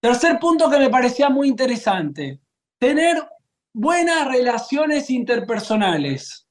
Tercer 0.00 0.38
punto 0.38 0.70
que 0.70 0.78
me 0.78 0.88
parecía 0.88 1.28
muy 1.28 1.48
interesante, 1.48 2.40
tener 2.78 3.22
buenas 3.72 4.26
relaciones 4.28 5.10
interpersonales 5.10 6.46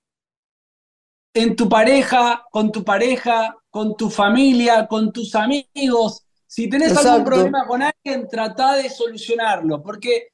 en 1.34 1.56
tu 1.56 1.68
pareja, 1.68 2.46
con 2.52 2.72
tu 2.72 2.84
pareja, 2.84 3.58
con 3.70 3.98
tu 3.98 4.10
familia, 4.10 4.88
con 4.88 5.12
tus 5.12 5.36
amigos. 5.36 6.26
Si 6.48 6.70
tenés 6.70 6.96
algún 6.96 7.26
problema 7.26 7.66
con 7.68 7.82
alguien, 7.82 8.28
trata 8.30 8.76
de 8.76 8.90
solucionarlo, 8.90 9.82
porque 9.82 10.30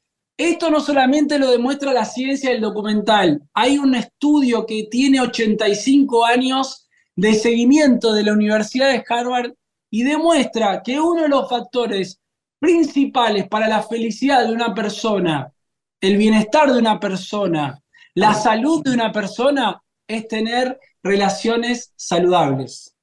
esto 0.49 0.69
no 0.69 0.79
solamente 0.79 1.39
lo 1.39 1.51
demuestra 1.51 1.93
la 1.93 2.05
ciencia 2.05 2.51
del 2.51 2.61
documental, 2.61 3.41
hay 3.53 3.77
un 3.77 3.95
estudio 3.95 4.65
que 4.65 4.87
tiene 4.89 5.19
85 5.19 6.25
años 6.25 6.87
de 7.15 7.33
seguimiento 7.33 8.13
de 8.13 8.23
la 8.23 8.33
Universidad 8.33 8.91
de 8.91 9.03
Harvard 9.07 9.53
y 9.89 10.03
demuestra 10.03 10.81
que 10.83 10.99
uno 10.99 11.23
de 11.23 11.29
los 11.29 11.49
factores 11.49 12.19
principales 12.59 13.47
para 13.47 13.67
la 13.67 13.83
felicidad 13.83 14.45
de 14.45 14.53
una 14.53 14.73
persona, 14.73 15.51
el 15.99 16.17
bienestar 16.17 16.71
de 16.71 16.79
una 16.79 16.99
persona, 16.99 17.81
la 18.13 18.33
salud 18.33 18.83
de 18.83 18.91
una 18.91 19.11
persona, 19.11 19.81
es 20.07 20.27
tener 20.27 20.79
relaciones 21.03 21.93
saludables. 21.95 22.95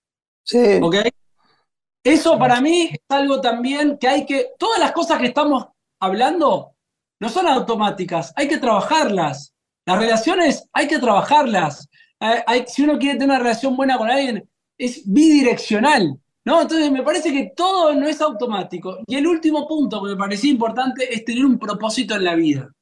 Sí. 0.44 0.78
¿Ok? 0.80 0.96
Eso 2.04 2.38
para 2.38 2.60
mí 2.60 2.90
es 2.92 3.00
algo 3.08 3.40
también 3.40 3.98
que 3.98 4.08
hay 4.08 4.24
que, 4.24 4.52
todas 4.58 4.78
las 4.78 4.92
cosas 4.92 5.18
que 5.18 5.26
estamos 5.26 5.66
hablando 6.00 6.74
no 7.20 7.28
son 7.28 7.46
automáticas, 7.46 8.32
hay 8.36 8.48
que 8.48 8.58
trabajarlas. 8.58 9.54
Las 9.86 9.98
relaciones 9.98 10.68
hay 10.72 10.86
que 10.86 10.98
trabajarlas. 10.98 11.88
Eh, 12.20 12.64
si 12.66 12.82
uno 12.82 12.98
quiere 12.98 13.18
tener 13.18 13.30
una 13.30 13.38
relación 13.38 13.76
buena 13.76 13.96
con 13.96 14.10
alguien, 14.10 14.48
es 14.76 15.02
bidireccional. 15.04 16.18
¿No? 16.44 16.62
Entonces 16.62 16.90
me 16.90 17.02
parece 17.02 17.30
que 17.30 17.52
todo 17.54 17.92
no 17.92 18.08
es 18.08 18.20
automático. 18.22 19.00
Y 19.06 19.16
el 19.16 19.26
último 19.26 19.68
punto 19.68 20.02
que 20.02 20.10
me 20.10 20.16
parecía 20.16 20.50
importante 20.50 21.12
es 21.12 21.24
tener 21.24 21.44
un 21.44 21.58
propósito 21.58 22.14
en 22.14 22.24
la 22.24 22.34
vida. 22.34 22.72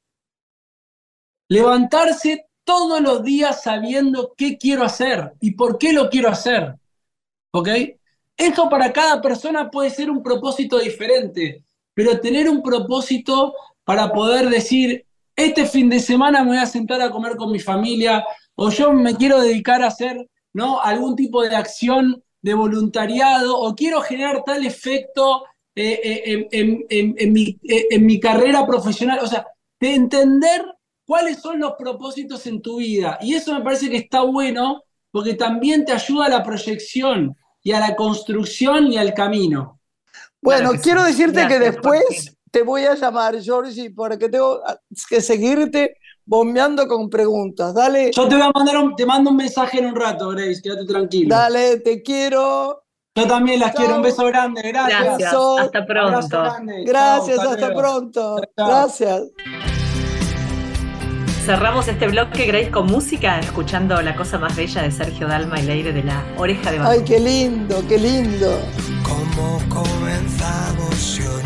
Levantarse 1.49 2.47
todos 2.63 3.01
los 3.01 3.25
días 3.25 3.63
sabiendo 3.63 4.35
qué 4.37 4.59
quiero 4.59 4.85
hacer 4.85 5.33
y 5.41 5.53
por 5.53 5.79
qué 5.79 5.93
lo 5.93 6.09
quiero 6.11 6.29
hacer. 6.29 6.77
¿Ok? 7.53 7.69
Eso 8.37 8.69
para 8.69 8.93
cada 8.93 9.21
persona 9.21 9.71
puede 9.71 9.91
ser 9.91 10.11
un 10.11 10.23
propósito 10.23 10.79
diferente, 10.79 11.65
pero 11.95 12.21
tener 12.21 12.49
un 12.49 12.63
propósito 12.63 13.55
para 13.87 14.13
poder 14.13 14.51
decir, 14.51 15.07
este 15.37 15.65
fin 15.65 15.89
de 15.89 16.01
semana 16.01 16.43
me 16.43 16.51
voy 16.51 16.59
a 16.59 16.67
sentar 16.67 17.01
a 17.01 17.11
comer 17.11 17.37
con 17.37 17.53
mi 17.53 17.61
familia 17.61 18.27
o 18.57 18.69
yo 18.69 18.93
me 18.93 19.15
quiero 19.15 19.41
dedicar 19.41 19.81
a 19.81 19.87
hacer 19.87 20.29
¿no? 20.53 20.81
algún 20.81 21.15
tipo 21.15 21.41
de 21.43 21.55
acción 21.55 22.21
de 22.43 22.55
voluntariado 22.55 23.57
o 23.57 23.77
quiero 23.77 24.01
generar 24.01 24.43
tal 24.45 24.67
efecto 24.67 25.45
eh, 25.77 26.01
eh, 26.03 26.49
en, 26.51 27.33
mi, 27.33 27.61
eh, 27.63 27.87
en, 27.91 28.07
mi, 28.07 28.19
carrera 28.19 28.67
profesional. 28.67 29.21
O 29.23 29.27
sea, 29.29 29.47
de 29.79 29.95
entender 29.95 30.65
cuáles 31.05 31.39
son 31.39 31.61
los 31.61 31.75
propósitos 31.79 32.45
en 32.49 32.61
tu 32.61 32.79
vida. 32.79 33.19
Y 33.21 33.35
eso 33.35 33.55
me 33.55 33.61
parece 33.61 33.89
que 33.89 33.99
está 33.99 34.23
bueno 34.23 34.83
porque 35.13 35.35
también 35.35 35.85
te 35.85 35.93
ayuda 35.93 36.27
a 36.27 36.31
la 36.31 36.43
proyección 36.43 37.37
y 37.63 37.71
a 37.71 37.79
la 37.79 37.95
construcción 37.95 38.93
y 38.93 38.97
al 38.97 39.15
camino. 39.15 39.79
Bueno, 40.43 40.73
quiero 40.83 41.05
decirte 41.05 41.47
que 41.47 41.61
después 41.61 42.36
te 42.57 42.63
voy 42.63 42.87
a 42.87 42.95
llamar, 42.95 43.39
Georgie, 43.39 43.91
porque 43.91 44.31
tengo 44.31 44.63
que 45.11 45.21
seguirte 45.21 45.99
bombeando 46.25 46.89
con 46.89 47.11
preguntas. 47.11 47.75
Dale. 47.75 48.11
Yo 48.13 48.27
te 48.27 48.35
voy 48.35 48.47
a 48.47 48.51
mandar 48.51 48.79
un, 48.79 48.97
te 48.97 49.05
mando 49.05 49.29
un 49.29 49.37
mensaje 49.37 49.79
en 49.79 49.85
un 49.85 49.95
rato, 49.95 50.31
Grace, 50.31 50.63
quédate 50.63 50.87
tranquilo. 50.87 51.37
Dale, 51.37 51.81
te 51.81 52.03
quiero. 52.03 52.83
Yo 53.15 53.27
también 53.27 53.61
las 53.61 53.75
quiero. 53.75 53.97
Un 53.97 54.03
beso 54.03 54.25
grande. 54.25 54.63
Gracias. 54.63 55.05
Gracias. 55.19 55.35
Hasta 55.35 55.85
pronto. 55.85 56.43
Gracias, 56.87 57.39
hasta, 57.39 57.75
pronto. 57.75 58.37
Gracias. 58.57 59.23
Cerramos 61.45 61.89
este 61.89 62.09
bloque, 62.09 62.47
Grace, 62.47 62.71
con 62.71 62.87
música, 62.87 63.39
escuchando 63.39 64.01
La 64.01 64.17
cosa 64.17 64.39
más 64.39 64.57
bella 64.57 64.81
de 64.81 64.91
Sergio 64.91 65.29
Dalma 65.29 65.61
y 65.61 65.65
Leire 65.65 65.93
de 65.93 66.05
la 66.05 66.25
oreja 66.39 66.73
de 66.73 66.79
Ay, 66.79 67.05
qué 67.05 67.21
lindo, 67.21 67.85
qué 67.87 67.99
lindo. 67.99 68.59
¿Cómo 69.05 69.59
comenzamos? 69.69 71.19
Yo. 71.19 71.46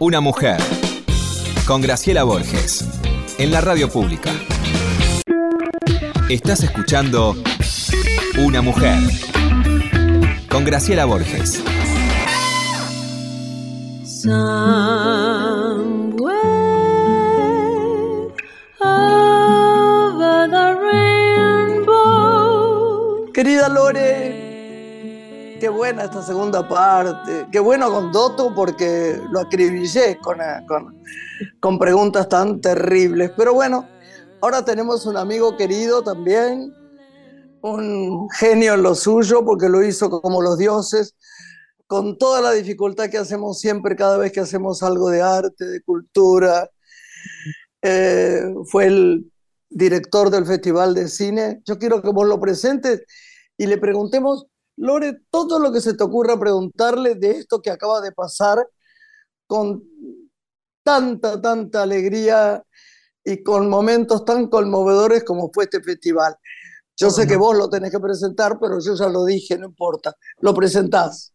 Una 0.00 0.20
mujer. 0.20 0.60
Con 1.66 1.80
Graciela 1.80 2.22
Borges. 2.22 2.84
En 3.36 3.50
la 3.50 3.60
radio 3.60 3.90
pública. 3.90 4.30
Estás 6.28 6.62
escuchando 6.62 7.34
Una 8.38 8.62
mujer. 8.62 8.96
Con 10.48 10.64
Graciela 10.64 11.04
Borges. 11.04 11.64
Somewhere 14.04 14.38
over 18.80 20.48
the 20.48 20.74
rainbow. 21.72 22.12
Querida 23.32 23.68
Lore, 23.68 24.37
qué 25.58 25.68
buena 25.68 26.04
esta 26.04 26.22
segunda 26.22 26.66
parte. 26.68 27.46
Qué 27.50 27.58
bueno 27.58 27.90
con 27.90 28.12
Doto 28.12 28.54
porque 28.54 29.20
lo 29.30 29.40
acribillé 29.40 30.18
con, 30.18 30.40
eh, 30.40 30.64
con, 30.66 31.02
con 31.60 31.78
preguntas 31.78 32.28
tan 32.28 32.60
terribles. 32.60 33.32
Pero 33.36 33.54
bueno, 33.54 33.88
ahora 34.40 34.64
tenemos 34.64 35.06
un 35.06 35.16
amigo 35.16 35.56
querido 35.56 36.02
también, 36.02 36.72
un 37.62 38.28
genio 38.30 38.74
en 38.74 38.82
lo 38.82 38.94
suyo 38.94 39.44
porque 39.44 39.68
lo 39.68 39.82
hizo 39.82 40.10
como 40.10 40.42
los 40.42 40.58
dioses, 40.58 41.16
con 41.86 42.18
toda 42.18 42.40
la 42.40 42.52
dificultad 42.52 43.08
que 43.08 43.18
hacemos 43.18 43.58
siempre 43.58 43.96
cada 43.96 44.18
vez 44.18 44.32
que 44.32 44.40
hacemos 44.40 44.82
algo 44.82 45.10
de 45.10 45.22
arte, 45.22 45.64
de 45.64 45.82
cultura. 45.82 46.70
Eh, 47.82 48.42
fue 48.70 48.86
el 48.86 49.32
director 49.70 50.30
del 50.30 50.46
Festival 50.46 50.94
de 50.94 51.08
Cine. 51.08 51.62
Yo 51.64 51.78
quiero 51.78 52.02
que 52.02 52.10
vos 52.10 52.26
lo 52.26 52.38
presentes 52.38 53.02
y 53.56 53.66
le 53.66 53.78
preguntemos, 53.78 54.46
Lore, 54.78 55.20
todo 55.30 55.58
lo 55.58 55.72
que 55.72 55.80
se 55.80 55.94
te 55.94 56.04
ocurra 56.04 56.38
preguntarle 56.38 57.14
de 57.14 57.32
esto 57.32 57.60
que 57.60 57.70
acaba 57.70 58.00
de 58.00 58.12
pasar 58.12 58.66
con 59.46 59.82
tanta, 60.82 61.40
tanta 61.40 61.82
alegría 61.82 62.62
y 63.24 63.42
con 63.42 63.68
momentos 63.68 64.24
tan 64.24 64.48
conmovedores 64.48 65.24
como 65.24 65.50
fue 65.52 65.64
este 65.64 65.82
festival. 65.82 66.34
Yo 66.96 67.10
sé 67.10 67.26
que 67.26 67.36
vos 67.36 67.56
lo 67.56 67.68
tenés 67.68 67.92
que 67.92 68.00
presentar, 68.00 68.58
pero 68.60 68.78
yo 68.80 68.94
ya 68.94 69.08
lo 69.08 69.24
dije, 69.24 69.56
no 69.56 69.66
importa, 69.66 70.14
lo 70.40 70.52
presentás. 70.54 71.32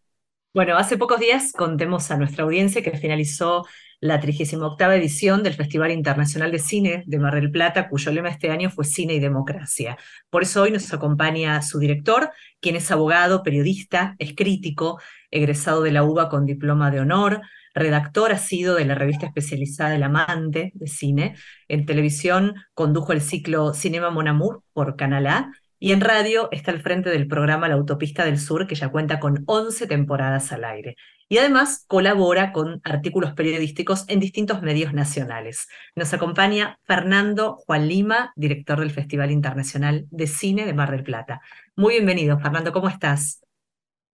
Bueno, 0.54 0.78
hace 0.78 0.98
pocos 0.98 1.20
días 1.20 1.52
contemos 1.52 2.12
a 2.12 2.18
nuestra 2.18 2.44
audiencia 2.44 2.84
que 2.84 2.98
finalizó 2.98 3.64
la 4.04 4.20
38 4.20 4.92
edición 4.92 5.44
del 5.44 5.54
Festival 5.54 5.92
Internacional 5.92 6.52
de 6.52 6.60
Cine 6.60 7.04
de 7.08 7.20
Mar 7.20 7.36
del 7.36 7.50
Plata, 7.50 7.88
cuyo 7.88 8.12
lema 8.12 8.28
este 8.28 8.52
año 8.52 8.70
fue 8.70 8.84
Cine 8.84 9.14
y 9.14 9.22
Democracia. 9.22 9.98
Por 10.30 10.44
eso 10.44 10.62
hoy 10.62 10.72
nos 10.72 10.94
acompaña 10.94 11.62
su 11.62 11.80
director, 11.80 12.30
quien 12.60 12.76
es 12.76 12.92
abogado, 12.92 13.44
periodista, 13.44 14.18
es 14.20 14.36
crítico, 14.36 15.00
egresado 15.32 15.84
de 15.84 15.94
la 15.94 16.04
UBA 16.04 16.28
con 16.28 16.46
diploma 16.46 16.92
de 16.92 17.00
honor, 17.00 17.44
redactor 17.74 18.34
ha 18.34 18.38
sido 18.38 18.76
de 18.76 18.84
la 18.84 18.96
revista 18.96 19.26
especializada 19.26 19.96
El 19.96 20.04
Amante 20.04 20.74
de 20.76 20.88
Cine. 20.88 21.36
En 21.70 21.86
televisión 21.86 22.56
condujo 22.74 23.14
el 23.14 23.22
ciclo 23.22 23.74
Cinema 23.74 24.10
Mon 24.10 24.28
Amour 24.28 24.64
por 24.74 24.98
Canal 24.98 25.46
y 25.80 25.94
en 25.94 26.02
radio 26.02 26.50
está 26.52 26.72
al 26.72 26.82
frente 26.82 27.10
del 27.10 27.28
programa 27.28 27.70
La 27.70 27.76
Autopista 27.76 28.26
del 28.26 28.38
Sur, 28.38 28.68
que 28.68 28.76
ya 28.76 28.90
cuenta 28.90 29.22
con 29.22 29.44
11 29.48 29.88
temporadas 29.88 30.52
al 30.52 30.66
aire. 30.66 30.98
Y 31.30 31.38
además 31.38 31.86
colabora 31.88 32.52
con 32.52 32.82
artículos 32.84 33.34
periodísticos 33.34 34.06
en 34.08 34.20
distintos 34.20 34.62
medios 34.62 34.94
nacionales. 34.94 35.68
Nos 35.96 36.14
acompaña 36.14 36.80
Fernando 36.84 37.56
Juan 37.66 37.88
Lima, 37.88 38.34
director 38.36 38.80
del 38.80 38.92
Festival 38.92 39.32
Internacional 39.32 40.06
de 40.12 40.28
Cine 40.28 40.66
de 40.66 40.74
Mar 40.74 40.92
del 40.92 41.04
Plata. 41.04 41.42
Muy 41.76 41.96
bienvenido, 41.96 42.40
Fernando, 42.40 42.72
¿cómo 42.72 42.90
estás? 42.90 43.42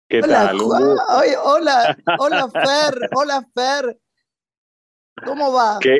¿Qué 0.08 0.20
hola, 0.20 0.52
tal? 0.52 0.58
Ay, 1.08 1.30
hola, 1.42 1.96
hola 2.18 2.48
Fer, 2.48 3.10
hola 3.14 3.46
Fer. 3.54 3.98
¿Cómo 5.24 5.52
va? 5.52 5.78
¿Qué? 5.80 5.98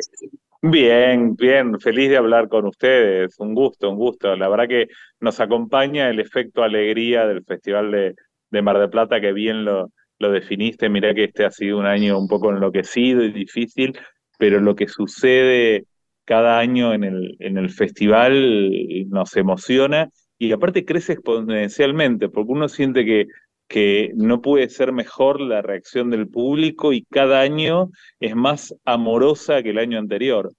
Bien, 0.61 1.35
bien, 1.35 1.79
feliz 1.79 2.09
de 2.09 2.17
hablar 2.17 2.49
con 2.49 2.65
ustedes. 2.65 3.39
Un 3.39 3.53
gusto, 3.53 3.89
un 3.89 3.95
gusto. 3.95 4.35
La 4.35 4.49
verdad 4.49 4.67
que 4.67 4.87
nos 5.19 5.39
acompaña 5.39 6.09
el 6.09 6.19
efecto 6.19 6.63
alegría 6.63 7.25
del 7.27 7.43
Festival 7.43 7.91
de, 7.91 8.15
de 8.49 8.61
Mar 8.61 8.79
del 8.79 8.89
Plata, 8.89 9.21
que 9.21 9.33
bien 9.33 9.65
lo, 9.65 9.91
lo 10.19 10.31
definiste. 10.31 10.89
Mirá 10.89 11.13
que 11.13 11.25
este 11.25 11.45
ha 11.45 11.51
sido 11.51 11.77
un 11.77 11.85
año 11.85 12.19
un 12.19 12.27
poco 12.27 12.51
enloquecido 12.51 13.23
y 13.23 13.31
difícil, 13.31 13.97
pero 14.37 14.59
lo 14.59 14.75
que 14.75 14.87
sucede 14.87 15.85
cada 16.25 16.59
año 16.59 16.93
en 16.93 17.03
el, 17.03 17.37
en 17.39 17.57
el 17.57 17.69
festival 17.69 18.71
nos 19.09 19.35
emociona 19.37 20.09
y 20.37 20.51
aparte 20.51 20.85
crece 20.85 21.13
exponencialmente, 21.13 22.29
porque 22.29 22.51
uno 22.51 22.67
siente 22.67 23.05
que 23.05 23.27
que 23.67 24.11
no 24.15 24.41
puede 24.41 24.69
ser 24.69 24.93
mejor 24.93 25.41
la 25.41 25.61
reacción 25.61 26.09
del 26.09 26.29
público 26.29 26.93
y 26.93 27.03
cada 27.05 27.41
año 27.41 27.91
es 28.19 28.35
más 28.35 28.73
amorosa 28.85 29.61
que 29.61 29.71
el 29.71 29.77
año 29.77 29.99
anterior. 29.99 30.51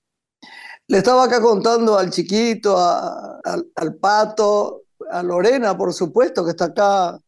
Le 0.87 0.99
estaba 0.99 1.25
acá 1.25 1.41
contando 1.41 1.99
al 1.99 2.11
chiquito, 2.11 2.77
al 2.79 3.95
pato, 4.01 4.83
a 5.11 5.23
Lorena, 5.23 5.77
por 5.77 5.93
supuesto, 5.93 6.45
que 6.45 6.51
está 6.51 6.67
acá 6.67 7.19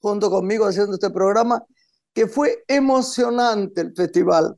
junto 0.00 0.30
conmigo 0.30 0.66
haciendo 0.66 0.94
este 0.94 1.10
programa, 1.10 1.64
que 2.14 2.26
fue 2.26 2.64
emocionante 2.66 3.80
el 3.80 3.94
festival. 3.94 4.56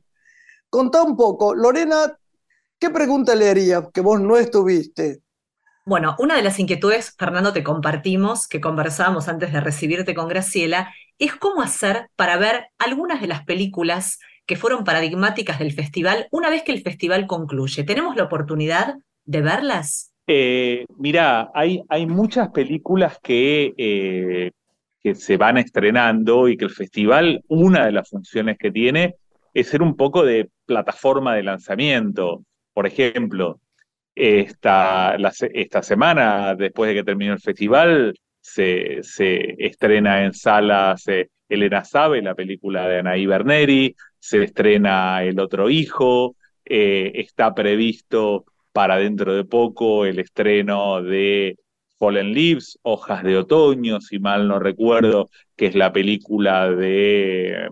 Contá 0.69 1.03
un 1.03 1.15
poco, 1.15 1.53
Lorena, 1.53 2.17
¿qué 2.79 2.89
pregunta 2.89 3.35
le 3.35 3.49
harías 3.49 3.83
que 3.93 4.01
vos 4.01 4.19
no 4.19 4.37
estuviste? 4.37 5.21
Bueno, 5.85 6.15
una 6.19 6.35
de 6.35 6.43
las 6.43 6.59
inquietudes, 6.59 7.15
Fernando, 7.17 7.53
te 7.53 7.63
compartimos, 7.63 8.47
que 8.47 8.61
conversábamos 8.61 9.27
antes 9.27 9.51
de 9.51 9.61
recibirte 9.61 10.13
con 10.13 10.27
Graciela, 10.27 10.93
es 11.17 11.35
cómo 11.35 11.61
hacer 11.61 12.09
para 12.15 12.37
ver 12.37 12.67
algunas 12.77 13.19
de 13.19 13.27
las 13.27 13.43
películas 13.43 14.19
que 14.45 14.55
fueron 14.55 14.83
paradigmáticas 14.83 15.59
del 15.59 15.73
festival 15.73 16.27
una 16.31 16.49
vez 16.49 16.63
que 16.63 16.71
el 16.71 16.81
festival 16.81 17.27
concluye. 17.27 17.83
¿Tenemos 17.83 18.15
la 18.15 18.23
oportunidad 18.23 18.95
de 19.25 19.41
verlas? 19.41 20.11
Eh, 20.27 20.85
mirá, 20.97 21.51
hay, 21.53 21.83
hay 21.89 22.05
muchas 22.05 22.49
películas 22.49 23.17
que, 23.21 23.73
eh, 23.77 24.51
que 25.03 25.15
se 25.15 25.37
van 25.37 25.57
estrenando 25.57 26.47
y 26.47 26.57
que 26.57 26.65
el 26.65 26.71
festival, 26.71 27.43
una 27.47 27.85
de 27.85 27.91
las 27.91 28.09
funciones 28.09 28.57
que 28.57 28.71
tiene 28.71 29.15
es 29.53 29.67
ser 29.67 29.81
un 29.81 29.95
poco 29.95 30.23
de 30.23 30.49
plataforma 30.65 31.35
de 31.35 31.43
lanzamiento. 31.43 32.43
Por 32.73 32.87
ejemplo, 32.87 33.59
esta, 34.15 35.17
esta 35.53 35.83
semana, 35.83 36.55
después 36.55 36.89
de 36.89 36.95
que 36.95 37.03
terminó 37.03 37.33
el 37.33 37.41
festival, 37.41 38.13
se, 38.39 38.99
se 39.03 39.55
estrena 39.65 40.23
en 40.23 40.33
salas 40.33 41.07
eh, 41.07 41.29
Elena 41.49 41.83
Sabe, 41.83 42.21
la 42.21 42.35
película 42.35 42.87
de 42.87 42.99
Anaí 42.99 43.25
Berneri, 43.25 43.95
se 44.19 44.43
estrena 44.43 45.23
El 45.23 45.39
Otro 45.39 45.69
Hijo, 45.69 46.35
eh, 46.65 47.11
está 47.15 47.53
previsto 47.53 48.45
para 48.71 48.97
dentro 48.97 49.33
de 49.35 49.43
poco 49.43 50.05
el 50.05 50.19
estreno 50.19 51.01
de 51.01 51.57
Fallen 52.01 52.33
Leaves, 52.33 52.79
Hojas 52.81 53.21
de 53.23 53.37
Otoño, 53.37 54.01
si 54.01 54.17
mal 54.17 54.47
no 54.47 54.57
recuerdo, 54.57 55.29
que 55.55 55.67
es 55.67 55.75
la 55.75 55.93
película 55.93 56.71
de, 56.71 57.69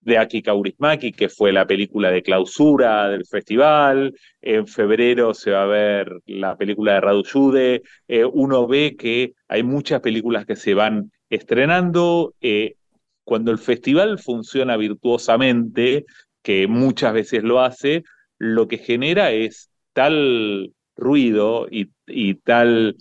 de 0.00 0.16
Aki 0.16 0.40
Kaurismäki, 0.40 1.12
que 1.12 1.28
fue 1.28 1.52
la 1.52 1.66
película 1.66 2.10
de 2.10 2.22
clausura 2.22 3.10
del 3.10 3.26
festival. 3.26 4.14
En 4.40 4.66
febrero 4.66 5.34
se 5.34 5.50
va 5.50 5.64
a 5.64 5.66
ver 5.66 6.22
la 6.24 6.56
película 6.56 6.94
de 6.94 7.00
Radu 7.02 7.22
Jude. 7.30 7.82
Eh, 8.08 8.24
uno 8.24 8.66
ve 8.66 8.96
que 8.98 9.34
hay 9.46 9.62
muchas 9.62 10.00
películas 10.00 10.46
que 10.46 10.56
se 10.56 10.72
van 10.72 11.12
estrenando. 11.28 12.34
Eh, 12.40 12.76
cuando 13.24 13.50
el 13.50 13.58
festival 13.58 14.18
funciona 14.18 14.78
virtuosamente, 14.78 16.06
que 16.40 16.66
muchas 16.66 17.12
veces 17.12 17.42
lo 17.42 17.60
hace, 17.60 18.04
lo 18.38 18.68
que 18.68 18.78
genera 18.78 19.32
es 19.32 19.68
tal 19.92 20.72
ruido 20.96 21.68
y 21.70 22.34
tal, 22.36 22.96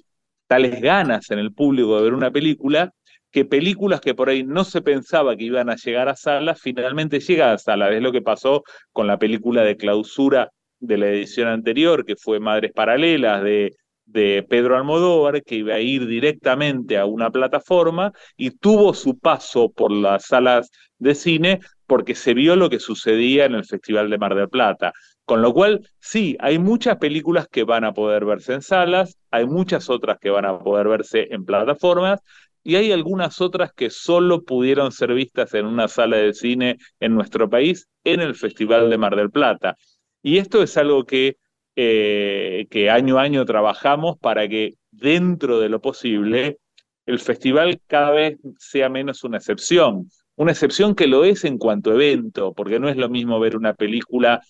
tales 0.53 0.81
ganas 0.81 1.31
en 1.31 1.39
el 1.39 1.51
público 1.51 1.97
de 1.97 2.03
ver 2.03 2.13
una 2.13 2.29
película 2.29 2.91
que 3.31 3.43
películas 3.43 4.01
que 4.01 4.13
por 4.13 4.29
ahí 4.29 4.43
no 4.43 4.63
se 4.63 4.83
pensaba 4.83 5.35
que 5.35 5.45
iban 5.45 5.71
a 5.71 5.75
llegar 5.75 6.09
a 6.09 6.15
salas, 6.15 6.61
finalmente 6.61 7.19
llegan 7.19 7.49
a 7.49 7.57
salas. 7.57 7.91
Es 7.91 8.03
lo 8.03 8.11
que 8.11 8.21
pasó 8.21 8.63
con 8.91 9.07
la 9.07 9.17
película 9.17 9.63
de 9.63 9.77
clausura 9.77 10.51
de 10.79 10.97
la 10.99 11.07
edición 11.07 11.47
anterior, 11.47 12.05
que 12.05 12.15
fue 12.15 12.39
Madres 12.39 12.71
Paralelas, 12.71 13.41
de, 13.41 13.71
de 14.05 14.45
Pedro 14.47 14.77
Almodóvar, 14.77 15.41
que 15.41 15.55
iba 15.55 15.73
a 15.73 15.79
ir 15.79 16.05
directamente 16.05 16.99
a 16.99 17.07
una 17.07 17.31
plataforma 17.31 18.13
y 18.37 18.51
tuvo 18.51 18.93
su 18.93 19.17
paso 19.17 19.71
por 19.71 19.91
las 19.91 20.25
salas 20.25 20.69
de 20.99 21.15
cine 21.15 21.61
porque 21.87 22.13
se 22.13 22.35
vio 22.35 22.55
lo 22.55 22.69
que 22.69 22.79
sucedía 22.79 23.45
en 23.45 23.55
el 23.55 23.65
Festival 23.65 24.11
de 24.11 24.19
Mar 24.19 24.35
del 24.35 24.49
Plata. 24.49 24.93
Con 25.25 25.41
lo 25.41 25.53
cual, 25.53 25.87
sí, 25.99 26.35
hay 26.39 26.59
muchas 26.59 26.97
películas 26.97 27.47
que 27.47 27.63
van 27.63 27.85
a 27.85 27.93
poder 27.93 28.25
verse 28.25 28.53
en 28.53 28.61
salas, 28.61 29.17
hay 29.31 29.45
muchas 29.45 29.89
otras 29.89 30.19
que 30.19 30.29
van 30.29 30.45
a 30.45 30.59
poder 30.59 30.87
verse 30.89 31.27
en 31.31 31.45
plataformas, 31.45 32.19
y 32.63 32.75
hay 32.75 32.91
algunas 32.91 33.41
otras 33.41 33.73
que 33.73 33.89
solo 33.89 34.43
pudieron 34.43 34.91
ser 34.91 35.13
vistas 35.13 35.53
en 35.53 35.65
una 35.65 35.87
sala 35.87 36.17
de 36.17 36.33
cine 36.33 36.77
en 36.99 37.15
nuestro 37.15 37.49
país, 37.49 37.87
en 38.03 38.21
el 38.21 38.35
Festival 38.35 38.89
de 38.89 38.97
Mar 38.97 39.15
del 39.15 39.31
Plata. 39.31 39.75
Y 40.21 40.37
esto 40.37 40.63
es 40.63 40.77
algo 40.77 41.05
que, 41.05 41.37
eh, 41.75 42.67
año 42.89 43.17
a 43.17 43.23
año 43.23 43.45
trabajamos 43.45 44.17
para 44.19 44.47
que 44.47 44.75
dentro 44.91 45.59
de 45.59 45.69
lo 45.69 45.81
posible 45.81 46.59
el 47.05 47.19
festival 47.19 47.81
cada 47.87 48.11
vez 48.11 48.37
sea 48.57 48.89
menos 48.89 49.23
una 49.23 49.37
excepción. 49.37 50.09
Una 50.35 50.51
excepción 50.51 50.95
que 50.95 51.07
lo 51.07 51.25
es 51.25 51.43
en 51.43 51.57
cuanto 51.57 51.91
a 51.91 51.95
evento, 51.95 52.53
porque 52.53 52.79
no 52.79 52.89
es 52.89 52.97
lo 52.97 53.09
mismo 53.09 53.39
ver 53.39 53.57
una 53.57 53.73
película 53.73 54.41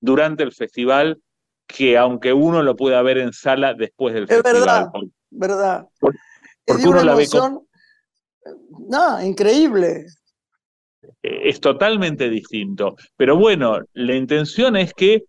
durante 0.00 0.42
el 0.42 0.52
festival 0.52 1.20
que 1.66 1.96
aunque 1.96 2.32
uno 2.32 2.62
lo 2.62 2.74
pueda 2.76 3.00
ver 3.02 3.18
en 3.18 3.32
sala 3.32 3.74
después 3.74 4.14
del 4.14 4.24
Es 4.24 4.30
festival. 4.30 4.52
verdad, 4.54 4.88
Porque- 4.92 5.08
verdad. 5.30 5.86
Es 5.92 5.98
porque 6.66 6.82
una 6.88 6.90
uno 7.00 7.04
la 7.04 7.14
ve 7.14 7.26
con- 7.28 7.38
emoción, 7.40 7.66
no, 8.88 9.22
increíble. 9.22 10.06
eh, 11.22 11.40
es 11.44 11.60
totalmente 11.60 12.28
distinto. 12.28 12.96
Pero 13.16 13.36
bueno, 13.36 13.78
la 13.94 14.14
intención 14.14 14.76
es 14.76 14.92
que 14.94 15.24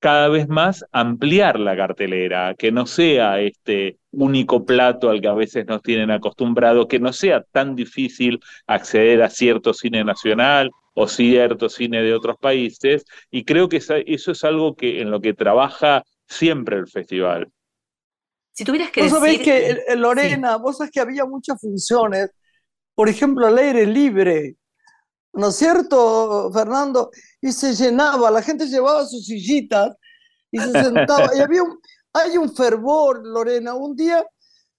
cada 0.00 0.28
vez 0.28 0.48
más 0.48 0.84
ampliar 0.90 1.60
la 1.60 1.76
cartelera, 1.76 2.54
que 2.58 2.72
no 2.72 2.86
sea 2.86 3.40
este 3.40 3.98
único 4.10 4.64
plato 4.66 5.10
al 5.10 5.20
que 5.20 5.28
a 5.28 5.32
veces 5.34 5.64
nos 5.66 5.80
tienen 5.80 6.10
acostumbrados, 6.10 6.86
que 6.88 6.98
no 6.98 7.12
sea 7.12 7.42
tan 7.52 7.76
difícil 7.76 8.40
acceder 8.66 9.22
a 9.22 9.30
cierto 9.30 9.72
cine 9.72 10.02
nacional 10.04 10.70
o 10.94 11.08
cierto 11.08 11.68
cine 11.68 12.02
de 12.02 12.14
otros 12.14 12.36
países, 12.38 13.04
y 13.30 13.44
creo 13.44 13.68
que 13.68 13.78
eso 13.78 14.32
es 14.32 14.44
algo 14.44 14.76
que 14.76 15.00
en 15.00 15.10
lo 15.10 15.20
que 15.20 15.34
trabaja 15.34 16.02
siempre 16.26 16.76
el 16.76 16.88
festival. 16.88 17.50
Si 18.52 18.64
tuvieras 18.64 18.90
que 18.90 19.02
Vos 19.02 19.10
sabés 19.10 19.38
decir... 19.38 19.44
que, 19.44 19.70
eh, 19.70 19.84
eh, 19.88 19.96
Lorena, 19.96 20.56
vos 20.56 20.76
sabés 20.76 20.90
que 20.90 21.00
había 21.00 21.24
muchas 21.24 21.58
funciones, 21.60 22.30
por 22.94 23.08
ejemplo, 23.08 23.46
al 23.46 23.56
aire 23.58 23.86
libre, 23.86 24.56
¿no 25.32 25.48
es 25.48 25.56
cierto, 25.56 26.50
Fernando? 26.52 27.10
Y 27.40 27.52
se 27.52 27.74
llenaba, 27.74 28.30
la 28.30 28.42
gente 28.42 28.66
llevaba 28.66 29.06
sus 29.06 29.24
sillitas 29.24 29.96
y 30.50 30.58
se 30.58 30.72
sentaba, 30.84 31.30
y 31.34 31.40
había 31.40 31.62
un, 31.62 31.78
hay 32.12 32.36
un 32.36 32.54
fervor, 32.54 33.26
Lorena, 33.26 33.74
un 33.74 33.96
día 33.96 34.22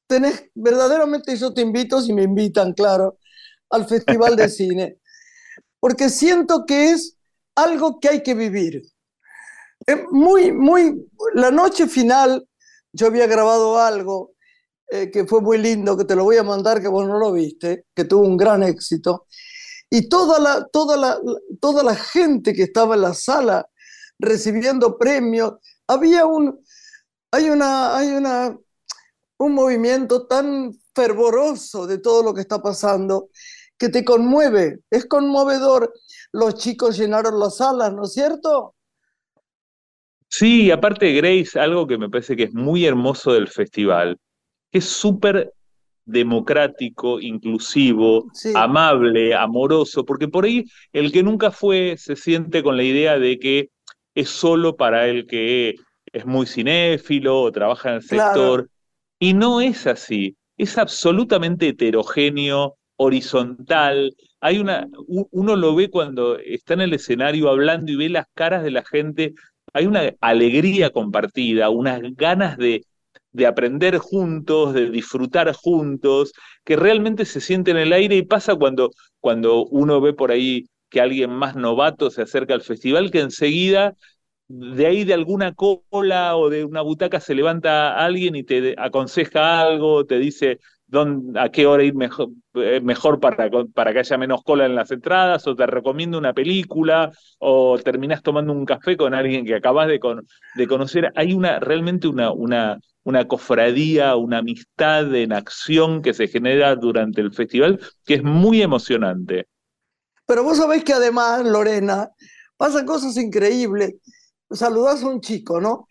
tenés, 0.06 0.52
verdaderamente 0.54 1.36
yo 1.36 1.52
te 1.52 1.62
invito, 1.62 2.00
si 2.02 2.14
me 2.14 2.24
invitan, 2.24 2.74
claro, 2.74 3.18
al 3.72 3.88
Festival 3.88 4.36
de 4.36 4.50
Cine, 4.50 4.98
porque 5.84 6.10
siento 6.10 6.66
que 6.66 6.92
es 6.92 7.18
algo 7.56 8.00
que 8.00 8.08
hay 8.08 8.24
que 8.24 8.34
vivir. 8.36 8.84
Es 9.86 9.98
muy, 10.12 10.54
muy, 10.54 11.10
la 11.34 11.52
noche 11.52 11.88
final, 11.88 12.48
yo 12.94 13.08
había 13.08 13.28
grabado 13.28 13.78
algo 13.78 14.32
eh, 14.90 15.12
que 15.12 15.26
fue 15.26 15.42
muy 15.42 15.58
lindo, 15.58 15.98
que 15.98 16.06
te 16.06 16.16
lo 16.16 16.24
voy 16.24 16.38
a 16.38 16.44
mandar, 16.44 16.82
que 16.82 16.88
vos 16.88 17.06
no 17.06 17.20
lo 17.20 17.34
viste, 17.34 17.88
que 17.94 18.06
tuvo 18.06 18.26
un 18.26 18.38
gran 18.38 18.64
éxito. 18.64 19.28
Y 19.90 20.08
toda 20.08 20.40
la, 20.40 20.66
toda 20.72 20.96
la, 20.96 21.20
toda 21.60 21.84
la 21.84 21.96
gente 21.96 22.54
que 22.54 22.64
estaba 22.64 22.96
en 22.96 23.02
la 23.02 23.14
sala 23.14 23.68
recibiendo 24.18 24.98
premios, 24.98 25.56
había 25.86 26.26
un, 26.26 26.64
hay 27.30 27.50
una, 27.50 27.98
hay 27.98 28.08
una, 28.08 28.58
un 29.38 29.54
movimiento 29.54 30.28
tan 30.28 30.74
fervoroso 30.96 31.86
de 31.88 31.98
todo 31.98 32.24
lo 32.24 32.34
que 32.34 32.40
está 32.40 32.62
pasando 32.62 33.32
que 33.84 33.90
te 33.90 34.06
conmueve, 34.06 34.80
es 34.90 35.06
conmovedor. 35.06 35.94
Los 36.32 36.56
chicos 36.56 36.98
llenaron 36.98 37.38
las 37.38 37.58
salas, 37.58 37.94
¿no 37.94 38.06
es 38.06 38.14
cierto? 38.14 38.76
Sí, 40.30 40.72
aparte 40.72 41.12
Grace, 41.12 41.60
algo 41.60 41.86
que 41.86 41.98
me 41.98 42.10
parece 42.10 42.38
que 42.38 42.44
es 42.44 42.54
muy 42.54 42.86
hermoso 42.86 43.34
del 43.34 43.50
festival, 43.50 44.18
que 44.72 44.80
es 44.80 44.86
súper 44.86 45.52
democrático, 46.06 47.20
inclusivo, 47.20 48.30
Sí. 48.34 48.54
amable, 48.56 49.36
amoroso, 49.36 50.06
porque 50.06 50.30
por 50.30 50.46
ahí 50.46 50.64
el 50.94 51.12
que 51.12 51.22
nunca 51.22 51.52
fue 51.52 51.98
se 51.98 52.16
siente 52.16 52.64
con 52.64 52.78
la 52.78 52.84
idea 52.84 53.20
de 53.20 53.38
que 53.38 53.70
es 54.16 54.30
solo 54.30 54.78
para 54.78 55.10
el 55.10 55.28
que 55.28 55.76
es 56.06 56.26
muy 56.26 56.46
cinéfilo 56.46 57.42
o 57.42 57.52
trabaja 57.52 57.90
en 57.90 57.96
el 57.96 58.06
Claro. 58.08 58.32
sector, 58.32 58.70
y 59.20 59.34
no 59.34 59.60
es 59.60 59.88
así, 59.88 60.38
es 60.56 60.78
absolutamente 60.78 61.68
heterogéneo, 61.68 62.78
horizontal. 62.98 64.16
Hay 64.40 64.60
una, 64.60 64.88
uno 65.08 65.56
lo 65.56 65.76
ve 65.76 65.90
cuando 65.90 66.38
está 66.38 66.74
en 66.74 66.82
el 66.82 66.94
escenario 66.94 67.50
hablando 67.50 67.92
y 67.92 67.96
ve 67.96 68.10
las 68.10 68.28
caras 68.34 68.64
de 68.64 68.72
la 68.72 68.84
gente 68.84 69.34
hay 69.74 69.88
una 69.88 70.14
alegría 70.22 70.92
compartida, 70.92 71.70
unas 71.70 72.00
ganas 72.16 72.58
de, 72.58 72.86
de 73.32 73.48
aprender 73.48 73.98
juntos, 73.98 74.74
de 74.74 74.90
disfrutar 74.90 75.52
juntos, 75.54 76.34
que 76.64 76.76
realmente 76.76 77.26
se 77.26 77.42
siente 77.42 77.72
en 77.72 77.78
el 77.78 77.94
aire 77.94 78.16
y 78.16 78.22
pasa 78.24 78.56
cuando, 78.56 78.92
cuando 79.20 79.66
uno 79.66 80.00
ve 80.02 80.14
por 80.14 80.32
ahí 80.32 80.68
que 80.90 81.02
alguien 81.02 81.32
más 81.32 81.56
novato 81.56 82.12
se 82.12 82.22
acerca 82.22 82.54
al 82.54 82.62
festival, 82.62 83.10
que 83.12 83.22
enseguida 83.22 83.96
de 84.48 84.86
ahí 84.86 85.04
de 85.06 85.14
alguna 85.16 85.54
cola 85.56 86.38
o 86.38 86.50
de 86.50 86.66
una 86.66 86.82
butaca 86.82 87.20
se 87.20 87.34
levanta 87.34 87.96
alguien 87.98 88.36
y 88.36 88.44
te 88.44 88.76
aconseja 88.78 89.62
algo, 89.62 90.06
te 90.06 90.20
dice 90.20 90.60
a 91.36 91.50
qué 91.50 91.66
hora 91.66 91.84
ir 91.84 91.96
mejor, 91.96 92.30
eh, 92.56 92.80
mejor 92.82 93.20
para, 93.20 93.50
que 93.50 94.00
haya 94.00 94.18
menos 94.18 94.44
cola 94.44 94.66
en 94.66 94.76
las 94.76 94.92
entradas, 94.92 95.48
o 95.48 95.56
te 95.56 95.66
recomienda 95.66 96.18
una 96.18 96.34
película, 96.34 97.12
o 97.40 97.78
terminás 97.80 98.22
tomando 98.22 98.54
un 98.54 98.66
café 98.66 98.98
con 98.98 99.14
alguien 99.14 99.46
que 99.46 99.56
acabas 99.56 99.88
de, 99.88 100.00
con- 100.00 100.26
de 100.56 100.68
conocer. 100.68 101.12
Hay 101.16 101.34
una, 101.34 101.60
realmente 101.60 102.08
una, 102.08 102.32
una, 102.32 102.80
una 103.04 103.28
cofradía, 103.28 104.16
una 104.16 104.40
amistad 104.40 105.14
en 105.16 105.34
acción 105.34 106.02
que 106.02 106.14
se 106.14 106.28
genera 106.28 106.76
durante 106.76 107.22
el 107.22 107.34
festival, 107.34 107.80
que 108.06 108.16
es 108.16 108.24
muy 108.24 108.62
emocionante. 108.62 109.48
Pero 110.26 110.44
vos 110.44 110.58
sabés 110.58 110.84
que 110.84 110.94
además, 110.94 111.44
Lorena, 111.46 112.10
pasan 112.58 112.86
cosas 112.86 113.18
increíbles. 113.18 113.96
Saludás 114.52 115.04
a 115.04 115.08
un 115.08 115.22
chico, 115.22 115.60
¿no? 115.60 115.88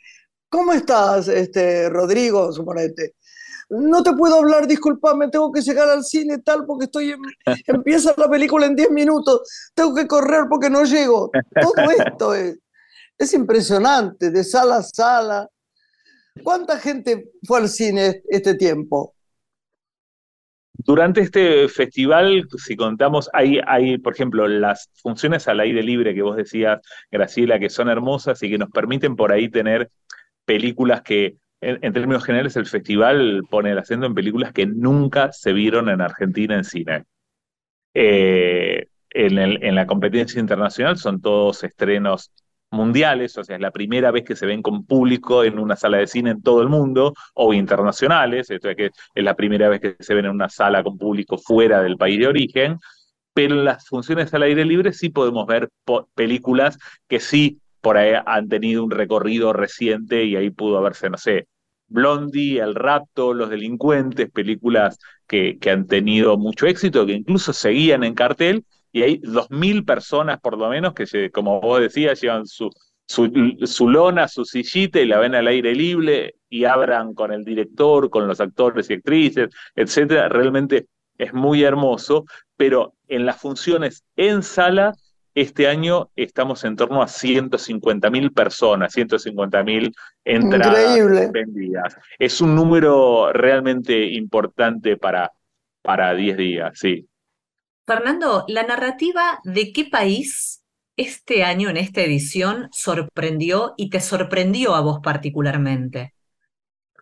¿Cómo 0.49 0.73
estás, 0.73 1.29
este, 1.29 1.89
Rodrigo, 1.91 2.53
suponete? 2.53 3.15
No 3.71 4.03
te 4.03 4.13
puedo 4.13 4.37
hablar, 4.37 4.67
disculpame, 4.67 5.29
tengo 5.29 5.51
que 5.53 5.61
llegar 5.63 5.89
al 5.89 6.05
cine 6.05 6.39
tal 6.39 6.67
porque 6.67 6.85
estoy 6.87 7.11
en- 7.11 7.21
empieza 7.67 8.15
la 8.17 8.29
película 8.29 8.67
en 8.67 8.77
10 8.77 8.91
minutos, 8.91 9.41
tengo 9.75 9.95
que 9.95 10.07
correr 10.07 10.45
porque 10.49 10.71
no 10.71 10.85
llego. 10.85 11.31
Todo 11.61 11.91
esto 11.91 12.35
es, 12.35 12.59
es 13.19 13.35
impresionante, 13.35 14.31
de 14.31 14.45
sala 14.45 14.77
a 14.77 14.83
sala. 14.83 15.49
¿Cuánta 16.43 16.79
gente 16.79 17.31
fue 17.47 17.59
al 17.59 17.69
cine 17.69 18.23
este 18.29 18.55
tiempo? 18.55 19.15
Durante 20.75 21.21
este 21.21 21.69
festival, 21.69 22.49
si 22.57 22.77
contamos, 22.77 23.29
hay, 23.33 23.61
hay, 23.67 23.99
por 23.99 24.15
ejemplo, 24.15 24.49
las 24.49 24.89
funciones 24.95 25.47
al 25.47 25.61
aire 25.61 25.83
libre 25.83 26.15
que 26.15 26.23
vos 26.23 26.37
decías, 26.37 26.81
Graciela, 27.11 27.59
que 27.61 27.69
son 27.69 27.89
hermosas 27.89 28.43
y 28.43 28.51
que 28.51 28.59
nos 28.59 28.71
permiten 28.71 29.15
por 29.15 29.31
ahí 29.33 29.51
tener 29.51 29.91
películas 30.45 31.03
que, 31.03 31.37
en, 31.63 31.93
términos 31.93 32.25
generales, 32.25 32.57
el 32.57 32.67
festival 32.67 33.45
pone 33.49 33.71
el 33.71 33.79
acento 33.79 34.07
en 34.07 34.15
películas 34.15 34.53
que 34.53 34.67
nunca 34.67 35.33
se 35.33 35.53
vieron 35.53 35.89
en 35.89 36.01
Argentina 36.01 36.57
en 36.57 36.65
cine. 36.65 37.05
Eh, 37.95 38.89
en, 39.11 39.75
la 39.75 39.87
competencia 39.87 40.41
internacional 40.41 40.97
son 40.97 41.21
todos 41.21 41.63
estrenos 41.63 42.33
mundiales, 42.71 43.37
o 43.39 43.45
sea, 43.45 43.57
es 43.57 43.63
la 43.63 43.71
primera 43.71 44.11
vez 44.11 44.25
que 44.25 44.35
se 44.35 44.47
ven 44.47 44.63
con 44.63 44.87
público 44.87 45.45
en 45.45 45.59
una 45.59 45.77
sala 45.77 45.99
de 45.99 46.07
cine 46.07 46.31
en 46.31 46.43
todo 46.43 46.63
el 46.63 46.69
mundo, 46.69 47.15
o 47.35 47.55
internacionales, 47.55 48.51
esto 48.51 48.71
es 48.71 48.77
que 48.77 48.87
es 49.15 49.25
la 49.25 49.37
primera 49.37 49.69
vez 49.69 49.81
que 49.81 49.97
se 50.01 50.15
ven 50.15 50.25
en 50.25 50.33
una 50.33 50.49
sala 50.49 50.83
con 50.83 50.99
público 50.99 51.39
fuera 51.39 51.83
del 51.83 51.97
país 51.97 52.19
de 52.19 52.27
origen, 52.27 52.79
pero 53.35 53.55
en 53.55 53.65
las 53.67 53.87
funciones 53.87 54.35
al 54.35 54.43
aire 54.43 54.65
libre 54.65 54.93
sí 54.93 55.11
podemos 55.11 55.47
ver 55.47 55.69
películas 56.15 56.79
que 57.07 57.21
sí 57.21 57.61
por 57.83 57.99
ahí 57.99 58.15
han 58.25 58.49
tenido 58.49 58.85
un 58.85 58.91
recorrido 58.91 59.53
reciente 59.53 60.25
y 60.25 60.37
ahí 60.37 60.51
pudo 60.51 60.79
haberse, 60.79 61.11
no 61.11 61.19
sé, 61.19 61.49
Blondie, 61.93 62.61
El 62.61 62.75
Rapto, 62.75 63.35
Los 63.35 63.51
Delincuentes, 63.51 64.31
películas 64.31 64.99
que, 65.27 65.59
han 65.71 65.87
tenido 65.87 66.37
mucho 66.37 66.67
éxito, 66.67 67.07
que 67.07 67.13
incluso 67.13 67.53
seguían 67.53 68.05
en 68.05 68.15
cartel, 68.15 68.65
y 68.93 69.03
hay 69.03 69.19
dos 69.23 69.51
mil 69.51 69.85
personas 69.85 70.41
por 70.41 70.59
lo 70.59 70.69
menos 70.69 70.93
que, 70.95 71.31
como 71.31 71.61
vos 71.61 71.81
decías, 71.81 72.21
llevan 72.21 72.47
su, 72.47 72.71
su, 73.07 73.31
su 73.65 73.89
lona, 73.89 74.29
su 74.29 74.45
sillita 74.45 75.01
y 75.01 75.07
la 75.07 75.19
ven 75.19 75.35
al 75.35 75.47
aire 75.47 75.75
libre 75.75 76.35
y 76.51 76.65
abran 76.65 77.15
con 77.15 77.33
el 77.33 77.45
director, 77.45 78.11
con 78.11 78.27
los 78.27 78.41
actores 78.41 78.91
y 78.91 78.95
actrices, 78.95 79.49
etcétera. 79.75 80.29
Realmente 80.29 80.87
es 81.17 81.33
muy 81.33 81.63
hermoso, 81.63 82.27
pero 82.57 82.95
en 83.09 83.25
las 83.25 83.41
funciones 83.41 84.05
en 84.17 84.43
sala, 84.43 84.95
este 85.35 85.69
año 85.69 86.11
estamos 86.17 86.65
en 86.65 86.77
torno 86.77 87.03
a 87.03 87.09
150 87.09 88.11
mil 88.11 88.33
personas, 88.33 88.93
150 88.93 89.63
mil 89.65 89.95
entradas 90.25 90.97
Increíble. 90.97 91.31
vendidas. 91.33 91.97
Es 92.19 92.41
un 92.41 92.55
número 92.55 93.33
realmente 93.33 94.05
importante 94.13 94.97
para, 94.97 95.33
para 95.83 96.15
10 96.15 96.37
días, 96.37 96.73
sí. 96.79 97.09
Fernando, 97.87 98.45
¿la 98.49 98.63
narrativa 98.63 99.41
de 99.45 99.73
qué 99.73 99.85
país 99.85 100.63
este 100.97 101.45
año, 101.45 101.69
en 101.69 101.77
esta 101.77 102.03
edición, 102.03 102.69
sorprendió 102.71 103.75
y 103.77 103.91
te 103.91 104.01
sorprendió 104.01 104.75
a 104.75 104.81
vos 104.81 105.01
particularmente 105.03 106.15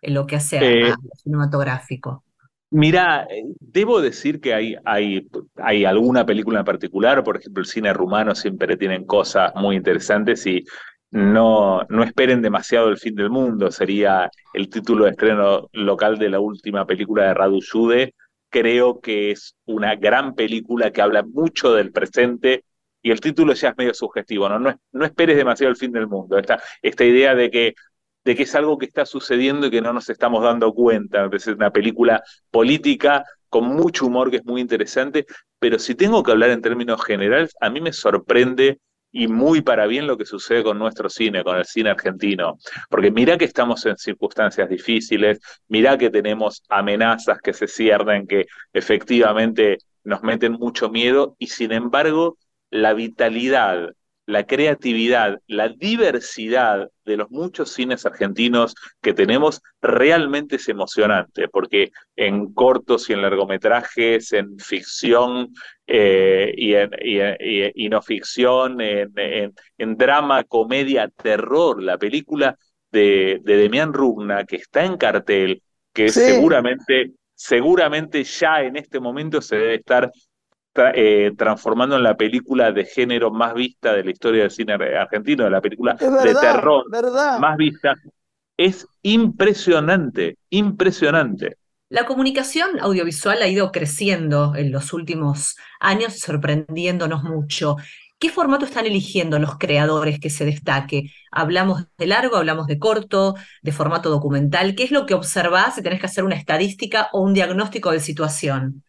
en 0.01 0.13
lo 0.13 0.25
que 0.25 0.37
hace 0.37 0.57
a, 0.57 0.61
Eh, 0.63 0.91
a 0.91 0.95
cinematográfico? 1.17 2.23
Mira, 2.73 3.27
eh, 3.29 3.43
debo 3.59 4.01
decir 4.01 4.39
que 4.39 4.53
hay, 4.53 4.75
hay, 4.85 5.27
hay 5.57 5.83
alguna 5.83 6.25
película 6.25 6.59
en 6.59 6.65
particular, 6.65 7.21
por 7.21 7.35
ejemplo, 7.37 7.61
el 7.61 7.67
cine 7.67 7.91
rumano 7.93 8.33
siempre 8.33 8.77
tienen 8.77 9.05
cosas 9.05 9.51
muy 9.55 9.75
interesantes 9.75 10.45
y 10.47 10.63
no, 11.11 11.83
no 11.89 12.03
esperen 12.03 12.41
demasiado 12.41 12.87
el 12.87 12.97
fin 12.97 13.13
del 13.15 13.29
mundo, 13.29 13.71
sería 13.71 14.29
el 14.53 14.69
título 14.69 15.03
de 15.03 15.11
estreno 15.11 15.69
local 15.73 16.17
de 16.17 16.29
la 16.29 16.39
última 16.39 16.85
película 16.85 17.25
de 17.25 17.33
Radu 17.33 17.59
Jude. 17.69 18.15
Creo 18.49 19.01
que 19.01 19.31
es 19.31 19.53
una 19.65 19.95
gran 19.95 20.33
película 20.33 20.91
que 20.91 21.01
habla 21.01 21.23
mucho 21.23 21.73
del 21.73 21.91
presente 21.91 22.63
y 23.01 23.11
el 23.11 23.19
título 23.19 23.53
ya 23.53 23.69
es 23.69 23.77
medio 23.77 23.93
sugestivo, 23.93 24.47
¿no? 24.47 24.59
No, 24.59 24.79
no 24.93 25.05
esperes 25.05 25.35
demasiado 25.35 25.71
el 25.71 25.77
fin 25.77 25.91
del 25.91 26.07
mundo. 26.07 26.37
Esta, 26.37 26.61
esta 26.81 27.03
idea 27.03 27.35
de 27.35 27.51
que 27.51 27.73
de 28.23 28.35
que 28.35 28.43
es 28.43 28.55
algo 28.55 28.77
que 28.77 28.85
está 28.85 29.05
sucediendo 29.05 29.67
y 29.67 29.71
que 29.71 29.81
no 29.81 29.93
nos 29.93 30.09
estamos 30.09 30.43
dando 30.43 30.73
cuenta. 30.73 31.29
Es 31.31 31.47
una 31.47 31.71
película 31.71 32.23
política 32.49 33.23
con 33.49 33.65
mucho 33.65 34.05
humor 34.05 34.29
que 34.31 34.37
es 34.37 34.45
muy 34.45 34.61
interesante, 34.61 35.25
pero 35.59 35.77
si 35.79 35.95
tengo 35.95 36.23
que 36.23 36.31
hablar 36.31 36.51
en 36.51 36.61
términos 36.61 37.03
generales, 37.03 37.55
a 37.59 37.69
mí 37.69 37.81
me 37.81 37.91
sorprende 37.91 38.79
y 39.11 39.27
muy 39.27 39.61
para 39.61 39.87
bien 39.87 40.07
lo 40.07 40.17
que 40.17 40.25
sucede 40.25 40.63
con 40.63 40.79
nuestro 40.79 41.09
cine, 41.09 41.43
con 41.43 41.57
el 41.57 41.65
cine 41.65 41.89
argentino, 41.89 42.57
porque 42.89 43.11
mirá 43.11 43.37
que 43.37 43.45
estamos 43.45 43.85
en 43.85 43.97
circunstancias 43.97 44.69
difíciles, 44.69 45.39
mirá 45.67 45.97
que 45.97 46.09
tenemos 46.09 46.63
amenazas 46.69 47.39
que 47.39 47.51
se 47.53 47.67
ciernen, 47.67 48.25
que 48.25 48.45
efectivamente 48.71 49.79
nos 50.03 50.23
meten 50.23 50.53
mucho 50.53 50.89
miedo 50.89 51.35
y 51.37 51.47
sin 51.47 51.73
embargo 51.73 52.37
la 52.69 52.93
vitalidad 52.93 53.89
la 54.25 54.45
creatividad, 54.45 55.39
la 55.47 55.69
diversidad 55.69 56.89
de 57.05 57.17
los 57.17 57.31
muchos 57.31 57.71
cines 57.71 58.05
argentinos 58.05 58.75
que 59.01 59.13
tenemos 59.13 59.61
realmente 59.81 60.57
es 60.57 60.69
emocionante, 60.69 61.47
porque 61.47 61.91
en 62.15 62.53
cortos 62.53 63.09
y 63.09 63.13
en 63.13 63.21
largometrajes, 63.21 64.31
en 64.33 64.57
ficción 64.59 65.49
eh, 65.87 66.53
y, 66.55 66.73
en, 66.75 66.91
y, 67.01 67.19
y, 67.19 67.71
y, 67.85 67.89
no 67.89 68.01
ficción, 68.01 68.79
en, 68.79 69.11
en, 69.17 69.53
en, 69.77 69.97
drama, 69.97 70.43
comedia, 70.43 71.09
terror, 71.09 71.81
la 71.81 71.97
película 71.97 72.57
de, 72.91 73.39
de 73.43 73.57
Demián 73.57 73.91
Rugna, 73.93 74.45
que 74.45 74.57
está 74.57 74.85
en 74.85 74.97
cartel, 74.97 75.61
que 75.93 76.09
sí. 76.09 76.21
seguramente, 76.21 77.11
seguramente 77.33 78.23
ya 78.23 78.61
en 78.61 78.77
este 78.77 78.99
momento 78.99 79.41
se 79.41 79.57
debe 79.57 79.75
estar 79.75 80.11
eh, 80.75 81.31
transformando 81.37 81.95
en 81.95 82.03
la 82.03 82.15
película 82.15 82.71
de 82.71 82.85
género 82.85 83.31
más 83.31 83.53
vista 83.53 83.93
de 83.93 84.03
la 84.03 84.11
historia 84.11 84.43
del 84.43 84.51
cine 84.51 84.73
argentino, 84.73 85.43
de 85.43 85.49
la 85.49 85.61
película 85.61 85.95
verdad, 85.99 86.23
de 86.23 86.35
terror 86.35 86.85
verdad. 86.89 87.39
más 87.39 87.57
vista. 87.57 87.95
Es 88.57 88.87
impresionante, 89.01 90.37
impresionante. 90.49 91.57
La 91.89 92.05
comunicación 92.05 92.79
audiovisual 92.79 93.41
ha 93.41 93.47
ido 93.47 93.71
creciendo 93.71 94.55
en 94.55 94.71
los 94.71 94.93
últimos 94.93 95.57
años, 95.79 96.19
sorprendiéndonos 96.19 97.23
mucho. 97.23 97.75
¿Qué 98.17 98.29
formato 98.29 98.65
están 98.65 98.85
eligiendo 98.85 99.39
los 99.39 99.57
creadores 99.57 100.19
que 100.19 100.29
se 100.29 100.45
destaque? 100.45 101.11
¿Hablamos 101.31 101.87
de 101.97 102.05
largo, 102.05 102.37
hablamos 102.37 102.67
de 102.67 102.77
corto, 102.77 103.35
de 103.61 103.71
formato 103.71 104.09
documental? 104.09 104.75
¿Qué 104.75 104.83
es 104.83 104.91
lo 104.91 105.05
que 105.05 105.15
observás 105.15 105.75
si 105.75 105.81
tenés 105.81 105.99
que 105.99 106.05
hacer 106.05 106.23
una 106.23 106.35
estadística 106.35 107.09
o 107.11 107.21
un 107.21 107.33
diagnóstico 107.33 107.91
de 107.91 107.99
situación? 107.99 108.83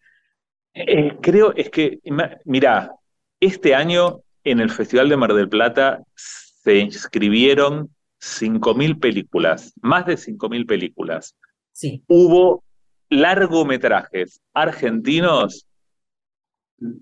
Eh, 0.75 1.17
creo, 1.21 1.53
es 1.55 1.71
que, 1.71 2.01
mira, 2.45 2.95
este 3.41 3.75
año 3.75 4.21
en 4.45 4.61
el 4.61 4.71
Festival 4.71 5.09
de 5.09 5.17
Mar 5.17 5.35
del 5.35 5.49
Plata 5.49 6.03
se 6.15 6.79
inscribieron 6.79 7.91
5.000 8.21 9.01
películas, 9.01 9.73
más 9.83 10.07
de 10.07 10.17
5.000 10.17 10.67
películas. 10.67 11.37
Sí. 11.73 12.03
Hubo 12.07 12.63
largometrajes 13.11 14.41
argentinos, 14.55 15.67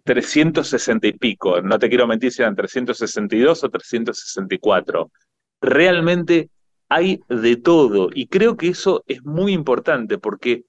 360 0.05 1.07
y 1.07 1.13
pico, 1.13 1.63
no 1.63 1.79
te 1.79 1.89
quiero 1.89 2.07
mentir 2.07 2.33
si 2.33 2.43
eran 2.43 2.57
362 2.57 3.65
o 3.65 3.69
364. 3.71 5.11
Realmente 5.61 6.51
hay 6.89 7.21
de 7.29 7.57
todo 7.57 8.09
y 8.13 8.27
creo 8.27 8.57
que 8.57 8.69
eso 8.69 9.05
es 9.07 9.25
muy 9.25 9.53
importante 9.53 10.19
porque 10.19 10.65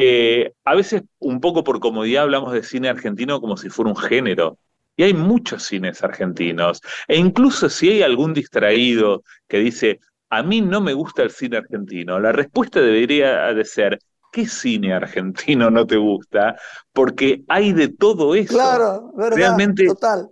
eh, 0.00 0.52
a 0.64 0.76
veces, 0.76 1.02
un 1.18 1.40
poco 1.40 1.64
por 1.64 1.80
comodidad, 1.80 2.22
hablamos 2.22 2.52
de 2.52 2.62
cine 2.62 2.88
argentino 2.88 3.40
como 3.40 3.56
si 3.56 3.68
fuera 3.68 3.90
un 3.90 3.96
género. 3.96 4.56
Y 4.96 5.02
hay 5.02 5.12
muchos 5.12 5.64
cines 5.64 6.02
argentinos. 6.04 6.80
E 7.08 7.18
incluso 7.18 7.68
si 7.68 7.90
hay 7.90 8.02
algún 8.02 8.32
distraído 8.32 9.24
que 9.48 9.58
dice, 9.58 9.98
a 10.30 10.42
mí 10.44 10.60
no 10.60 10.80
me 10.80 10.92
gusta 10.92 11.24
el 11.24 11.30
cine 11.30 11.56
argentino, 11.56 12.20
la 12.20 12.30
respuesta 12.30 12.80
debería 12.80 13.52
de 13.52 13.64
ser, 13.64 13.98
¿qué 14.30 14.46
cine 14.46 14.92
argentino 14.92 15.68
no 15.68 15.84
te 15.84 15.96
gusta? 15.96 16.56
Porque 16.92 17.42
hay 17.48 17.72
de 17.72 17.88
todo 17.88 18.36
eso. 18.36 18.54
Claro, 18.54 19.12
verdad, 19.16 19.36
Realmente, 19.36 19.84
total. 19.86 20.30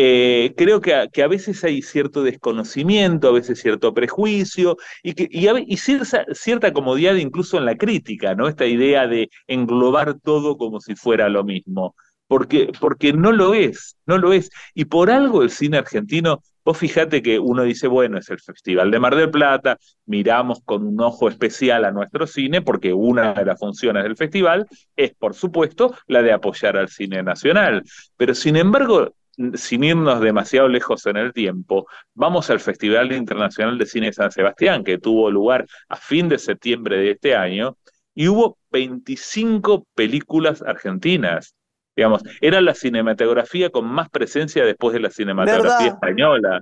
Eh, 0.00 0.54
creo 0.56 0.80
que 0.80 0.94
a, 0.94 1.08
que 1.08 1.24
a, 1.24 1.26
veces 1.26 1.64
hay 1.64 1.82
cierto 1.82 2.22
desconocimiento, 2.22 3.26
a 3.26 3.32
veces 3.32 3.60
cierto 3.60 3.92
prejuicio 3.92 4.76
y, 5.02 5.14
que, 5.14 5.28
y, 5.28 5.76
cierta, 5.76 6.72
comodidad 6.72 7.16
incluso 7.16 7.58
en 7.58 7.64
la 7.64 7.76
crítica, 7.76 8.36
¿no? 8.36 8.46
Esta 8.46 8.64
idea 8.64 9.08
de 9.08 9.28
englobar 9.48 10.14
todo 10.20 10.56
como 10.56 10.78
si 10.80 10.94
fuera 10.94 11.28
lo 11.28 11.42
mismo, 11.42 11.96
porque, 12.28 12.70
porque 12.78 13.12
no 13.12 13.32
lo 13.32 13.54
es, 13.54 13.96
no 14.06 14.18
lo 14.18 14.32
es. 14.32 14.50
Y 14.72 14.84
por 14.84 15.10
algo 15.10 15.42
el 15.42 15.50
cine 15.50 15.78
argentino, 15.78 16.44
vos 16.64 16.78
fíjate 16.78 17.20
que 17.20 17.40
uno 17.40 17.64
dice, 17.64 17.88
bueno, 17.88 18.18
es 18.18 18.30
el 18.30 18.38
Festival 18.38 18.92
de 18.92 19.00
Mar 19.00 19.16
del 19.16 19.32
Plata, 19.32 19.78
miramos 20.06 20.60
con 20.64 20.86
un 20.86 21.00
ojo 21.00 21.28
especial 21.28 21.84
a 21.84 21.90
nuestro 21.90 22.28
cine, 22.28 22.62
porque 22.62 22.92
una 22.92 23.34
de 23.34 23.44
las 23.44 23.58
funciones 23.58 24.04
del 24.04 24.16
festival 24.16 24.68
es, 24.94 25.12
por 25.16 25.34
supuesto, 25.34 25.92
la 26.06 26.22
de 26.22 26.30
apoyar 26.30 26.76
al 26.76 26.88
cine 26.88 27.20
nacional. 27.24 27.82
Pero 28.16 28.32
sin 28.36 28.54
embargo, 28.54 29.12
sin 29.54 29.84
irnos 29.84 30.20
demasiado 30.20 30.68
lejos 30.68 31.06
en 31.06 31.16
el 31.16 31.32
tiempo, 31.32 31.86
vamos 32.14 32.50
al 32.50 32.60
Festival 32.60 33.12
Internacional 33.12 33.78
de 33.78 33.86
Cine 33.86 34.12
San 34.12 34.32
Sebastián, 34.32 34.84
que 34.84 34.98
tuvo 34.98 35.30
lugar 35.30 35.66
a 35.88 35.96
fin 35.96 36.28
de 36.28 36.38
septiembre 36.38 36.98
de 36.98 37.10
este 37.12 37.36
año, 37.36 37.76
y 38.14 38.28
hubo 38.28 38.58
25 38.72 39.86
películas 39.94 40.62
argentinas. 40.62 41.54
Digamos, 41.94 42.22
era 42.40 42.60
la 42.60 42.74
cinematografía 42.74 43.70
con 43.70 43.86
más 43.86 44.08
presencia 44.08 44.64
después 44.64 44.92
de 44.94 45.00
la 45.00 45.10
cinematografía 45.10 45.78
¿Verdad? 45.78 45.86
española. 45.86 46.60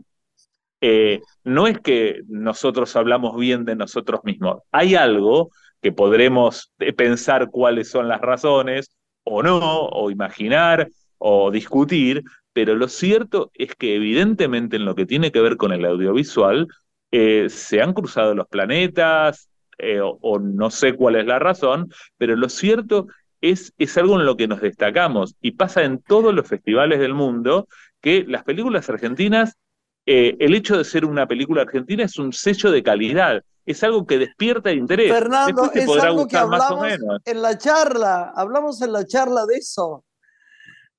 Eh, 0.80 1.20
no 1.44 1.66
es 1.66 1.80
que 1.80 2.20
nosotros 2.28 2.94
hablamos 2.96 3.36
bien 3.36 3.64
de 3.64 3.76
nosotros 3.76 4.20
mismos, 4.24 4.62
hay 4.70 4.94
algo 4.94 5.50
que 5.80 5.92
podremos 5.92 6.72
pensar 6.96 7.48
cuáles 7.50 7.90
son 7.90 8.08
las 8.08 8.20
razones, 8.20 8.90
o 9.24 9.42
no, 9.42 9.58
o 9.58 10.10
imaginar, 10.10 10.88
o 11.18 11.50
discutir, 11.50 12.22
pero 12.56 12.74
lo 12.74 12.88
cierto 12.88 13.50
es 13.52 13.74
que 13.74 13.96
evidentemente 13.96 14.76
en 14.76 14.86
lo 14.86 14.94
que 14.94 15.04
tiene 15.04 15.30
que 15.30 15.42
ver 15.42 15.58
con 15.58 15.74
el 15.74 15.84
audiovisual, 15.84 16.68
eh, 17.10 17.50
se 17.50 17.82
han 17.82 17.92
cruzado 17.92 18.34
los 18.34 18.48
planetas, 18.48 19.50
eh, 19.76 20.00
o, 20.00 20.16
o, 20.22 20.38
no 20.38 20.70
sé 20.70 20.94
cuál 20.94 21.16
es 21.16 21.26
la 21.26 21.38
razón, 21.38 21.92
pero 22.16 22.34
lo 22.34 22.48
cierto 22.48 23.08
es, 23.42 23.74
es 23.76 23.98
algo 23.98 24.18
en 24.18 24.24
lo 24.24 24.38
que 24.38 24.48
nos 24.48 24.62
destacamos. 24.62 25.34
Y 25.42 25.50
pasa 25.50 25.84
en 25.84 26.00
todos 26.00 26.32
los 26.32 26.48
festivales 26.48 26.98
del 26.98 27.12
mundo 27.12 27.68
que 28.00 28.24
las 28.26 28.42
películas 28.42 28.88
argentinas, 28.88 29.58
eh, 30.06 30.38
el 30.40 30.54
hecho 30.54 30.78
de 30.78 30.84
ser 30.84 31.04
una 31.04 31.28
película 31.28 31.60
argentina 31.60 32.04
es 32.04 32.18
un 32.18 32.32
sello 32.32 32.70
de 32.70 32.82
calidad, 32.82 33.42
es 33.66 33.84
algo 33.84 34.06
que 34.06 34.16
despierta 34.16 34.72
interés. 34.72 35.12
Fernando, 35.12 35.70
es 35.74 35.88
algo 36.02 36.26
que 36.26 36.38
hablamos 36.38 36.86
en 37.22 37.42
la 37.42 37.58
charla, 37.58 38.32
hablamos 38.34 38.80
en 38.80 38.92
la 38.92 39.04
charla 39.04 39.44
de 39.44 39.56
eso, 39.56 40.05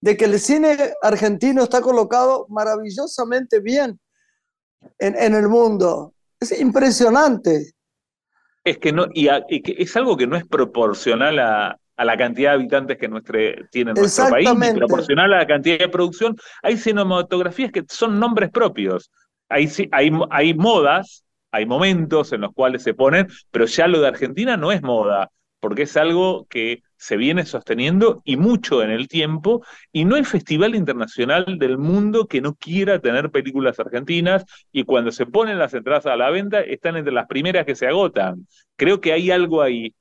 de 0.01 0.15
que 0.17 0.25
el 0.25 0.39
cine 0.39 0.77
argentino 1.01 1.63
está 1.63 1.81
colocado 1.81 2.45
maravillosamente 2.49 3.59
bien 3.59 3.99
en, 4.99 5.15
en 5.17 5.35
el 5.35 5.47
mundo. 5.49 6.13
Es 6.39 6.59
impresionante. 6.59 7.73
Es 8.63 8.77
que 8.77 8.91
no, 8.91 9.07
y, 9.13 9.27
a- 9.29 9.45
y 9.49 9.61
que 9.61 9.75
es 9.77 9.95
algo 9.95 10.17
que 10.17 10.27
no 10.27 10.35
es 10.35 10.45
proporcional 10.45 11.39
a, 11.39 11.79
a 11.95 12.05
la 12.05 12.17
cantidad 12.17 12.51
de 12.51 12.55
habitantes 12.55 12.97
que 12.97 13.07
nuestro, 13.07 13.39
tiene 13.71 13.93
nuestro 13.93 14.29
país, 14.29 14.47
ni 14.73 14.73
proporcional 14.79 15.33
a 15.33 15.37
la 15.39 15.47
cantidad 15.47 15.79
de 15.79 15.89
producción. 15.89 16.35
Hay 16.61 16.77
cinematografías 16.77 17.71
que 17.71 17.83
son 17.89 18.19
nombres 18.19 18.51
propios. 18.51 19.09
Hay, 19.49 19.71
hay, 19.91 20.11
hay 20.29 20.53
modas, 20.53 21.23
hay 21.51 21.65
momentos 21.65 22.33
en 22.33 22.41
los 22.41 22.53
cuales 22.53 22.83
se 22.83 22.93
ponen, 22.93 23.27
pero 23.49 23.65
ya 23.65 23.87
lo 23.87 24.01
de 24.01 24.07
Argentina 24.09 24.57
no 24.57 24.71
es 24.71 24.81
moda, 24.83 25.31
porque 25.61 25.83
es 25.83 25.95
algo 25.97 26.45
que 26.49 26.83
se 26.97 27.17
viene 27.17 27.45
sosteniendo 27.45 28.21
y 28.25 28.37
mucho 28.37 28.83
en 28.83 28.89
el 28.89 29.07
tiempo, 29.07 29.63
y 29.91 30.05
no 30.05 30.15
hay 30.15 30.23
festival 30.23 30.75
internacional 30.75 31.57
del 31.59 31.77
mundo 31.77 32.27
que 32.27 32.41
no 32.41 32.55
quiera 32.55 32.99
tener 32.99 33.31
películas 33.31 33.79
argentinas, 33.79 34.45
y 34.71 34.83
cuando 34.83 35.11
se 35.11 35.25
ponen 35.25 35.59
las 35.59 35.73
entradas 35.73 36.05
a 36.05 36.15
la 36.15 36.29
venta, 36.29 36.61
están 36.61 36.97
entre 36.97 37.13
las 37.13 37.27
primeras 37.27 37.65
que 37.65 37.75
se 37.75 37.87
agotan. 37.87 38.47
Creo 38.75 38.99
que 39.01 39.13
hay 39.13 39.31
algo 39.31 39.61
ahí, 39.61 39.93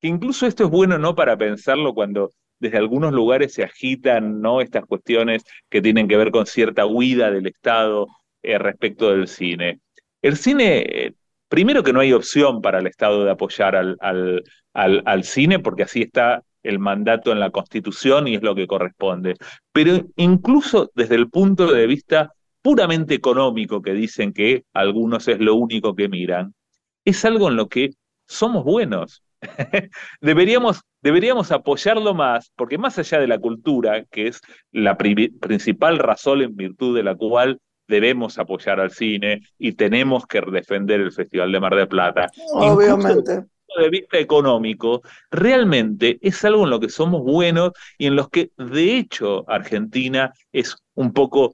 que 0.00 0.08
incluso 0.08 0.46
esto 0.46 0.64
es 0.64 0.70
bueno 0.70 0.98
no 0.98 1.14
para 1.14 1.36
pensarlo 1.36 1.94
cuando 1.94 2.32
desde 2.58 2.78
algunos 2.78 3.12
lugares 3.12 3.52
se 3.52 3.64
agitan, 3.64 4.40
¿no? 4.40 4.60
Estas 4.60 4.86
cuestiones 4.86 5.44
que 5.68 5.82
tienen 5.82 6.08
que 6.08 6.16
ver 6.16 6.30
con 6.30 6.46
cierta 6.46 6.86
huida 6.86 7.30
del 7.30 7.46
Estado 7.46 8.06
eh, 8.42 8.58
respecto 8.58 9.10
del 9.10 9.28
cine. 9.28 9.80
El 10.22 10.36
cine, 10.36 10.78
eh, 10.78 11.14
primero 11.54 11.84
que 11.84 11.92
no 11.92 12.00
hay 12.00 12.12
opción 12.12 12.60
para 12.60 12.80
el 12.80 12.88
Estado 12.88 13.24
de 13.24 13.30
apoyar 13.30 13.76
al, 13.76 15.22
cine, 15.22 15.60
porque 15.60 15.84
así 15.84 16.02
está 16.02 16.42
el 16.64 16.80
mandato 16.80 17.30
en 17.30 17.38
la 17.38 17.50
Constitución 17.50 18.26
y 18.26 18.34
es 18.34 18.42
lo 18.42 18.56
que 18.56 18.66
corresponde. 18.66 19.36
Pero 19.70 20.04
incluso 20.16 20.90
desde 20.96 21.14
el 21.14 21.30
punto 21.30 21.72
de 21.72 21.86
vista 21.86 22.32
puramente 22.60 23.14
económico, 23.14 23.82
que 23.82 23.92
dicen 23.92 24.32
que 24.32 24.64
algunos 24.72 25.28
es 25.28 25.38
lo 25.38 25.54
único 25.54 25.94
que 25.94 26.08
miran, 26.08 26.56
es 27.04 27.24
algo 27.24 27.48
en 27.48 27.54
lo 27.54 27.68
que 27.68 27.90
somos 28.26 28.64
buenos. 28.64 29.22
deberíamos, 30.20 30.80
deberíamos 31.02 31.52
apoyarlo 31.52 32.14
más, 32.14 32.50
porque 32.56 32.78
más 32.78 32.98
allá 32.98 33.20
de 33.20 33.28
la 33.28 33.38
cultura, 33.38 34.04
que 34.06 34.26
es 34.26 34.40
la 34.72 34.96
principal 34.96 36.00
razón 36.00 36.42
en 36.42 36.56
virtud 36.56 36.96
de 36.96 37.04
la 37.04 37.14
cual 37.14 37.60
debemos 37.86 38.38
apoyar 38.38 38.80
al 38.80 38.90
cine 38.90 39.42
y 39.58 39.72
tenemos 39.72 40.26
que 40.26 40.40
defender 40.40 41.00
el 41.00 41.12
Festival 41.12 41.52
de 41.52 41.60
Mar 41.60 41.74
del 41.74 41.88
Plata. 41.88 42.26
Obviamente 42.52 43.44
de 43.76 43.90
vista 43.90 44.18
económico, 44.18 45.02
realmente 45.30 46.18
es 46.22 46.44
algo 46.44 46.64
en 46.64 46.70
lo 46.70 46.80
que 46.80 46.88
somos 46.88 47.22
buenos 47.22 47.72
y 47.98 48.06
en 48.06 48.16
los 48.16 48.28
que, 48.28 48.50
de 48.56 48.96
hecho, 48.96 49.44
Argentina 49.48 50.32
es 50.52 50.76
un 50.94 51.12
poco 51.12 51.52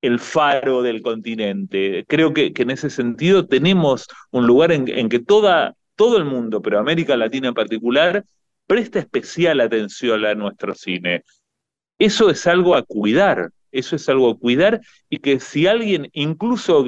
el 0.00 0.18
faro 0.18 0.82
del 0.82 1.02
continente. 1.02 2.04
Creo 2.08 2.32
que, 2.32 2.52
en 2.54 2.70
ese 2.70 2.90
sentido 2.90 3.46
tenemos 3.46 4.08
un 4.30 4.46
lugar 4.46 4.72
en, 4.72 5.08
que 5.08 5.18
toda, 5.20 5.76
todo 5.94 6.16
el 6.16 6.24
mundo, 6.24 6.60
pero 6.60 6.78
América 6.78 7.16
Latina 7.16 7.48
en 7.48 7.54
particular, 7.54 8.24
presta 8.66 8.98
especial 8.98 9.60
atención 9.60 10.24
a 10.24 10.34
nuestro 10.34 10.74
cine. 10.74 11.22
Eso 11.98 12.30
es 12.30 12.46
algo 12.46 12.74
a 12.74 12.82
cuidar, 12.82 13.50
eso 13.72 13.96
es 13.96 14.08
algo 14.08 14.30
a 14.30 14.38
cuidar 14.38 14.80
y 15.08 15.18
que 15.18 15.40
si 15.40 15.66
alguien, 15.66 16.08
incluso 16.12 16.84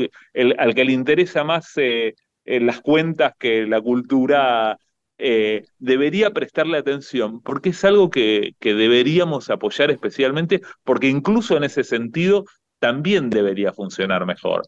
al 0.58 0.74
que 0.74 0.84
le 0.84 0.92
interesa 0.92 1.42
más 1.42 1.72
eh, 1.76 2.14
en 2.44 2.66
las 2.66 2.80
cuentas 2.80 3.32
que 3.38 3.66
la 3.66 3.80
cultura 3.80 4.78
eh, 5.18 5.64
debería 5.78 6.30
prestarle 6.30 6.78
atención, 6.78 7.40
porque 7.40 7.70
es 7.70 7.84
algo 7.84 8.10
que, 8.10 8.54
que 8.60 8.74
deberíamos 8.74 9.50
apoyar 9.50 9.90
especialmente, 9.90 10.60
porque 10.84 11.08
incluso 11.08 11.56
en 11.56 11.64
ese 11.64 11.84
sentido 11.84 12.44
también 12.78 13.30
debería 13.30 13.72
funcionar 13.72 14.26
mejor. 14.26 14.62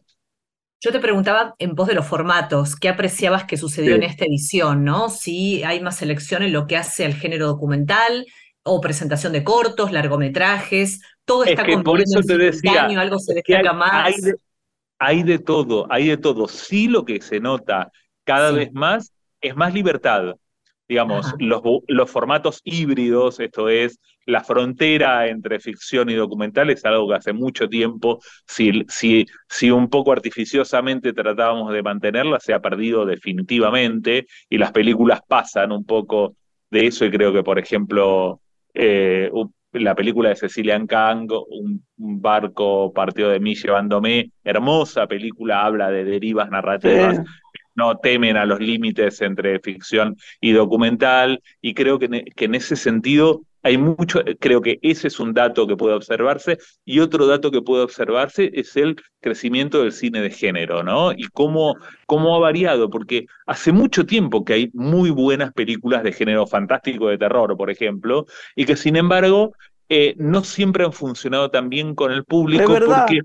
Yo 0.79 0.91
te 0.91 0.99
preguntaba 0.99 1.55
en 1.57 1.73
voz 1.73 1.87
de 1.87 1.95
los 1.95 2.05
formatos, 2.05 2.75
¿qué 2.75 2.87
apreciabas 2.87 3.45
que 3.45 3.57
sucedió 3.57 3.95
en 3.95 4.03
esta 4.03 4.25
edición? 4.25 4.83
¿no? 4.83 5.09
Si 5.09 5.63
hay 5.63 5.79
más 5.81 5.97
selección 5.97 6.43
en 6.43 6.53
lo 6.53 6.67
que 6.67 6.77
hace 6.77 7.03
al 7.03 7.15
género 7.15 7.47
documental 7.47 8.27
o 8.67 8.81
presentación 8.81 9.33
de 9.33 9.43
cortos, 9.43 9.91
largometrajes, 9.91 11.01
todo 11.25 11.43
está 11.43 11.63
es 11.63 11.81
por 11.83 11.99
eso 11.99 12.21
te 12.21 12.37
decía, 12.37 12.85
algo 12.85 13.19
se 13.19 13.33
destaca 13.33 13.73
más 13.73 14.13
hay 14.99 15.23
de 15.23 15.39
todo, 15.39 15.85
hay 15.89 16.07
de 16.07 16.17
todo. 16.17 16.47
Sí 16.47 16.87
lo 16.87 17.05
que 17.05 17.21
se 17.21 17.39
nota 17.39 17.91
cada 18.23 18.51
vez 18.51 18.71
más 18.73 19.13
es 19.41 19.55
más 19.55 19.73
libertad. 19.73 20.35
Digamos, 20.89 21.33
los, 21.39 21.61
los, 21.87 22.09
formatos 22.09 22.61
híbridos, 22.63 23.41
esto 23.41 23.67
es, 23.67 23.99
la 24.25 24.41
frontera 24.41 25.27
entre 25.27 25.59
ficción 25.59 26.09
y 26.09 26.13
documental 26.13 26.69
es 26.69 26.85
algo 26.85 27.09
que 27.09 27.15
hace 27.15 27.33
mucho 27.33 27.67
tiempo, 27.67 28.21
si, 28.45 28.85
si, 28.87 29.25
si 29.49 29.69
un 29.69 29.89
poco 29.89 30.13
artificiosamente 30.13 31.11
tratábamos 31.11 31.73
de 31.73 31.83
mantenerla, 31.83 32.39
se 32.39 32.53
ha 32.53 32.61
perdido 32.61 33.05
definitivamente 33.05 34.27
y 34.49 34.57
las 34.57 34.71
películas 34.71 35.19
pasan 35.27 35.73
un 35.73 35.85
poco 35.85 36.37
de 36.71 36.87
eso 36.87 37.03
y 37.03 37.11
creo 37.11 37.33
que, 37.33 37.43
por 37.43 37.59
ejemplo, 37.59 38.39
eh, 38.77 39.31
la 39.73 39.95
película 39.95 40.29
de 40.29 40.35
Cecilia 40.35 40.79
Kang, 40.87 41.29
un, 41.49 41.83
barco 41.97 42.93
partido 42.93 43.29
de 43.29 43.39
mí 43.39 43.55
llevándome, 43.55 44.31
hermosa 44.43 45.07
película, 45.07 45.65
habla 45.65 45.89
de 45.89 46.03
derivas 46.03 46.49
narrativas. 46.49 47.21
No 47.75 47.97
temen 47.97 48.37
a 48.37 48.45
los 48.45 48.59
límites 48.59 49.21
entre 49.21 49.59
ficción 49.59 50.15
y 50.41 50.51
documental, 50.51 51.41
y 51.61 51.73
creo 51.73 51.99
que, 51.99 52.25
que 52.35 52.45
en 52.45 52.55
ese 52.55 52.75
sentido 52.75 53.41
hay 53.63 53.77
mucho, 53.77 54.21
creo 54.39 54.61
que 54.61 54.79
ese 54.81 55.07
es 55.07 55.19
un 55.19 55.33
dato 55.33 55.67
que 55.67 55.75
puede 55.75 55.95
observarse, 55.95 56.57
y 56.85 56.99
otro 56.99 57.25
dato 57.27 57.51
que 57.51 57.61
puede 57.61 57.83
observarse 57.83 58.51
es 58.53 58.75
el 58.77 58.95
crecimiento 59.19 59.81
del 59.81 59.91
cine 59.91 60.21
de 60.21 60.29
género, 60.29 60.83
¿no? 60.83 61.11
Y 61.11 61.27
cómo, 61.33 61.75
cómo 62.05 62.35
ha 62.35 62.39
variado, 62.39 62.89
porque 62.89 63.25
hace 63.45 63.71
mucho 63.71 64.05
tiempo 64.05 64.45
que 64.45 64.53
hay 64.53 64.69
muy 64.73 65.09
buenas 65.09 65.53
películas 65.53 66.03
de 66.03 66.13
género 66.13 66.47
fantástico 66.47 67.09
de 67.09 67.17
terror, 67.17 67.55
por 67.57 67.69
ejemplo, 67.69 68.25
y 68.55 68.65
que 68.65 68.75
sin 68.75 68.95
embargo 68.95 69.53
eh, 69.89 70.15
no 70.17 70.43
siempre 70.43 70.83
han 70.83 70.93
funcionado 70.93 71.49
tan 71.49 71.69
bien 71.69 71.95
con 71.95 72.11
el 72.11 72.25
público, 72.25 72.73
porque, 72.85 73.21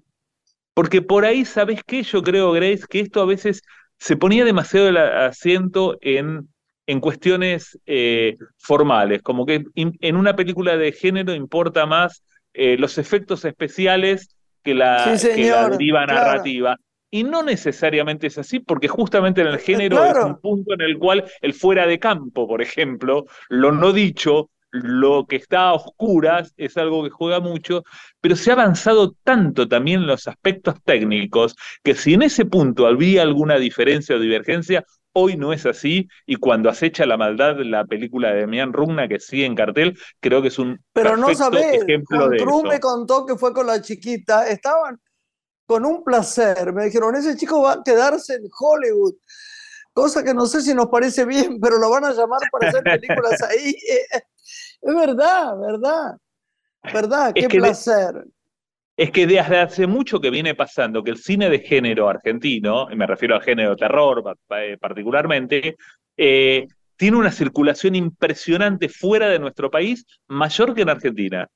porque 0.75 1.03
por 1.03 1.25
ahí, 1.25 1.45
¿sabes 1.45 1.81
qué? 1.85 2.03
Yo 2.03 2.23
creo, 2.23 2.53
Grace, 2.53 2.85
que 2.89 3.01
esto 3.01 3.21
a 3.21 3.27
veces 3.27 3.63
se 3.99 4.17
ponía 4.17 4.45
demasiado 4.45 4.89
el 4.89 4.97
asiento 4.97 5.97
en 6.01 6.49
en 6.87 7.01
cuestiones 7.01 7.79
eh, 7.87 8.37
formales, 8.59 9.23
como 9.23 9.47
que 9.47 9.65
en 9.75 10.17
una 10.17 10.35
película 10.35 10.77
de 10.77 10.93
género 10.93 11.35
importa 11.35 11.87
más 11.87 12.23
eh, 12.55 12.77
los 12.79 12.99
efectos 12.99 13.45
especiales 13.45 14.37
que 14.63 14.75
la, 14.75 15.17
deriva 15.17 16.07
narrativa. 16.07 16.77
Y 17.11 17.25
no 17.25 17.43
necesariamente 17.43 18.27
es 18.27 18.39
así, 18.39 18.59
porque 18.59 18.89
justamente 18.89 19.43
en 19.43 19.49
el 19.49 19.57
eh, 19.57 19.59
género 19.59 20.05
es 20.05 20.25
un 20.25 20.41
punto 20.41 20.75
en 20.75 20.81
el 20.81 20.99
cual 20.99 21.25
el 21.41 21.55
fuera 21.55 21.87
de 21.87 21.99
campo, 21.99 22.47
por 22.47 22.63
ejemplo, 22.63 23.27
lo 23.49 23.73
no 23.73 23.93
dicho, 23.93 24.51
lo 24.71 25.27
que 25.27 25.37
está 25.37 25.69
a 25.69 25.75
oscuras 25.75 26.55
es 26.57 26.79
algo 26.79 27.05
que 27.05 27.11
juega 27.11 27.41
mucho, 27.41 27.85
pero 28.21 28.37
se 28.37 28.51
ha 28.51 28.55
avanzado 28.55 29.15
tanto 29.23 29.69
también 29.69 30.01
en 30.01 30.07
los 30.07 30.27
aspectos 30.27 30.77
técnicos 30.83 31.55
que 31.83 31.95
si 31.95 32.15
en 32.15 32.23
ese 32.23 32.47
punto 32.47 32.87
había 32.87 33.23
alguna 33.23 33.59
diferencia 33.59 34.17
o 34.17 34.19
divergencia, 34.19 34.85
Hoy 35.15 35.37
no 35.37 35.53
es 35.53 35.67
así 35.67 36.09
y 36.27 36.37
cuando 36.37 36.71
acecha 36.71 37.05
la 37.07 37.17
maldad 37.17 37.57
la 37.65 37.85
película 37.85 38.33
de 38.33 38.41
Demian 38.41 38.73
Rugna 38.73 39.09
que 39.09 39.21
sigue 39.21 39.45
en 39.45 39.55
cartel, 39.55 39.99
creo 40.21 40.41
que 40.41 40.49
es 40.49 40.59
un 40.59 40.81
Pero 40.93 41.17
no 41.17 41.35
sabés, 41.35 41.83
ejemplo 41.83 42.29
de 42.29 42.39
eso. 42.39 42.63
me 42.63 42.81
contó 42.81 43.27
que 43.27 43.37
fue 43.37 43.53
con 43.53 43.67
la 43.67 43.83
chiquita, 43.83 44.49
estaban 44.49 45.01
con 45.67 45.85
un 45.85 46.03
placer, 46.03 46.73
me 46.73 46.87
dijeron, 46.87 47.15
ese 47.17 47.37
chico 47.37 47.63
va 47.63 47.73
a 47.75 47.83
quedarse 47.83 48.35
en 48.35 48.43
Hollywood, 48.59 49.15
cosa 49.93 50.23
que 50.25 50.35
no 50.35 50.47
sé 50.47 50.63
si 50.63 50.75
nos 50.75 50.87
parece 50.89 51.25
bien, 51.25 51.59
pero 51.63 51.79
lo 51.79 51.91
van 51.91 52.05
a 52.05 52.13
llamar 52.13 52.41
para 52.51 52.69
hacer 52.69 52.83
películas 52.83 53.41
ahí. 53.43 53.75
Es 54.85 54.95
verdad, 54.97 55.57
verdad, 55.61 56.17
verdad, 56.93 57.33
qué 57.39 57.49
placer 57.49 58.25
es 58.97 59.11
que 59.11 59.27
desde 59.27 59.59
hace 59.59 59.87
mucho 59.87 60.21
que 60.21 60.31
viene 60.31 60.55
pasando 60.55 61.03
que 61.03 61.11
el 61.11 61.17
cine 61.17 61.49
de 61.49 61.61
género 61.61 62.09
argentino, 62.09 62.89
y 62.91 62.97
me 62.97 63.07
refiero 63.07 63.35
al 63.35 63.43
género 63.43 63.77
terror 63.77 64.23
eh, 64.57 64.77
particularmente, 64.79 65.77
eh, 66.17 66.67
tiene 66.97 67.17
una 67.17 67.33
circulación 67.33 67.95
impresionante 67.95 68.89
fuera 68.89 69.29
de 69.29 69.39
nuestro 69.39 69.71
país, 69.71 70.07
mayor 70.29 70.75
que 70.75 70.83
en 70.83 70.91
Argentina. 70.91 71.49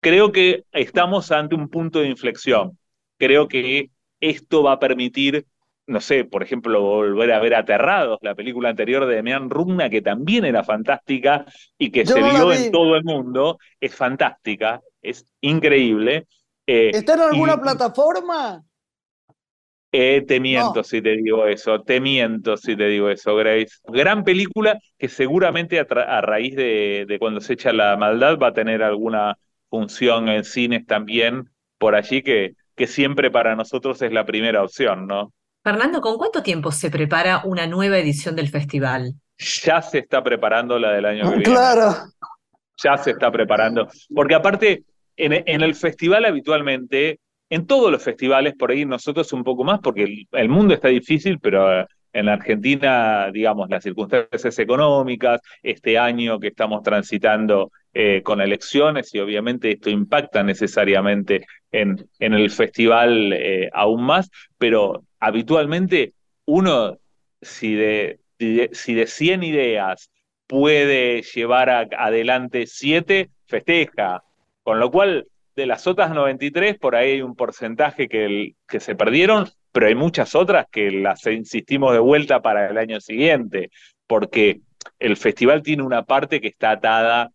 Creo 0.00 0.32
que 0.32 0.64
estamos 0.72 1.32
ante 1.32 1.54
un 1.54 1.68
punto 1.68 2.00
de 2.00 2.08
inflexión. 2.08 2.78
Creo 3.18 3.48
que 3.48 3.90
esto 4.20 4.62
va 4.62 4.72
a 4.72 4.78
permitir, 4.78 5.46
no 5.86 6.00
sé, 6.00 6.24
por 6.24 6.42
ejemplo, 6.42 6.80
volver 6.82 7.32
a 7.32 7.40
ver 7.40 7.54
Aterrados, 7.54 8.18
la 8.22 8.34
película 8.34 8.68
anterior 8.68 9.06
de 9.06 9.16
Demian 9.16 9.50
Rugna, 9.50 9.90
que 9.90 10.02
también 10.02 10.44
era 10.44 10.62
fantástica 10.62 11.44
y 11.76 11.90
que 11.90 12.06
se 12.06 12.22
vio 12.22 12.52
en 12.52 12.70
todo 12.70 12.96
el 12.96 13.04
mundo. 13.04 13.58
Es 13.80 13.94
fantástica, 13.94 14.80
es 15.02 15.26
increíble. 15.40 16.26
Eh, 16.66 16.90
¿Está 16.94 17.14
en 17.14 17.20
alguna 17.20 17.60
plataforma? 17.60 18.62
Eh, 19.92 20.24
te 20.26 20.38
miento 20.38 20.84
si 20.84 21.02
te 21.02 21.16
digo 21.16 21.46
eso, 21.46 21.82
te 21.82 22.00
miento 22.00 22.56
si 22.56 22.76
te 22.76 22.86
digo 22.86 23.10
eso, 23.10 23.34
Grace. 23.34 23.78
Gran 23.88 24.22
película 24.22 24.78
que 24.96 25.08
seguramente 25.08 25.80
a, 25.80 26.20
raíz 26.20 26.54
de, 26.54 27.16
cuando 27.18 27.40
se 27.40 27.54
echa 27.54 27.72
la 27.72 27.96
maldad 27.96 28.38
va 28.38 28.48
a 28.48 28.52
tener 28.52 28.84
alguna 28.84 29.36
función 29.68 30.28
en 30.28 30.44
cines 30.44 30.86
también 30.86 31.50
por 31.78 31.96
allí 31.96 32.22
que, 32.22 32.54
que 32.76 32.86
siempre 32.86 33.32
para 33.32 33.56
nosotros 33.56 34.00
es 34.02 34.12
la 34.12 34.24
primera 34.24 34.62
opción, 34.62 35.08
¿no? 35.08 35.32
Fernando, 35.62 36.00
¿con 36.00 36.16
cuánto 36.16 36.42
tiempo 36.42 36.70
se 36.70 36.90
prepara 36.90 37.42
una 37.44 37.66
nueva 37.66 37.98
edición 37.98 38.36
del 38.36 38.48
festival? 38.48 39.14
Ya 39.64 39.82
se 39.82 39.98
está 39.98 40.22
preparando 40.22 40.78
la 40.78 40.92
del 40.92 41.04
año 41.04 41.22
que 41.24 41.28
viene. 41.30 41.44
Claro. 41.44 41.94
Ya 42.82 42.96
se 42.96 43.10
está 43.10 43.30
preparando. 43.30 43.88
Porque 44.14 44.34
aparte, 44.34 44.84
en, 45.24 45.62
el 45.62 45.74
festival 45.74 46.24
habitualmente, 46.24 47.20
en 47.48 47.66
todos 47.66 47.90
los 47.90 48.02
festivales, 48.02 48.54
por 48.54 48.70
ahí 48.70 48.84
nosotros 48.84 49.32
un 49.32 49.44
poco 49.44 49.64
más, 49.64 49.80
porque 49.80 50.26
el, 50.32 50.48
mundo 50.48 50.74
está 50.74 50.88
difícil, 50.88 51.38
pero 51.40 51.86
en 52.12 52.26
la 52.26 52.34
Argentina, 52.34 53.30
digamos, 53.32 53.68
las 53.70 53.82
circunstancias 53.82 54.58
económicas, 54.58 55.40
este 55.62 55.98
año 55.98 56.38
que 56.38 56.48
estamos 56.48 56.82
transitando 56.82 57.70
eh, 57.92 58.22
con 58.22 58.40
elecciones, 58.40 59.14
y 59.14 59.18
obviamente 59.20 59.72
esto 59.72 59.90
impacta 59.90 60.42
necesariamente 60.42 61.44
en, 61.72 62.08
en 62.18 62.34
el 62.34 62.50
festival 62.50 63.32
eh, 63.32 63.68
aún 63.72 64.02
más, 64.04 64.30
pero 64.58 65.04
habitualmente 65.18 66.14
uno, 66.46 66.98
si 67.42 67.74
de, 67.74 68.20
si 68.72 68.94
de 68.94 69.06
100 69.06 69.42
ideas 69.42 70.10
puede 70.46 71.22
llevar 71.22 71.70
a- 71.70 71.88
adelante 71.96 72.66
siete, 72.66 73.30
festeja. 73.46 74.22
Con 74.70 74.78
lo 74.78 74.88
cual, 74.92 75.26
de 75.56 75.66
las 75.66 75.88
otras 75.88 76.12
93, 76.14 76.78
por 76.78 76.94
ahí 76.94 77.14
hay 77.14 77.22
un 77.22 77.34
porcentaje 77.34 78.08
que, 78.08 78.54
que 78.68 78.78
se 78.78 78.94
perdieron, 78.94 79.48
pero 79.72 79.88
hay 79.88 79.96
muchas 79.96 80.36
otras 80.36 80.66
que 80.70 80.92
las 80.92 81.26
insistimos 81.26 81.92
de 81.92 81.98
vuelta 81.98 82.40
para 82.40 82.70
el 82.70 82.78
año 82.78 83.00
siguiente, 83.00 83.72
porque 84.06 84.60
el 85.00 85.16
festival 85.16 85.64
tiene 85.64 85.82
una 85.82 86.04
parte 86.04 86.40
que 86.40 86.46
está 86.46 86.70
atada 86.70 87.32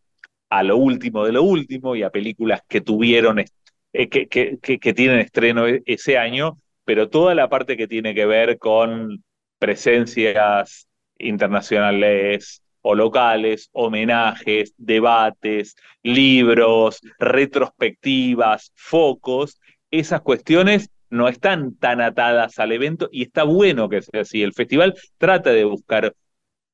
a 0.49 0.63
lo 0.63 0.77
último 0.77 1.25
de 1.25 1.33
lo 1.33 1.43
último 1.43 1.93
y 1.97 2.03
a 2.03 2.09
películas 2.09 2.61
que 2.69 2.79
tuvieron, 2.79 3.39
eh, 3.39 4.07
que, 4.07 4.27
que- 4.27 4.57
que- 4.61 4.79
que 4.79 4.93
tienen 4.93 5.19
estreno 5.19 5.67
e- 5.67 5.83
ese 5.85 6.17
año, 6.17 6.57
pero 6.85 7.09
toda 7.09 7.35
la 7.35 7.49
parte 7.49 7.75
que 7.75 7.89
tiene 7.89 8.15
que 8.15 8.25
ver 8.25 8.57
con 8.59 9.25
presencias 9.59 10.87
internacionales 11.17 12.61
o 12.87 12.93
locales, 12.93 13.69
homenajes, 13.71 14.75
debates, 14.77 15.75
libros, 16.03 17.01
retrospectivas, 17.17 18.71
focos, 18.75 19.59
esas 19.89 20.21
cuestiones 20.21 20.91
no 21.09 21.27
están 21.27 21.75
tan 21.77 21.99
atadas 21.99 22.59
al 22.59 22.71
evento 22.73 23.09
y 23.11 23.23
está 23.23 23.43
bueno 23.43 23.89
que 23.89 24.03
sea 24.03 24.21
así. 24.21 24.43
El 24.43 24.53
festival 24.53 24.93
trata 25.17 25.49
de 25.49 25.63
buscar 25.63 26.15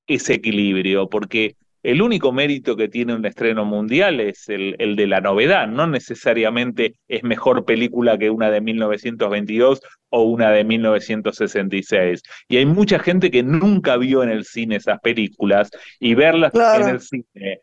ese 0.06 0.34
equilibrio, 0.34 1.08
porque 1.08 1.56
el 1.84 2.02
único 2.02 2.32
mérito 2.32 2.76
que 2.76 2.88
tiene 2.88 3.16
un 3.16 3.26
estreno 3.26 3.66
mundial 3.66 4.20
es 4.20 4.48
el, 4.50 4.76
el 4.80 4.96
de 4.96 5.08
la 5.08 5.22
novedad, 5.22 5.68
no 5.68 5.88
necesariamente 5.88 6.96
es 7.08 7.24
mejor 7.24 7.66
película 7.66 8.18
que 8.18 8.30
una 8.30 8.52
de 8.52 8.62
1922 8.62 9.82
o 10.10 10.24
una 10.24 10.52
de 10.52 10.64
1966. 10.64 12.22
Y 12.48 12.58
hay 12.58 12.66
mucha 12.66 13.00
gente 13.00 13.32
que 13.32 13.44
nunca 13.44 13.98
vio 13.98 14.24
en 14.24 14.30
el 14.30 14.46
cine 14.46 14.76
esas 14.78 15.00
películas 15.00 15.70
y 16.00 16.14
verlas 16.14 16.52
Claro. 16.52 16.84
en 16.88 16.90
el 16.96 17.02
cine 17.02 17.62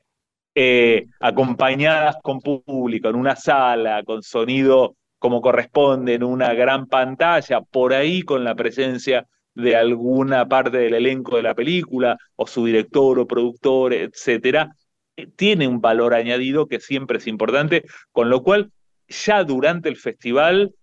eh, 0.55 1.07
acompañadas 1.21 2.17
con 2.23 2.41
público, 2.41 3.09
en 3.09 3.15
una 3.17 3.37
sala, 3.37 4.03
con 4.03 4.23
sonido 4.23 4.97
como 5.19 5.41
corresponde, 5.41 6.15
en 6.15 6.25
una 6.25 6.53
gran 6.55 6.87
pantalla, 6.87 7.61
por 7.61 7.93
ahí 7.93 8.23
con 8.23 8.45
la 8.45 8.55
presencia 8.55 9.27
de 9.59 9.75
alguna 9.75 10.49
parte 10.49 10.79
del 10.79 10.95
elenco 10.95 11.37
de 11.37 11.43
la 11.43 11.55
película, 11.55 12.17
o 12.37 12.47
su 12.47 12.65
director 12.65 13.19
o 13.19 13.27
productor, 13.27 13.93
etcétera, 13.93 14.71
eh, 15.17 15.27
tiene 15.35 15.67
un 15.67 15.81
valor 15.81 16.15
añadido 16.15 16.69
que 16.69 16.79
siempre 16.79 17.19
es 17.19 17.27
importante, 17.27 17.85
con 18.13 18.31
lo 18.31 18.45
cual 18.45 18.71
ya 19.09 19.43
durante 19.43 19.89
el 19.89 19.97
festival 19.97 20.75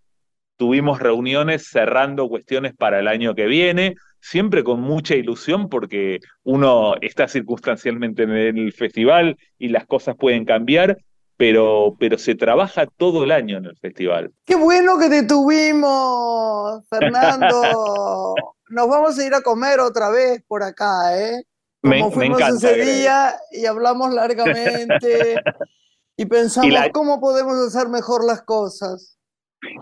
tuvimos 0.57 0.99
reuniones 0.99 1.67
cerrando 1.69 2.27
cuestiones 2.27 2.75
para 2.75 2.99
el 2.99 3.07
año 3.07 3.33
que 3.33 3.45
viene, 3.45 3.95
siempre 4.19 4.63
con 4.65 4.81
mucha 4.81 5.15
ilusión 5.15 5.69
porque 5.69 6.19
uno 6.43 6.95
está 6.99 7.29
circunstancialmente 7.29 8.23
en 8.23 8.31
el 8.57 8.73
festival 8.73 9.37
y 9.57 9.69
las 9.69 9.85
cosas 9.85 10.17
pueden 10.17 10.43
cambiar, 10.43 10.97
pero, 11.37 11.95
pero 11.99 12.17
se 12.17 12.35
trabaja 12.35 12.85
todo 12.97 13.23
el 13.23 13.31
año 13.31 13.57
en 13.57 13.65
el 13.65 13.77
festival. 13.77 14.31
Qué 14.45 14.55
bueno 14.55 14.97
que 14.97 15.09
te 15.09 15.23
tuvimos, 15.23 16.83
Fernando. 16.89 17.61
Nos 18.69 18.87
vamos 18.87 19.19
a 19.19 19.25
ir 19.25 19.33
a 19.33 19.41
comer 19.41 19.79
otra 19.79 20.09
vez 20.09 20.43
por 20.47 20.63
acá, 20.63 21.19
¿eh? 21.19 21.43
Como 21.81 21.93
me 22.09 22.11
fuimos 22.11 22.39
encanta, 22.39 22.71
ese 22.71 22.83
día 22.83 23.35
y 23.51 23.65
hablamos 23.67 24.11
largamente 24.11 25.35
y 26.17 26.25
pensamos 26.25 26.67
Y 26.67 26.71
la- 26.71 26.91
cómo 26.91 27.19
podemos 27.19 27.55
hacer 27.57 27.89
mejor 27.89 28.23
las 28.25 28.41
cosas. 28.41 29.17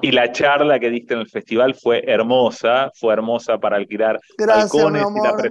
Y 0.02 0.12
la 0.12 0.32
charla 0.32 0.80
que 0.80 0.90
diste 0.90 1.14
en 1.14 1.22
el 1.22 1.30
festival 1.30 1.76
fue 1.76 2.04
hermosa, 2.10 2.92
fue 2.96 3.14
hermosa 3.14 3.58
para 3.58 3.78
alquilar 3.78 4.20
Gracias, 4.38 4.92
mi 4.92 5.00
y 5.00 5.02
la, 5.02 5.42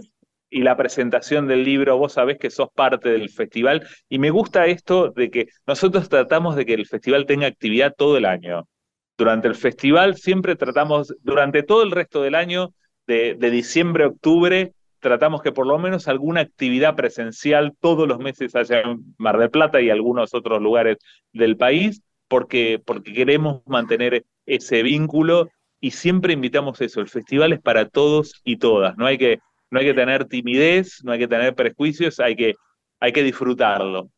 y 0.53 0.61
la 0.61 0.77
presentación 0.77 1.49
del 1.49 1.65
libro, 1.65 1.97
vos 1.97 2.13
sabés 2.13 2.39
que 2.39 2.51
sos 2.51 2.69
parte 2.75 3.09
del 3.09 3.31
festival 3.31 3.89
y 4.11 4.19
me 4.19 4.29
gusta 4.29 4.67
esto 4.67 5.09
de 5.11 5.31
que 5.31 5.47
nosotros 5.67 6.11
tratamos 6.11 6.57
de 6.57 6.67
que 6.67 6.75
el 6.75 6.87
festival 6.87 7.25
tenga 7.25 7.47
actividad 7.47 7.95
todo 7.97 8.19
el 8.19 8.27
año. 8.27 8.69
Durante 9.17 9.49
el 9.49 9.55
festival 9.55 10.17
siempre 10.17 10.55
tratamos, 10.55 11.15
durante 11.23 11.63
todo 11.63 11.83
el 11.83 11.91
resto 11.91 12.21
del 12.23 12.35
año, 12.35 12.75
de, 13.07 13.35
diciembre 13.51 14.05
a 14.05 14.09
octubre, 14.09 14.75
tratamos 15.01 15.41
que 15.41 15.53
por 15.53 15.67
lo 15.67 15.79
menos 15.79 16.07
alguna 16.07 16.43
actividad 16.43 16.97
presencial 16.97 17.73
todos 17.81 18.07
los 18.07 18.19
meses 18.19 18.55
haya 18.55 18.83
en 18.83 19.15
Mar 19.17 19.39
del 19.39 19.51
Plata 19.51 19.81
y 19.81 19.89
algunos 19.89 20.35
otros 20.35 20.61
lugares 20.61 20.99
del 21.33 21.57
país, 21.57 22.03
porque, 22.29 22.79
porque 22.85 23.15
queremos 23.15 23.63
mantener 23.67 24.27
ese 24.45 24.83
vínculo 24.83 25.49
y 25.81 25.93
siempre 25.93 26.35
invitamos 26.35 26.83
eso. 26.83 27.01
El 27.01 27.09
festival 27.09 27.55
es 27.55 27.61
para 27.61 27.89
todos 27.89 28.41
y 28.45 28.59
todas. 28.59 28.99
No 28.99 29.07
hay 29.07 29.17
que, 29.17 29.41
no 29.73 29.81
hay 29.81 29.87
que 29.87 29.95
tener 29.95 30.27
timidez, 30.27 31.01
no 31.03 31.13
hay 31.13 31.19
que 31.19 31.27
tener 31.27 31.55
prejuicios, 31.55 32.21
hay 32.21 32.37
que, 32.37 32.55
hay 33.01 33.13
que 33.13 33.23
disfrutarlo. 33.23 34.11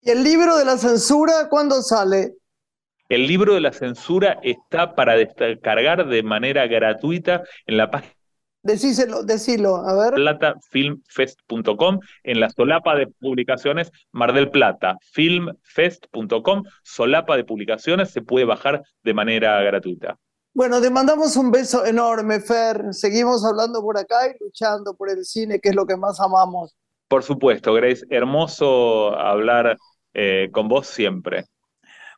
¿Y 0.00 0.10
el 0.10 0.24
libro 0.24 0.56
de 0.56 0.64
la 0.64 0.78
censura 0.78 1.48
cuándo 1.50 1.82
sale? 1.82 2.32
El 3.10 3.26
libro 3.26 3.54
de 3.54 3.60
la 3.60 3.72
censura 3.72 4.40
está 4.42 4.94
para 4.94 5.14
descargar 5.14 6.08
de 6.08 6.22
manera 6.22 6.66
gratuita 6.66 7.42
en 7.66 7.76
la 7.76 7.90
página 7.90 8.14
Decíselo, 8.62 9.22
decilo, 9.22 9.76
a 9.76 9.94
ver. 9.94 10.14
platafilmfest.com, 10.14 12.00
en 12.24 12.40
la 12.40 12.50
solapa 12.50 12.96
de 12.96 13.06
publicaciones 13.06 13.92
Mar 14.10 14.32
del 14.32 14.50
Plata, 14.50 14.96
filmfest.com, 15.12 16.64
solapa 16.82 17.36
de 17.36 17.44
publicaciones, 17.44 18.10
se 18.10 18.20
puede 18.20 18.44
bajar 18.44 18.82
de 19.04 19.14
manera 19.14 19.62
gratuita. 19.62 20.18
Bueno, 20.58 20.80
te 20.80 20.90
mandamos 20.90 21.36
un 21.36 21.52
beso 21.52 21.86
enorme, 21.86 22.40
Fer. 22.40 22.86
Seguimos 22.90 23.44
hablando 23.44 23.80
por 23.80 23.96
acá 23.96 24.26
y 24.26 24.42
luchando 24.42 24.92
por 24.92 25.08
el 25.08 25.24
cine, 25.24 25.60
que 25.60 25.68
es 25.68 25.74
lo 25.76 25.86
que 25.86 25.96
más 25.96 26.18
amamos. 26.18 26.74
Por 27.06 27.22
supuesto, 27.22 27.72
Grace, 27.74 28.04
hermoso 28.10 29.16
hablar 29.16 29.78
eh, 30.14 30.48
con 30.50 30.66
vos 30.66 30.88
siempre. 30.88 31.44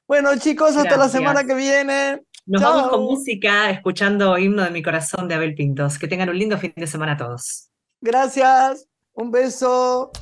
Bueno, 0.09 0.31
chicos, 0.39 0.75
hasta 0.75 0.97
la 0.97 1.11
semana 1.11 1.45
que 1.45 1.55
viene. 1.55 2.23
Nos 2.47 2.63
vamos 2.63 2.89
con 2.89 3.03
música, 3.03 3.69
escuchando 3.69 4.39
Himno 4.39 4.65
de 4.65 4.71
mi 4.71 4.83
corazón 4.83 5.29
de 5.29 5.35
Abel 5.35 5.55
Pintos. 5.55 5.99
Que 5.99 6.09
tengan 6.09 6.31
un 6.31 6.39
lindo 6.39 6.57
fin 6.57 6.73
de 6.75 6.87
semana 6.87 7.13
a 7.13 7.17
todos. 7.19 7.69
Gracias. 8.01 8.87
Un 9.13 9.31
beso. 9.31 10.13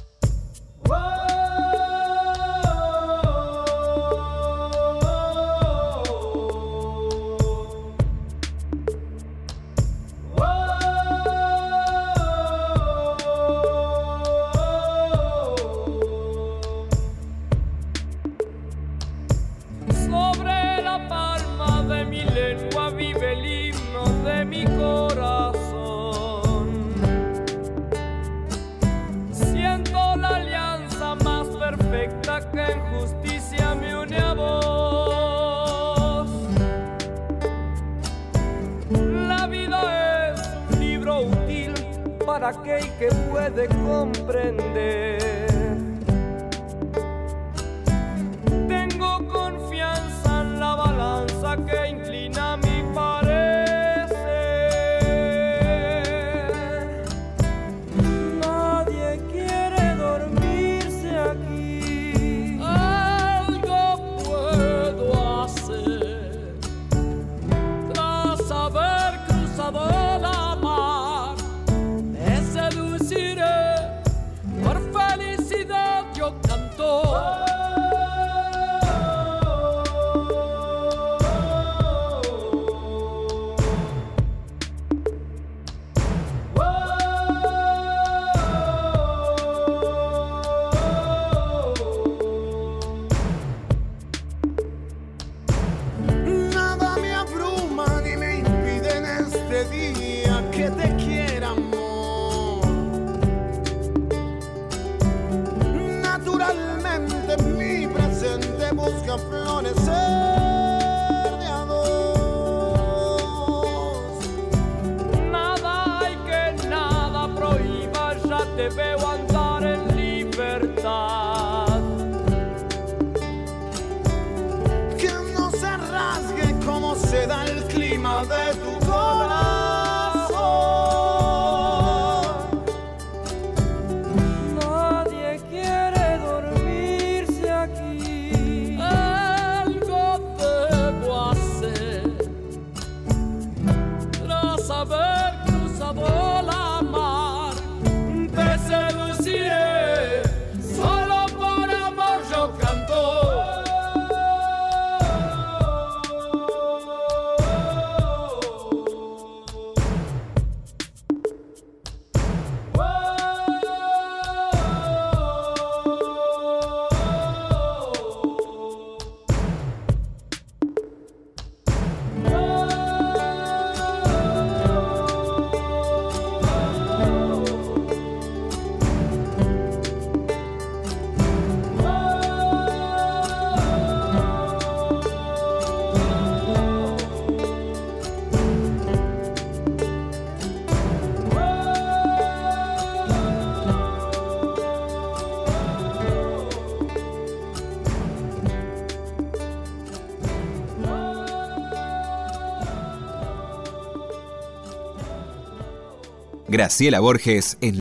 Graciela 206.68 207.00
Borges 207.00 207.56
en 207.62 207.76